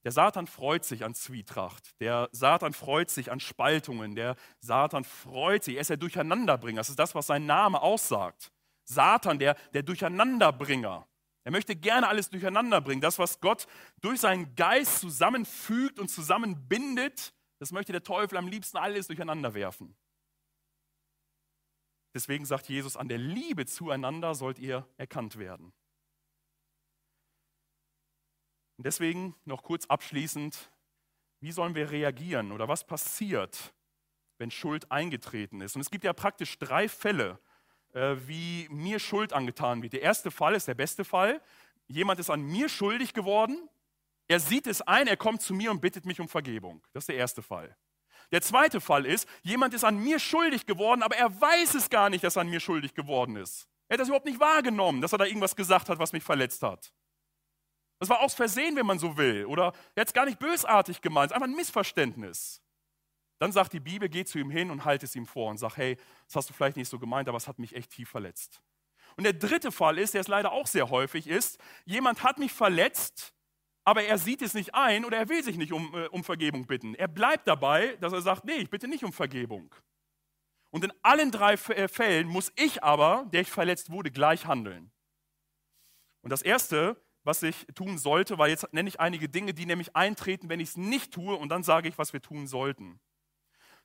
Der 0.04 0.12
Satan 0.12 0.47
freut 0.47 0.86
sich 0.86 1.04
an 1.04 1.16
Zwietracht. 1.16 1.99
Der 1.99 2.30
Satan 2.32 2.74
freut 2.74 3.10
sich 3.10 3.32
an 3.32 3.39
Spaltungen. 3.39 4.16
Der 4.16 4.36
Satan 4.60 5.04
freut 5.04 5.64
sich. 5.64 5.76
Er 5.76 5.82
ist 5.82 5.89
der 5.89 5.97
Durcheinanderbringer. 5.97 6.80
Das 6.80 6.89
ist 6.89 6.99
das, 6.99 7.16
was 7.16 7.28
sein 7.28 7.45
Name 7.45 7.82
aussagt. 7.82 8.51
Satan, 8.86 9.40
der, 9.40 9.56
der 9.74 9.84
Durcheinanderbringer. 9.84 11.08
Er 11.46 11.52
möchte 11.52 11.76
gerne 11.76 12.08
alles 12.08 12.30
durcheinander 12.30 12.80
bringen. 12.80 13.02
Das, 13.02 13.20
was 13.20 13.42
Gott 13.42 13.68
durch 14.02 14.22
seinen 14.22 14.56
Geist 14.56 15.00
zusammenfügt 15.00 16.00
und 16.00 16.10
zusammenbindet, 16.10 17.34
das 17.60 17.72
möchte 17.72 17.92
der 17.92 18.04
Teufel 18.04 18.38
am 18.38 18.48
liebsten 18.48 18.78
alles 18.78 19.08
durcheinander 19.08 19.54
werfen. 19.54 19.96
Deswegen 22.14 22.46
sagt 22.46 22.70
Jesus, 22.70 22.96
an 22.96 23.08
der 23.08 23.18
Liebe 23.18 23.66
zueinander 23.66 24.36
sollt 24.36 24.60
ihr 24.60 24.88
erkannt 24.98 25.38
werden. 25.38 25.74
Und 28.78 28.86
deswegen 28.86 29.36
noch 29.46 29.64
kurz 29.64 29.86
abschließend, 29.88 30.72
wie 31.42 31.52
sollen 31.52 31.76
wir 31.76 31.92
reagieren 31.92 32.52
oder 32.52 32.68
was 32.68 32.86
passiert, 32.86 33.74
wenn 34.38 34.52
Schuld 34.52 34.92
eingetreten 34.92 35.62
ist? 35.62 35.76
Und 35.76 35.82
es 35.82 35.92
gibt 35.92 36.04
ja 36.04 36.14
praktisch 36.14 36.58
drei 36.60 36.88
Fälle, 36.88 37.40
wie 37.94 38.68
mir 38.70 39.00
Schuld 39.00 39.34
angetan 39.34 39.82
wird. 39.82 39.94
Der 39.94 40.02
erste 40.02 40.32
Fall 40.32 40.56
ist 40.56 40.68
der 40.68 40.74
beste 40.74 41.06
Fall. 41.06 41.41
Jemand 41.88 42.20
ist 42.20 42.30
an 42.30 42.41
mir 42.41 42.70
schuldig 42.70 43.14
geworden. 43.14 43.70
Er 44.28 44.39
sieht 44.39 44.68
es 44.68 44.82
ein, 44.82 45.08
er 45.08 45.18
kommt 45.18 45.41
zu 45.41 45.54
mir 45.54 45.70
und 45.70 45.82
bittet 45.82 46.06
mich 46.06 46.20
um 46.20 46.28
Vergebung. 46.28 46.82
Das 46.94 47.04
ist 47.04 47.10
der 47.10 47.18
erste 47.18 47.41
Fall. 47.41 47.76
Der 48.32 48.41
zweite 48.41 48.82
Fall 48.82 49.06
ist, 49.06 49.28
jemand 49.44 49.76
ist 49.76 49.84
an 49.84 49.98
mir 49.98 50.18
schuldig 50.18 50.66
geworden, 50.66 51.04
aber 51.04 51.16
er 51.16 51.39
weiß 51.39 51.76
es 51.76 51.89
gar 51.89 52.10
nicht, 52.10 52.24
dass 52.24 52.36
er 52.36 52.41
an 52.41 52.50
mir 52.50 52.60
schuldig 52.60 52.96
geworden 52.96 53.36
ist. 53.36 53.68
Er 53.88 53.96
hat 53.96 54.00
das 54.00 54.08
überhaupt 54.08 54.26
nicht 54.26 54.39
wahrgenommen, 54.39 55.02
dass 55.02 55.12
er 55.12 55.20
da 55.20 55.26
irgendwas 55.26 55.56
gesagt 55.56 55.89
hat, 55.89 56.00
was 56.00 56.14
mich 56.14 56.24
verletzt 56.24 56.64
hat. 56.64 56.91
Das 58.00 58.10
war 58.10 58.22
aus 58.22 58.34
Versehen, 58.34 58.76
wenn 58.76 58.88
man 58.88 58.98
so 58.98 59.16
will. 59.18 59.46
Oder 59.46 59.72
er 59.94 60.02
hat 60.02 60.08
es 60.08 60.14
gar 60.14 60.26
nicht 60.26 60.39
bösartig 60.39 61.00
gemeint, 61.00 61.30
es 61.30 61.32
ist 61.32 61.36
einfach 61.36 61.48
ein 61.48 61.56
Missverständnis. 61.56 62.62
Dann 63.44 63.52
sagt 63.52 63.74
die 63.74 63.82
Bibel, 63.82 64.08
geh 64.08 64.24
zu 64.24 64.39
ihm 64.39 64.50
hin 64.50 64.72
und 64.72 64.86
halt 64.86 65.04
es 65.04 65.18
ihm 65.18 65.26
vor 65.26 65.50
und 65.50 65.58
sag, 65.58 65.76
hey, 65.76 65.98
das 66.28 66.38
hast 66.38 66.50
du 66.50 66.54
vielleicht 66.54 66.78
nicht 66.78 66.88
so 66.88 66.98
gemeint, 66.98 67.28
aber 67.28 67.36
es 67.36 67.46
hat 67.46 67.60
mich 67.60 67.76
echt 67.76 67.91
tief 67.91 68.08
verletzt. 68.08 68.62
Und 69.18 69.26
der 69.26 69.34
dritte 69.34 69.70
Fall 69.74 69.98
ist, 69.98 70.14
der 70.14 70.22
es 70.22 70.30
leider 70.30 70.54
auch 70.54 70.66
sehr 70.66 70.89
häufig 70.89 71.28
ist, 71.28 71.60
jemand 71.84 72.24
hat 72.24 72.39
mich 72.39 72.54
verletzt, 72.54 73.34
aber 73.84 74.04
er 74.04 74.18
sieht 74.18 74.41
es 74.41 74.54
nicht 74.54 74.74
ein 74.74 75.04
oder 75.04 75.18
er 75.18 75.28
will 75.28 75.44
sich 75.44 75.58
nicht 75.58 75.74
um, 75.74 75.94
äh, 75.94 76.08
um 76.08 76.24
Vergebung 76.24 76.68
bitten. 76.68 76.96
Er 76.96 77.10
bleibt 77.10 77.46
dabei, 77.46 77.98
dass 77.98 78.14
er 78.14 78.22
sagt, 78.22 78.46
nee, 78.46 78.54
ich 78.54 78.70
bitte 78.70 78.88
nicht 78.88 79.04
um 79.04 79.12
Vergebung. 79.12 79.76
Und 80.70 80.86
in 80.86 80.94
allen 81.02 81.30
drei 81.30 81.56
äh, 81.56 81.89
Fällen 81.89 82.30
muss 82.30 82.50
ich 82.56 82.82
aber, 82.82 83.28
der 83.34 83.41
ich 83.41 83.52
verletzt 83.52 83.91
wurde, 83.91 84.10
gleich 84.10 84.46
handeln. 84.46 84.89
Und 86.22 86.30
das 86.30 86.44
Erste, 86.44 86.96
was 87.26 87.44
ich 87.44 87.66
tun 87.76 87.98
sollte, 87.98 88.38
weil 88.38 88.52
jetzt 88.52 88.72
nenne 88.72 88.88
ich 88.88 89.02
einige 89.02 89.28
Dinge, 89.28 89.54
die 89.54 89.66
nämlich 89.66 89.98
eintreten, 89.98 90.48
wenn 90.48 90.62
ich 90.62 90.70
es 90.70 90.78
nicht 90.78 91.14
tue 91.14 91.36
und 91.36 91.50
dann 91.50 91.64
sage 91.64 91.89
ich, 91.89 91.98
was 91.98 92.14
wir 92.14 92.22
tun 92.22 92.48
sollten. 92.48 93.02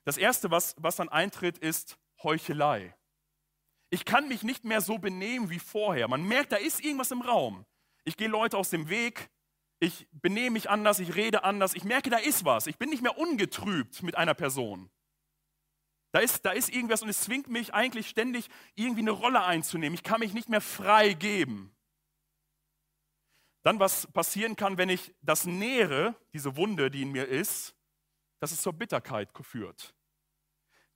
Das 0.09 0.17
Erste, 0.17 0.49
was, 0.49 0.73
was 0.79 0.95
dann 0.95 1.09
eintritt, 1.09 1.59
ist 1.59 1.99
Heuchelei. 2.23 2.95
Ich 3.91 4.05
kann 4.05 4.27
mich 4.27 4.41
nicht 4.41 4.65
mehr 4.65 4.81
so 4.81 4.97
benehmen 4.97 5.51
wie 5.51 5.59
vorher. 5.59 6.07
Man 6.07 6.23
merkt, 6.23 6.51
da 6.51 6.55
ist 6.55 6.83
irgendwas 6.83 7.11
im 7.11 7.21
Raum. 7.21 7.63
Ich 8.05 8.17
gehe 8.17 8.27
Leute 8.27 8.57
aus 8.57 8.71
dem 8.71 8.89
Weg, 8.89 9.29
ich 9.79 10.07
benehme 10.11 10.49
mich 10.49 10.67
anders, 10.67 10.97
ich 10.97 11.13
rede 11.13 11.43
anders, 11.43 11.75
ich 11.75 11.83
merke, 11.83 12.09
da 12.09 12.17
ist 12.17 12.43
was. 12.43 12.65
Ich 12.65 12.79
bin 12.79 12.89
nicht 12.89 13.03
mehr 13.03 13.19
ungetrübt 13.19 14.01
mit 14.01 14.17
einer 14.17 14.33
Person. 14.33 14.89
Da 16.11 16.21
ist, 16.21 16.43
da 16.43 16.53
ist 16.53 16.69
irgendwas 16.69 17.03
und 17.03 17.09
es 17.09 17.21
zwingt 17.21 17.47
mich 17.47 17.75
eigentlich 17.75 18.09
ständig 18.09 18.49
irgendwie 18.73 19.01
eine 19.01 19.11
Rolle 19.11 19.43
einzunehmen. 19.43 19.93
Ich 19.93 20.01
kann 20.01 20.21
mich 20.21 20.33
nicht 20.33 20.49
mehr 20.49 20.61
frei 20.61 21.13
geben. 21.13 21.71
Dann, 23.61 23.79
was 23.79 24.07
passieren 24.07 24.55
kann, 24.55 24.79
wenn 24.79 24.89
ich 24.89 25.13
das 25.21 25.45
nähere, 25.45 26.15
diese 26.33 26.55
Wunde, 26.55 26.89
die 26.89 27.03
in 27.03 27.11
mir 27.11 27.27
ist, 27.27 27.75
dass 28.39 28.51
es 28.51 28.61
zur 28.61 28.73
Bitterkeit 28.73 29.29
führt. 29.41 29.93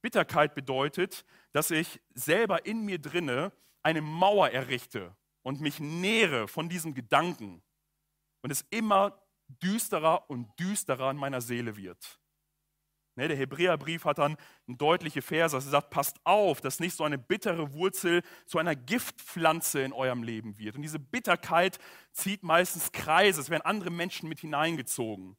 Bitterkeit 0.04 0.54
bedeutet, 0.54 1.26
dass 1.54 1.72
ich 1.72 1.99
selber 2.14 2.66
in 2.68 2.86
mir 2.86 2.99
drinne 2.99 3.51
eine 3.82 4.01
Mauer 4.01 4.49
errichte 4.49 5.16
und 5.41 5.62
mich 5.62 5.80
nähere 5.80 6.47
von 6.47 6.70
diesem 6.70 6.93
Gedanken 6.93 7.64
und 8.41 8.51
es 8.51 8.66
immer 8.70 9.20
düsterer 9.47 10.30
und 10.30 10.47
düsterer 10.60 11.10
in 11.10 11.18
meiner 11.18 11.41
Seele 11.41 11.78
wird. 11.78 12.20
Ne, 13.16 13.28
der 13.28 13.38
Hebräerbrief 13.38 14.06
hat 14.06 14.18
dann 14.18 14.38
deutliche 14.68 15.22
Verse, 15.22 15.56
also 15.56 15.68
er 15.68 15.72
sagt, 15.72 15.91
passt 15.91 16.18
auf, 16.24 16.62
dass 16.62 16.80
nicht 16.80 16.95
so 16.95 17.04
eine 17.04 17.20
bittere 17.20 17.72
Wurzel 17.74 18.24
zu 18.47 18.58
einer 18.58 18.76
Giftpflanze 18.76 19.84
in 19.84 19.93
eurem 19.93 20.24
Leben 20.24 20.58
wird. 20.58 20.76
Und 20.76 20.82
diese 20.82 20.97
Bitterkeit 20.97 21.78
zieht 22.12 22.41
meistens 22.41 22.91
Kreise, 22.91 23.39
es 23.39 23.51
werden 23.51 23.62
andere 23.62 23.91
Menschen 23.91 24.28
mit 24.28 24.39
hineingezogen, 24.39 25.38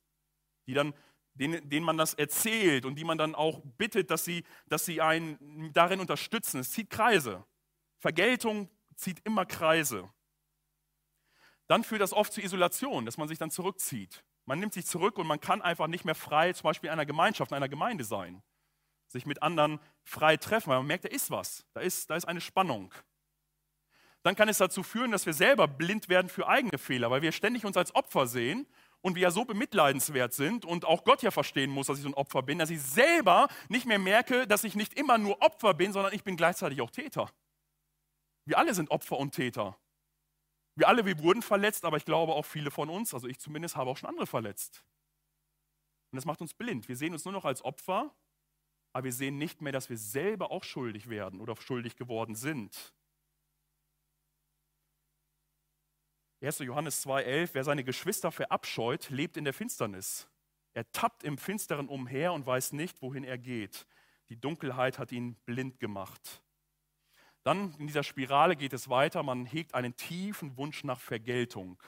die 0.69 0.75
dann, 0.75 0.95
denen, 1.35 1.69
denen 1.69 1.85
man 1.85 1.97
das 1.97 2.15
erzählt 2.15 2.85
und 2.85 2.97
die 2.97 3.05
man 3.05 3.19
dann 3.19 3.35
auch 3.35 3.61
bittet, 3.77 4.11
dass 4.11 4.25
sie, 4.25 4.45
dass 4.67 4.85
sie 4.85 5.01
einen 5.01 5.73
darin 5.73 6.01
unterstützen. 6.01 6.61
Es 6.61 6.71
zieht 6.71 6.91
Kreise. 6.91 7.45
Vergeltung 7.99 8.71
zieht 8.95 9.21
immer 9.25 9.45
Kreise. 9.45 10.09
Dann 11.67 11.83
führt 11.83 12.03
das 12.03 12.13
oft 12.13 12.33
zur 12.33 12.45
Isolation, 12.45 13.07
dass 13.07 13.17
man 13.17 13.29
sich 13.29 13.39
dann 13.39 13.51
zurückzieht. 13.51 14.25
Man 14.45 14.61
nimmt 14.61 14.75
sich 14.75 14.87
zurück 14.87 15.19
und 15.19 15.27
man 15.27 15.41
kann 15.41 15.63
einfach 15.63 15.87
nicht 15.87 16.05
mehr 16.05 16.15
frei, 16.15 16.53
zum 16.53 16.65
Beispiel 16.65 16.89
in 16.89 16.93
einer 16.93 17.07
Gemeinschaft, 17.07 17.51
in 17.51 17.57
einer 17.57 17.69
Gemeinde 17.69 18.05
sein. 18.05 18.43
Sich 19.09 19.27
mit 19.27 19.43
anderen 19.43 19.81
frei 20.03 20.37
treffen, 20.37 20.71
weil 20.71 20.79
man 20.79 20.87
merkt, 20.87 21.05
da 21.05 21.09
ist 21.09 21.31
was, 21.31 21.67
da 21.73 21.81
ist, 21.81 22.11
da 22.11 22.17
ist 22.17 22.27
eine 22.27 22.41
Spannung. 22.41 22.93
Dann 24.23 24.37
kann 24.37 24.49
es 24.49 24.59
dazu 24.59 24.83
führen, 24.83 25.11
dass 25.11 25.27
wir 25.27 25.35
selber 25.35 25.69
blind 25.69 26.09
werden 26.09 26.29
für 26.29 26.49
eigene 26.49 26.79
Fehler, 26.79 27.11
weil 27.11 27.23
wir 27.23 27.33
ständig 27.33 27.65
uns 27.65 27.77
als 27.77 27.95
Opfer 27.95 28.27
sehen 28.27 28.67
und 29.05 29.17
wir 29.17 29.23
ja 29.23 29.31
so 29.31 29.45
bemitleidenswert 29.45 30.33
sind 30.33 30.65
und 30.65 30.87
auch 30.87 31.05
Gott 31.05 31.23
ja 31.23 31.31
verstehen 31.31 31.71
muss, 31.71 31.89
dass 31.89 31.99
ich 31.99 32.03
so 32.03 32.09
ein 32.09 32.15
Opfer 32.15 32.43
bin, 32.43 32.59
dass 32.59 32.71
ich 32.71 32.81
selber 32.81 33.49
nicht 33.69 33.85
mehr 33.85 33.99
merke, 33.99 34.47
dass 34.47 34.65
ich 34.65 34.77
nicht 34.77 34.95
immer 34.95 35.19
nur 35.19 35.43
Opfer 35.43 35.75
bin, 35.75 35.93
sondern 35.93 36.15
ich 36.15 36.25
bin 36.25 36.39
gleichzeitig 36.39 36.81
auch 36.81 36.91
Täter. 36.91 37.31
Wir 38.47 38.57
alle 38.57 38.73
sind 38.73 38.91
Opfer 38.91 39.19
und 39.19 39.33
Täter. 39.33 39.77
Wir 40.75 40.89
alle, 40.89 41.05
wir 41.05 41.19
wurden 41.19 41.43
verletzt, 41.43 41.85
aber 41.85 41.99
ich 41.99 42.07
glaube 42.07 42.33
auch 42.33 42.47
viele 42.47 42.71
von 42.71 42.89
uns, 42.89 43.13
also 43.13 43.29
ich 43.29 43.39
zumindest, 43.39 43.77
habe 43.77 43.91
auch 43.91 43.99
schon 43.99 44.09
andere 44.09 44.27
verletzt. 44.27 44.83
Und 46.11 46.17
das 46.17 46.25
macht 46.25 46.41
uns 46.41 46.55
blind. 46.55 46.89
Wir 46.89 46.97
sehen 46.97 47.13
uns 47.13 47.27
nur 47.27 47.33
noch 47.33 47.45
als 47.45 47.63
Opfer, 47.63 48.11
aber 48.95 49.05
wir 49.05 49.13
sehen 49.13 49.37
nicht 49.37 49.61
mehr, 49.61 49.73
dass 49.73 49.91
wir 49.91 49.99
selber 49.99 50.51
auch 50.51 50.65
schuldig 50.65 51.11
werden 51.11 51.43
oder 51.43 51.55
schuldig 51.57 51.97
geworden 51.97 52.35
sind. 52.35 52.95
1. 56.45 56.59
Johannes 56.59 57.07
2,11, 57.07 57.51
wer 57.55 57.65
seine 57.65 57.85
Geschwister 57.85 58.31
verabscheut, 58.31 59.09
lebt 59.09 59.39
in 59.39 59.45
der 59.45 59.55
Finsternis. 59.55 60.29
Er 60.75 60.91
tappt 60.93 61.25
im 61.25 61.39
Finsteren 61.39 61.89
umher 61.89 62.35
und 62.35 62.45
weiß 62.45 62.73
nicht, 62.73 63.01
wohin 63.01 63.25
er 63.25 63.39
geht. 63.39 63.87
Die 64.29 64.39
Dunkelheit 64.39 64.99
hat 64.99 65.11
ihn 65.11 65.37
blind 65.47 65.81
gemacht. 65.81 66.43
Dann 67.45 67.75
in 67.79 67.87
dieser 67.87 68.03
Spirale 68.03 68.57
geht 68.57 68.75
es 68.75 68.91
weiter, 68.91 69.23
man 69.23 69.47
hegt 69.47 69.75
einen 69.75 69.97
tiefen 69.97 70.57
Wunsch 70.59 70.85
nach 70.85 71.01
Vergeltung. 71.01 71.83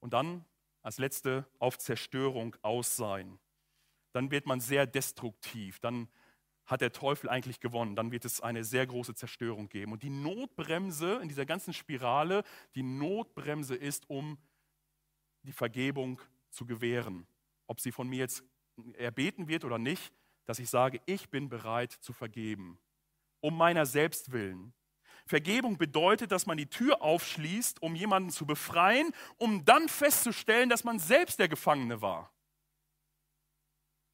Und 0.00 0.12
dann 0.12 0.44
als 0.82 0.98
letzte 0.98 1.46
auf 1.60 1.78
Zerstörung 1.78 2.56
aus 2.62 2.96
sein. 2.96 3.38
Dann 4.12 4.32
wird 4.32 4.46
man 4.46 4.60
sehr 4.60 4.86
destruktiv, 4.86 5.78
dann 5.78 6.08
hat 6.66 6.80
der 6.80 6.92
Teufel 6.92 7.28
eigentlich 7.28 7.60
gewonnen, 7.60 7.96
dann 7.96 8.12
wird 8.12 8.24
es 8.24 8.40
eine 8.40 8.64
sehr 8.64 8.86
große 8.86 9.14
Zerstörung 9.14 9.68
geben. 9.68 9.92
Und 9.92 10.02
die 10.02 10.10
Notbremse 10.10 11.16
in 11.22 11.28
dieser 11.28 11.46
ganzen 11.46 11.72
Spirale, 11.72 12.44
die 12.74 12.82
Notbremse 12.82 13.74
ist, 13.74 14.08
um 14.08 14.38
die 15.42 15.52
Vergebung 15.52 16.20
zu 16.50 16.64
gewähren. 16.64 17.26
Ob 17.66 17.80
sie 17.80 17.92
von 17.92 18.08
mir 18.08 18.18
jetzt 18.18 18.44
erbeten 18.94 19.48
wird 19.48 19.64
oder 19.64 19.78
nicht, 19.78 20.12
dass 20.44 20.58
ich 20.58 20.70
sage, 20.70 21.00
ich 21.06 21.30
bin 21.30 21.48
bereit 21.48 21.92
zu 21.92 22.12
vergeben 22.12 22.78
um 23.42 23.56
meiner 23.56 23.84
selbst 23.84 24.32
willen. 24.32 24.72
Vergebung 25.26 25.76
bedeutet, 25.76 26.32
dass 26.32 26.46
man 26.46 26.56
die 26.56 26.66
Tür 26.66 27.02
aufschließt, 27.02 27.82
um 27.82 27.94
jemanden 27.94 28.30
zu 28.30 28.46
befreien, 28.46 29.12
um 29.36 29.64
dann 29.64 29.88
festzustellen, 29.88 30.68
dass 30.68 30.84
man 30.84 30.98
selbst 30.98 31.38
der 31.38 31.48
Gefangene 31.48 32.00
war. 32.00 32.32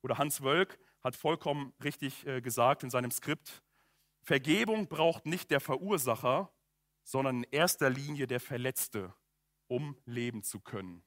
Oder 0.03 0.18
Hans 0.18 0.42
Wölk 0.42 0.78
hat 1.03 1.16
vollkommen 1.16 1.72
richtig 1.82 2.26
äh, 2.26 2.40
gesagt 2.40 2.82
in 2.82 2.90
seinem 2.90 3.11
Skript, 3.11 3.62
Vergebung 4.22 4.88
braucht 4.88 5.26
nicht 5.26 5.51
der 5.51 5.61
Verursacher, 5.61 6.53
sondern 7.05 7.44
in 7.44 7.51
erster 7.51 7.88
Linie 7.88 8.26
der 8.26 8.40
Verletzte, 8.40 9.14
um 9.68 9.96
leben 10.05 10.42
zu 10.42 10.61
können. 10.61 11.03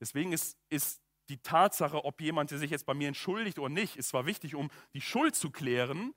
Deswegen 0.00 0.32
ist, 0.32 0.58
ist 0.68 1.00
die 1.28 1.38
Tatsache, 1.38 2.04
ob 2.04 2.20
jemand 2.20 2.50
sich 2.50 2.70
jetzt 2.70 2.86
bei 2.86 2.94
mir 2.94 3.08
entschuldigt 3.08 3.58
oder 3.58 3.68
nicht, 3.68 3.96
ist 3.96 4.08
zwar 4.08 4.26
wichtig, 4.26 4.54
um 4.54 4.70
die 4.94 5.00
Schuld 5.00 5.34
zu 5.34 5.50
klären, 5.50 6.14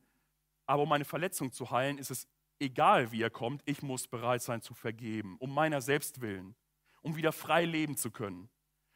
aber 0.66 0.84
um 0.84 0.90
meine 0.90 1.06
Verletzung 1.06 1.52
zu 1.52 1.72
heilen, 1.72 1.98
ist 1.98 2.12
es 2.12 2.28
egal, 2.60 3.12
wie 3.12 3.22
er 3.22 3.30
kommt, 3.30 3.62
ich 3.66 3.82
muss 3.82 4.08
bereit 4.08 4.42
sein 4.42 4.62
zu 4.62 4.74
vergeben, 4.74 5.38
um 5.40 5.54
meiner 5.54 5.82
selbst 5.82 6.22
willen, 6.22 6.56
um 7.02 7.16
wieder 7.16 7.32
frei 7.32 7.66
leben 7.66 7.98
zu 7.98 8.12
können, 8.12 8.50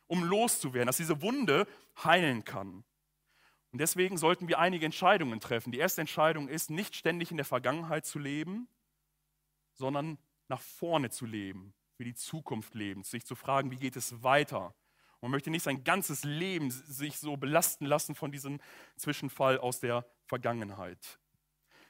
um 0.08 0.24
loszuwerden, 0.24 0.88
dass 0.88 0.98
diese 0.98 1.22
Wunde 1.22 1.68
heilen 2.04 2.44
kann. 2.44 2.84
Und 3.74 3.80
deswegen 3.80 4.18
sollten 4.18 4.48
wir 4.48 4.60
einige 4.60 4.86
Entscheidungen 4.86 5.40
treffen. 5.40 5.72
Die 5.72 5.80
erste 5.80 6.02
Entscheidung 6.02 6.48
ist, 6.48 6.70
nicht 6.70 6.96
ständig 6.96 7.32
in 7.32 7.38
der 7.38 7.46
Vergangenheit 7.46 8.06
zu 8.06 8.20
leben, 8.20 8.70
sondern 9.74 10.18
nach 10.48 10.62
vorne 10.62 11.10
zu 11.10 11.26
leben, 11.26 11.74
für 11.98 12.06
die 12.06 12.14
Zukunft 12.14 12.76
leben, 12.76 13.04
sich 13.04 13.26
zu 13.26 13.36
fragen, 13.36 13.72
wie 13.72 13.78
geht 13.78 13.96
es 13.96 14.24
weiter. 14.24 14.74
man 15.22 15.32
möchte 15.32 15.50
nicht 15.50 15.64
sein 15.64 15.84
ganzes 15.84 16.24
Leben 16.24 16.72
sich 16.72 17.18
so 17.18 17.36
belasten 17.36 17.86
lassen 17.86 18.16
von 18.16 18.32
diesem 18.32 18.62
Zwischenfall 18.96 19.58
aus 19.58 19.80
der 19.80 20.06
Vergangenheit 20.28 21.20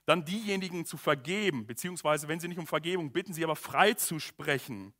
dann 0.05 0.25
diejenigen 0.25 0.85
zu 0.85 0.97
vergeben, 0.97 1.65
beziehungsweise 1.65 2.27
wenn 2.27 2.39
sie 2.39 2.47
nicht 2.47 2.57
um 2.57 2.67
Vergebung 2.67 3.11
bitten, 3.11 3.33
sie 3.33 3.43
aber 3.43 3.55
frei 3.55 3.93
zu 3.93 4.19
sprechen. 4.19 4.93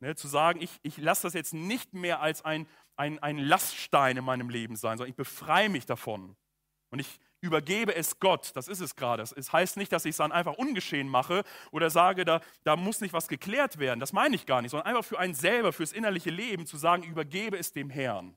Ne, 0.00 0.14
zu 0.14 0.28
sagen, 0.28 0.62
ich, 0.62 0.80
ich 0.82 0.96
lasse 0.96 1.22
das 1.22 1.34
jetzt 1.34 1.52
nicht 1.52 1.92
mehr 1.92 2.20
als 2.20 2.42
ein, 2.42 2.66
ein, 3.00 3.18
ein 3.20 3.38
Laststein 3.38 4.18
in 4.18 4.24
meinem 4.24 4.50
Leben 4.50 4.76
sein, 4.76 4.98
sondern 4.98 5.10
ich 5.10 5.16
befreie 5.16 5.70
mich 5.70 5.86
davon. 5.86 6.36
Und 6.90 6.98
ich 6.98 7.18
übergebe 7.40 7.94
es 7.94 8.20
Gott, 8.20 8.50
das 8.54 8.68
ist 8.68 8.80
es 8.80 8.94
gerade. 8.94 9.22
Es 9.22 9.52
heißt 9.52 9.78
nicht, 9.78 9.90
dass 9.90 10.04
ich 10.04 10.10
es 10.10 10.16
dann 10.18 10.32
einfach 10.32 10.54
ungeschehen 10.58 11.08
mache 11.08 11.42
oder 11.70 11.88
sage, 11.88 12.26
da, 12.26 12.42
da 12.64 12.76
muss 12.76 13.00
nicht 13.00 13.14
was 13.14 13.26
geklärt 13.26 13.78
werden. 13.78 14.00
Das 14.00 14.12
meine 14.12 14.36
ich 14.36 14.44
gar 14.44 14.60
nicht, 14.60 14.72
sondern 14.72 14.86
einfach 14.86 15.04
für 15.04 15.18
einen 15.18 15.32
selber, 15.32 15.72
fürs 15.72 15.92
innerliche 15.92 16.28
Leben 16.28 16.66
zu 16.66 16.76
sagen, 16.76 17.02
übergebe 17.02 17.56
es 17.56 17.72
dem 17.72 17.88
Herrn. 17.88 18.36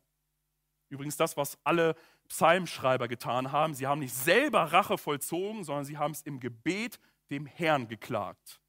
Übrigens 0.87 1.17
das, 1.17 1.35
was 1.35 1.57
alle 1.65 1.95
Psalmschreiber 2.29 3.09
getan 3.09 3.51
haben. 3.51 3.73
Sie 3.73 3.87
haben 3.87 3.99
nicht 3.99 4.13
selber 4.13 4.71
Rache 4.71 4.97
vollzogen, 4.97 5.65
sondern 5.65 5.83
sie 5.83 5.97
haben 5.97 6.11
es 6.11 6.21
im 6.21 6.39
Gebet 6.39 6.99
dem 7.29 7.45
Herrn 7.47 7.89
geklagt. 7.89 8.61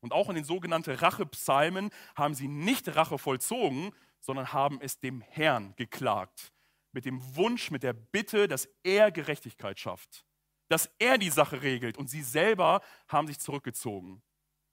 Und 0.00 0.12
auch 0.12 0.28
in 0.30 0.34
den 0.34 0.44
sogenannten 0.44 0.96
Rachepsalmen 0.96 1.90
haben 2.16 2.34
sie 2.34 2.48
nicht 2.48 2.96
Rache 2.96 3.18
vollzogen, 3.18 3.92
sondern 4.22 4.52
haben 4.52 4.80
es 4.80 4.98
dem 4.98 5.20
Herrn 5.20 5.74
geklagt. 5.76 6.52
Mit 6.92 7.04
dem 7.04 7.20
Wunsch, 7.36 7.70
mit 7.70 7.82
der 7.82 7.92
Bitte, 7.92 8.48
dass 8.48 8.68
er 8.82 9.10
Gerechtigkeit 9.10 9.78
schafft. 9.78 10.24
Dass 10.68 10.90
er 10.98 11.18
die 11.18 11.30
Sache 11.30 11.60
regelt. 11.60 11.98
Und 11.98 12.08
sie 12.08 12.22
selber 12.22 12.80
haben 13.08 13.26
sich 13.26 13.38
zurückgezogen. 13.40 14.22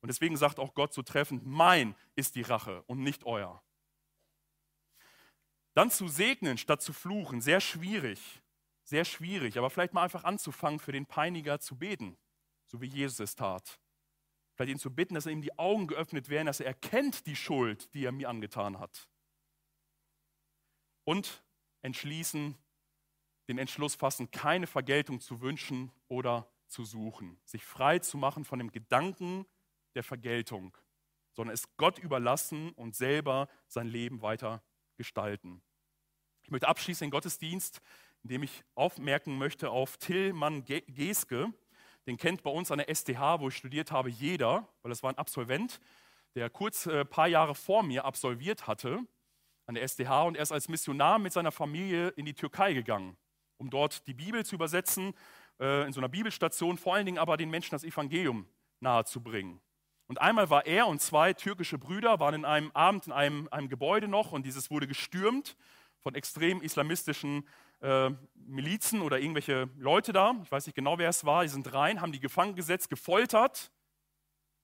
Und 0.02 0.08
deswegen 0.08 0.38
sagt 0.38 0.60
auch 0.60 0.74
Gott 0.74 0.94
so 0.94 1.02
treffend, 1.02 1.46
mein 1.46 1.96
ist 2.16 2.36
die 2.36 2.42
Rache 2.42 2.84
und 2.84 3.02
nicht 3.02 3.26
euer. 3.26 3.62
Dann 5.74 5.92
zu 5.92 6.08
segnen 6.08 6.58
statt 6.58 6.82
zu 6.82 6.94
fluchen, 6.94 7.42
sehr 7.42 7.60
schwierig, 7.60 8.42
sehr 8.84 9.06
schwierig, 9.06 9.58
aber 9.58 9.70
vielleicht 9.70 9.94
mal 9.94 10.04
einfach 10.04 10.24
anzufangen, 10.24 10.80
für 10.80 10.92
den 10.92 11.06
Peiniger 11.06 11.60
zu 11.60 11.78
beten, 11.78 12.18
so 12.68 12.82
wie 12.82 12.88
Jesus 12.88 13.20
es 13.20 13.36
tat. 13.36 13.80
Vielleicht 14.56 14.72
ihn 14.72 14.80
zu 14.80 14.94
bitten, 14.94 15.14
dass 15.14 15.26
ihm 15.26 15.42
die 15.42 15.58
Augen 15.58 15.88
geöffnet 15.88 16.30
werden, 16.30 16.48
dass 16.48 16.60
er 16.60 16.68
erkennt 16.68 17.26
die 17.28 17.36
Schuld, 17.36 17.94
die 17.94 18.06
er 18.06 18.12
mir 18.12 18.30
angetan 18.30 18.80
hat. 18.80 19.10
Und 21.04 21.44
entschließen, 21.82 22.56
den 23.48 23.58
Entschluss 23.58 23.96
fassen, 23.96 24.30
keine 24.32 24.68
Vergeltung 24.68 25.20
zu 25.20 25.42
wünschen 25.42 25.92
oder 26.08 26.48
zu 26.68 26.86
suchen. 26.86 27.40
Sich 27.46 27.66
frei 27.66 28.00
zu 28.00 28.18
machen 28.18 28.46
von 28.46 28.60
dem 28.60 28.72
Gedanken 28.72 29.46
der 29.96 30.04
Vergeltung, 30.04 30.78
sondern 31.34 31.56
es 31.56 31.76
Gott 31.78 31.98
überlassen 31.98 32.72
und 32.74 32.96
selber 32.96 33.50
sein 33.68 33.88
Leben 33.88 34.22
weiter 34.22 34.62
gestalten. 34.98 35.64
Ich 36.44 36.52
möchte 36.52 36.68
abschließen 36.68 37.06
den 37.06 37.12
Gottesdienst, 37.12 37.82
indem 38.24 38.44
ich 38.44 38.64
aufmerken 38.76 39.38
möchte 39.38 39.72
auf 39.72 39.98
Tillmann 39.98 40.64
Geske. 40.66 41.52
Den 42.06 42.18
kennt 42.18 42.44
bei 42.44 42.52
uns 42.52 42.70
an 42.72 42.78
der 42.78 42.94
STH, 42.94 43.40
wo 43.40 43.48
ich 43.48 43.56
studiert 43.56 43.92
habe, 43.92 44.10
jeder, 44.10 44.68
weil 44.82 44.90
das 44.90 45.02
war 45.02 45.12
ein 45.12 45.18
Absolvent, 45.18 45.80
der 46.36 46.50
kurz 46.50 46.86
ein 46.86 46.94
äh, 46.94 47.06
paar 47.06 47.28
Jahre 47.28 47.56
vor 47.56 47.82
mir 47.82 48.06
absolviert 48.06 48.68
hatte 48.68 49.02
an 49.70 49.76
der 49.76 49.88
STH 49.88 50.10
und 50.24 50.36
er 50.36 50.42
ist 50.42 50.52
als 50.52 50.68
Missionar 50.68 51.20
mit 51.20 51.32
seiner 51.32 51.52
Familie 51.52 52.08
in 52.10 52.26
die 52.26 52.34
Türkei 52.34 52.74
gegangen, 52.74 53.16
um 53.58 53.70
dort 53.70 54.08
die 54.08 54.16
Bibel 54.16 54.44
zu 54.44 54.56
übersetzen, 54.56 55.14
äh, 55.60 55.86
in 55.86 55.94
so 55.94 56.00
einer 56.00 56.10
Bibelstation, 56.10 56.80
vor 56.80 56.96
allen 56.96 57.06
Dingen 57.06 57.20
aber 57.20 57.38
den 57.38 57.52
Menschen 57.52 57.76
das 57.76 57.84
Evangelium 57.84 58.48
nahezubringen. 58.80 59.62
Und 60.08 60.20
einmal 60.20 60.50
war 60.50 60.66
er 60.66 60.88
und 60.88 61.04
zwei 61.04 61.34
türkische 61.34 61.78
Brüder, 61.78 62.20
waren 62.20 62.34
in 62.34 62.46
einem 62.46 62.72
Abend 62.72 63.06
in 63.06 63.14
einem, 63.14 63.48
einem 63.52 63.70
Gebäude 63.70 64.08
noch 64.08 64.32
und 64.32 64.44
dieses 64.44 64.72
wurde 64.72 64.88
gestürmt 64.88 65.56
von 66.00 66.16
extrem 66.16 66.64
islamistischen 66.64 67.48
äh, 67.82 68.10
Milizen 68.34 69.04
oder 69.04 69.20
irgendwelche 69.20 69.70
Leute 69.78 70.14
da. 70.14 70.34
Ich 70.42 70.52
weiß 70.52 70.66
nicht 70.66 70.76
genau, 70.76 70.98
wer 70.98 71.10
es 71.10 71.26
war. 71.26 71.44
Die 71.44 71.50
sind 71.50 71.72
rein, 71.76 72.02
haben 72.02 72.12
die 72.12 72.20
gefangen 72.20 72.56
gesetzt, 72.56 72.90
gefoltert 72.90 73.72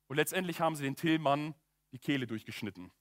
und 0.08 0.16
letztendlich 0.16 0.62
haben 0.62 0.76
sie 0.76 0.84
den 0.84 0.96
Tillmann 0.96 1.54
die 1.92 2.00
Kehle 2.00 2.26
durchgeschnitten. 2.26 2.92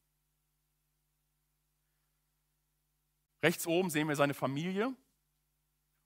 Rechts 3.45 3.67
oben 3.67 3.91
sehen 3.91 4.09
wir 4.09 4.17
seine 4.17 4.33
Familie. 4.33 4.97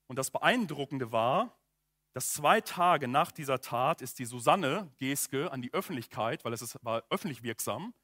Und 0.08 0.16
das 0.16 0.32
Beeindruckende 0.32 1.12
war, 1.12 1.56
dass 2.12 2.32
zwei 2.32 2.60
Tage 2.60 3.06
nach 3.06 3.30
dieser 3.30 3.60
Tat 3.60 4.02
ist 4.02 4.18
die 4.18 4.24
Susanne 4.24 4.90
Geske 4.98 5.52
an 5.52 5.62
die 5.62 5.72
Öffentlichkeit, 5.72 6.44
weil 6.44 6.52
es 6.52 6.76
war 6.82 7.04
öffentlich 7.10 7.44
wirksam, 7.44 7.94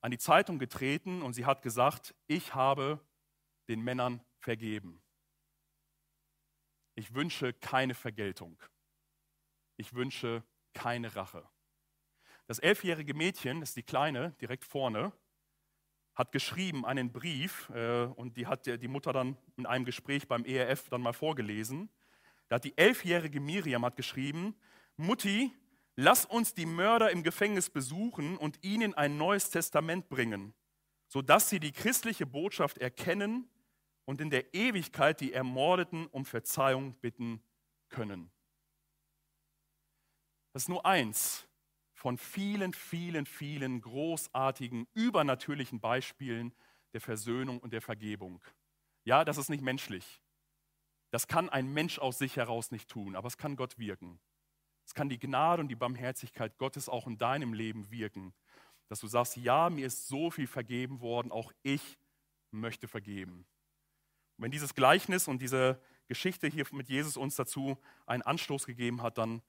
an 0.00 0.10
die 0.10 0.18
Zeitung 0.18 0.58
getreten 0.58 1.22
und 1.22 1.34
sie 1.34 1.46
hat 1.46 1.62
gesagt, 1.62 2.12
ich 2.26 2.56
habe 2.56 2.98
den 3.68 3.82
Männern 3.82 4.20
vergeben. 4.40 5.00
Ich 6.96 7.14
wünsche 7.14 7.52
keine 7.52 7.94
Vergeltung. 7.94 8.60
Ich 9.76 9.94
wünsche 9.94 10.42
keine 10.74 11.14
Rache. 11.14 11.48
Das 12.48 12.58
elfjährige 12.58 13.14
Mädchen, 13.14 13.60
das 13.60 13.68
ist 13.68 13.76
die 13.76 13.84
Kleine, 13.84 14.32
direkt 14.40 14.64
vorne, 14.64 15.12
hat 16.14 16.32
geschrieben 16.32 16.84
einen 16.84 17.12
Brief 17.12 17.70
äh, 17.70 18.04
und 18.04 18.36
die 18.36 18.46
hat 18.46 18.66
die 18.66 18.88
Mutter 18.88 19.12
dann 19.12 19.36
in 19.56 19.66
einem 19.66 19.84
Gespräch 19.84 20.28
beim 20.28 20.44
ERF 20.44 20.88
dann 20.88 21.00
mal 21.00 21.12
vorgelesen. 21.12 21.88
Da 22.48 22.56
hat 22.56 22.64
die 22.64 22.76
elfjährige 22.76 23.40
Miriam 23.40 23.84
hat 23.84 23.96
geschrieben, 23.96 24.54
Mutti, 24.96 25.52
lass 25.96 26.26
uns 26.26 26.54
die 26.54 26.66
Mörder 26.66 27.10
im 27.10 27.22
Gefängnis 27.22 27.70
besuchen 27.70 28.36
und 28.36 28.62
ihnen 28.62 28.94
ein 28.94 29.16
neues 29.16 29.50
Testament 29.50 30.08
bringen, 30.08 30.52
sodass 31.08 31.48
sie 31.48 31.60
die 31.60 31.72
christliche 31.72 32.26
Botschaft 32.26 32.78
erkennen 32.78 33.48
und 34.04 34.20
in 34.20 34.28
der 34.28 34.52
Ewigkeit 34.54 35.20
die 35.20 35.32
Ermordeten 35.32 36.06
um 36.08 36.26
Verzeihung 36.26 36.94
bitten 37.00 37.42
können. 37.88 38.30
Das 40.52 40.64
ist 40.64 40.68
nur 40.68 40.84
eins 40.84 41.46
von 42.02 42.18
vielen, 42.18 42.72
vielen, 42.74 43.26
vielen 43.26 43.80
großartigen, 43.80 44.88
übernatürlichen 44.92 45.78
Beispielen 45.78 46.52
der 46.94 47.00
Versöhnung 47.00 47.60
und 47.60 47.72
der 47.72 47.80
Vergebung. 47.80 48.42
Ja, 49.04 49.24
das 49.24 49.38
ist 49.38 49.50
nicht 49.50 49.62
menschlich. 49.62 50.20
Das 51.12 51.28
kann 51.28 51.48
ein 51.48 51.72
Mensch 51.72 52.00
aus 52.00 52.18
sich 52.18 52.34
heraus 52.34 52.72
nicht 52.72 52.90
tun, 52.90 53.14
aber 53.14 53.28
es 53.28 53.38
kann 53.38 53.54
Gott 53.54 53.78
wirken. 53.78 54.18
Es 54.84 54.94
kann 54.94 55.10
die 55.10 55.20
Gnade 55.20 55.62
und 55.62 55.68
die 55.68 55.76
Barmherzigkeit 55.76 56.58
Gottes 56.58 56.88
auch 56.88 57.06
in 57.06 57.18
deinem 57.18 57.54
Leben 57.54 57.88
wirken, 57.92 58.34
dass 58.88 58.98
du 58.98 59.06
sagst, 59.06 59.36
ja, 59.36 59.70
mir 59.70 59.86
ist 59.86 60.08
so 60.08 60.32
viel 60.32 60.48
vergeben 60.48 61.02
worden, 61.02 61.30
auch 61.30 61.52
ich 61.62 62.00
möchte 62.50 62.88
vergeben. 62.88 63.46
Und 64.38 64.42
wenn 64.42 64.50
dieses 64.50 64.74
Gleichnis 64.74 65.28
und 65.28 65.40
diese 65.40 65.80
Geschichte 66.08 66.48
hier 66.48 66.66
mit 66.72 66.88
Jesus 66.88 67.16
uns 67.16 67.36
dazu 67.36 67.78
einen 68.06 68.22
Anstoß 68.22 68.66
gegeben 68.66 69.02
hat, 69.02 69.18
dann 69.18 69.40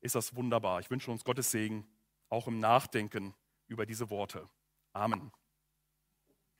ist 0.00 0.14
das 0.14 0.34
wunderbar. 0.34 0.80
Ich 0.80 0.90
wünsche 0.90 1.10
uns 1.10 1.22
Gottes 1.22 1.50
Segen, 1.50 1.86
auch 2.30 2.46
im 2.48 2.58
Nachdenken 2.58 3.34
über 3.66 3.86
diese 3.86 4.10
Worte. 4.10 4.48
Amen. 4.92 5.32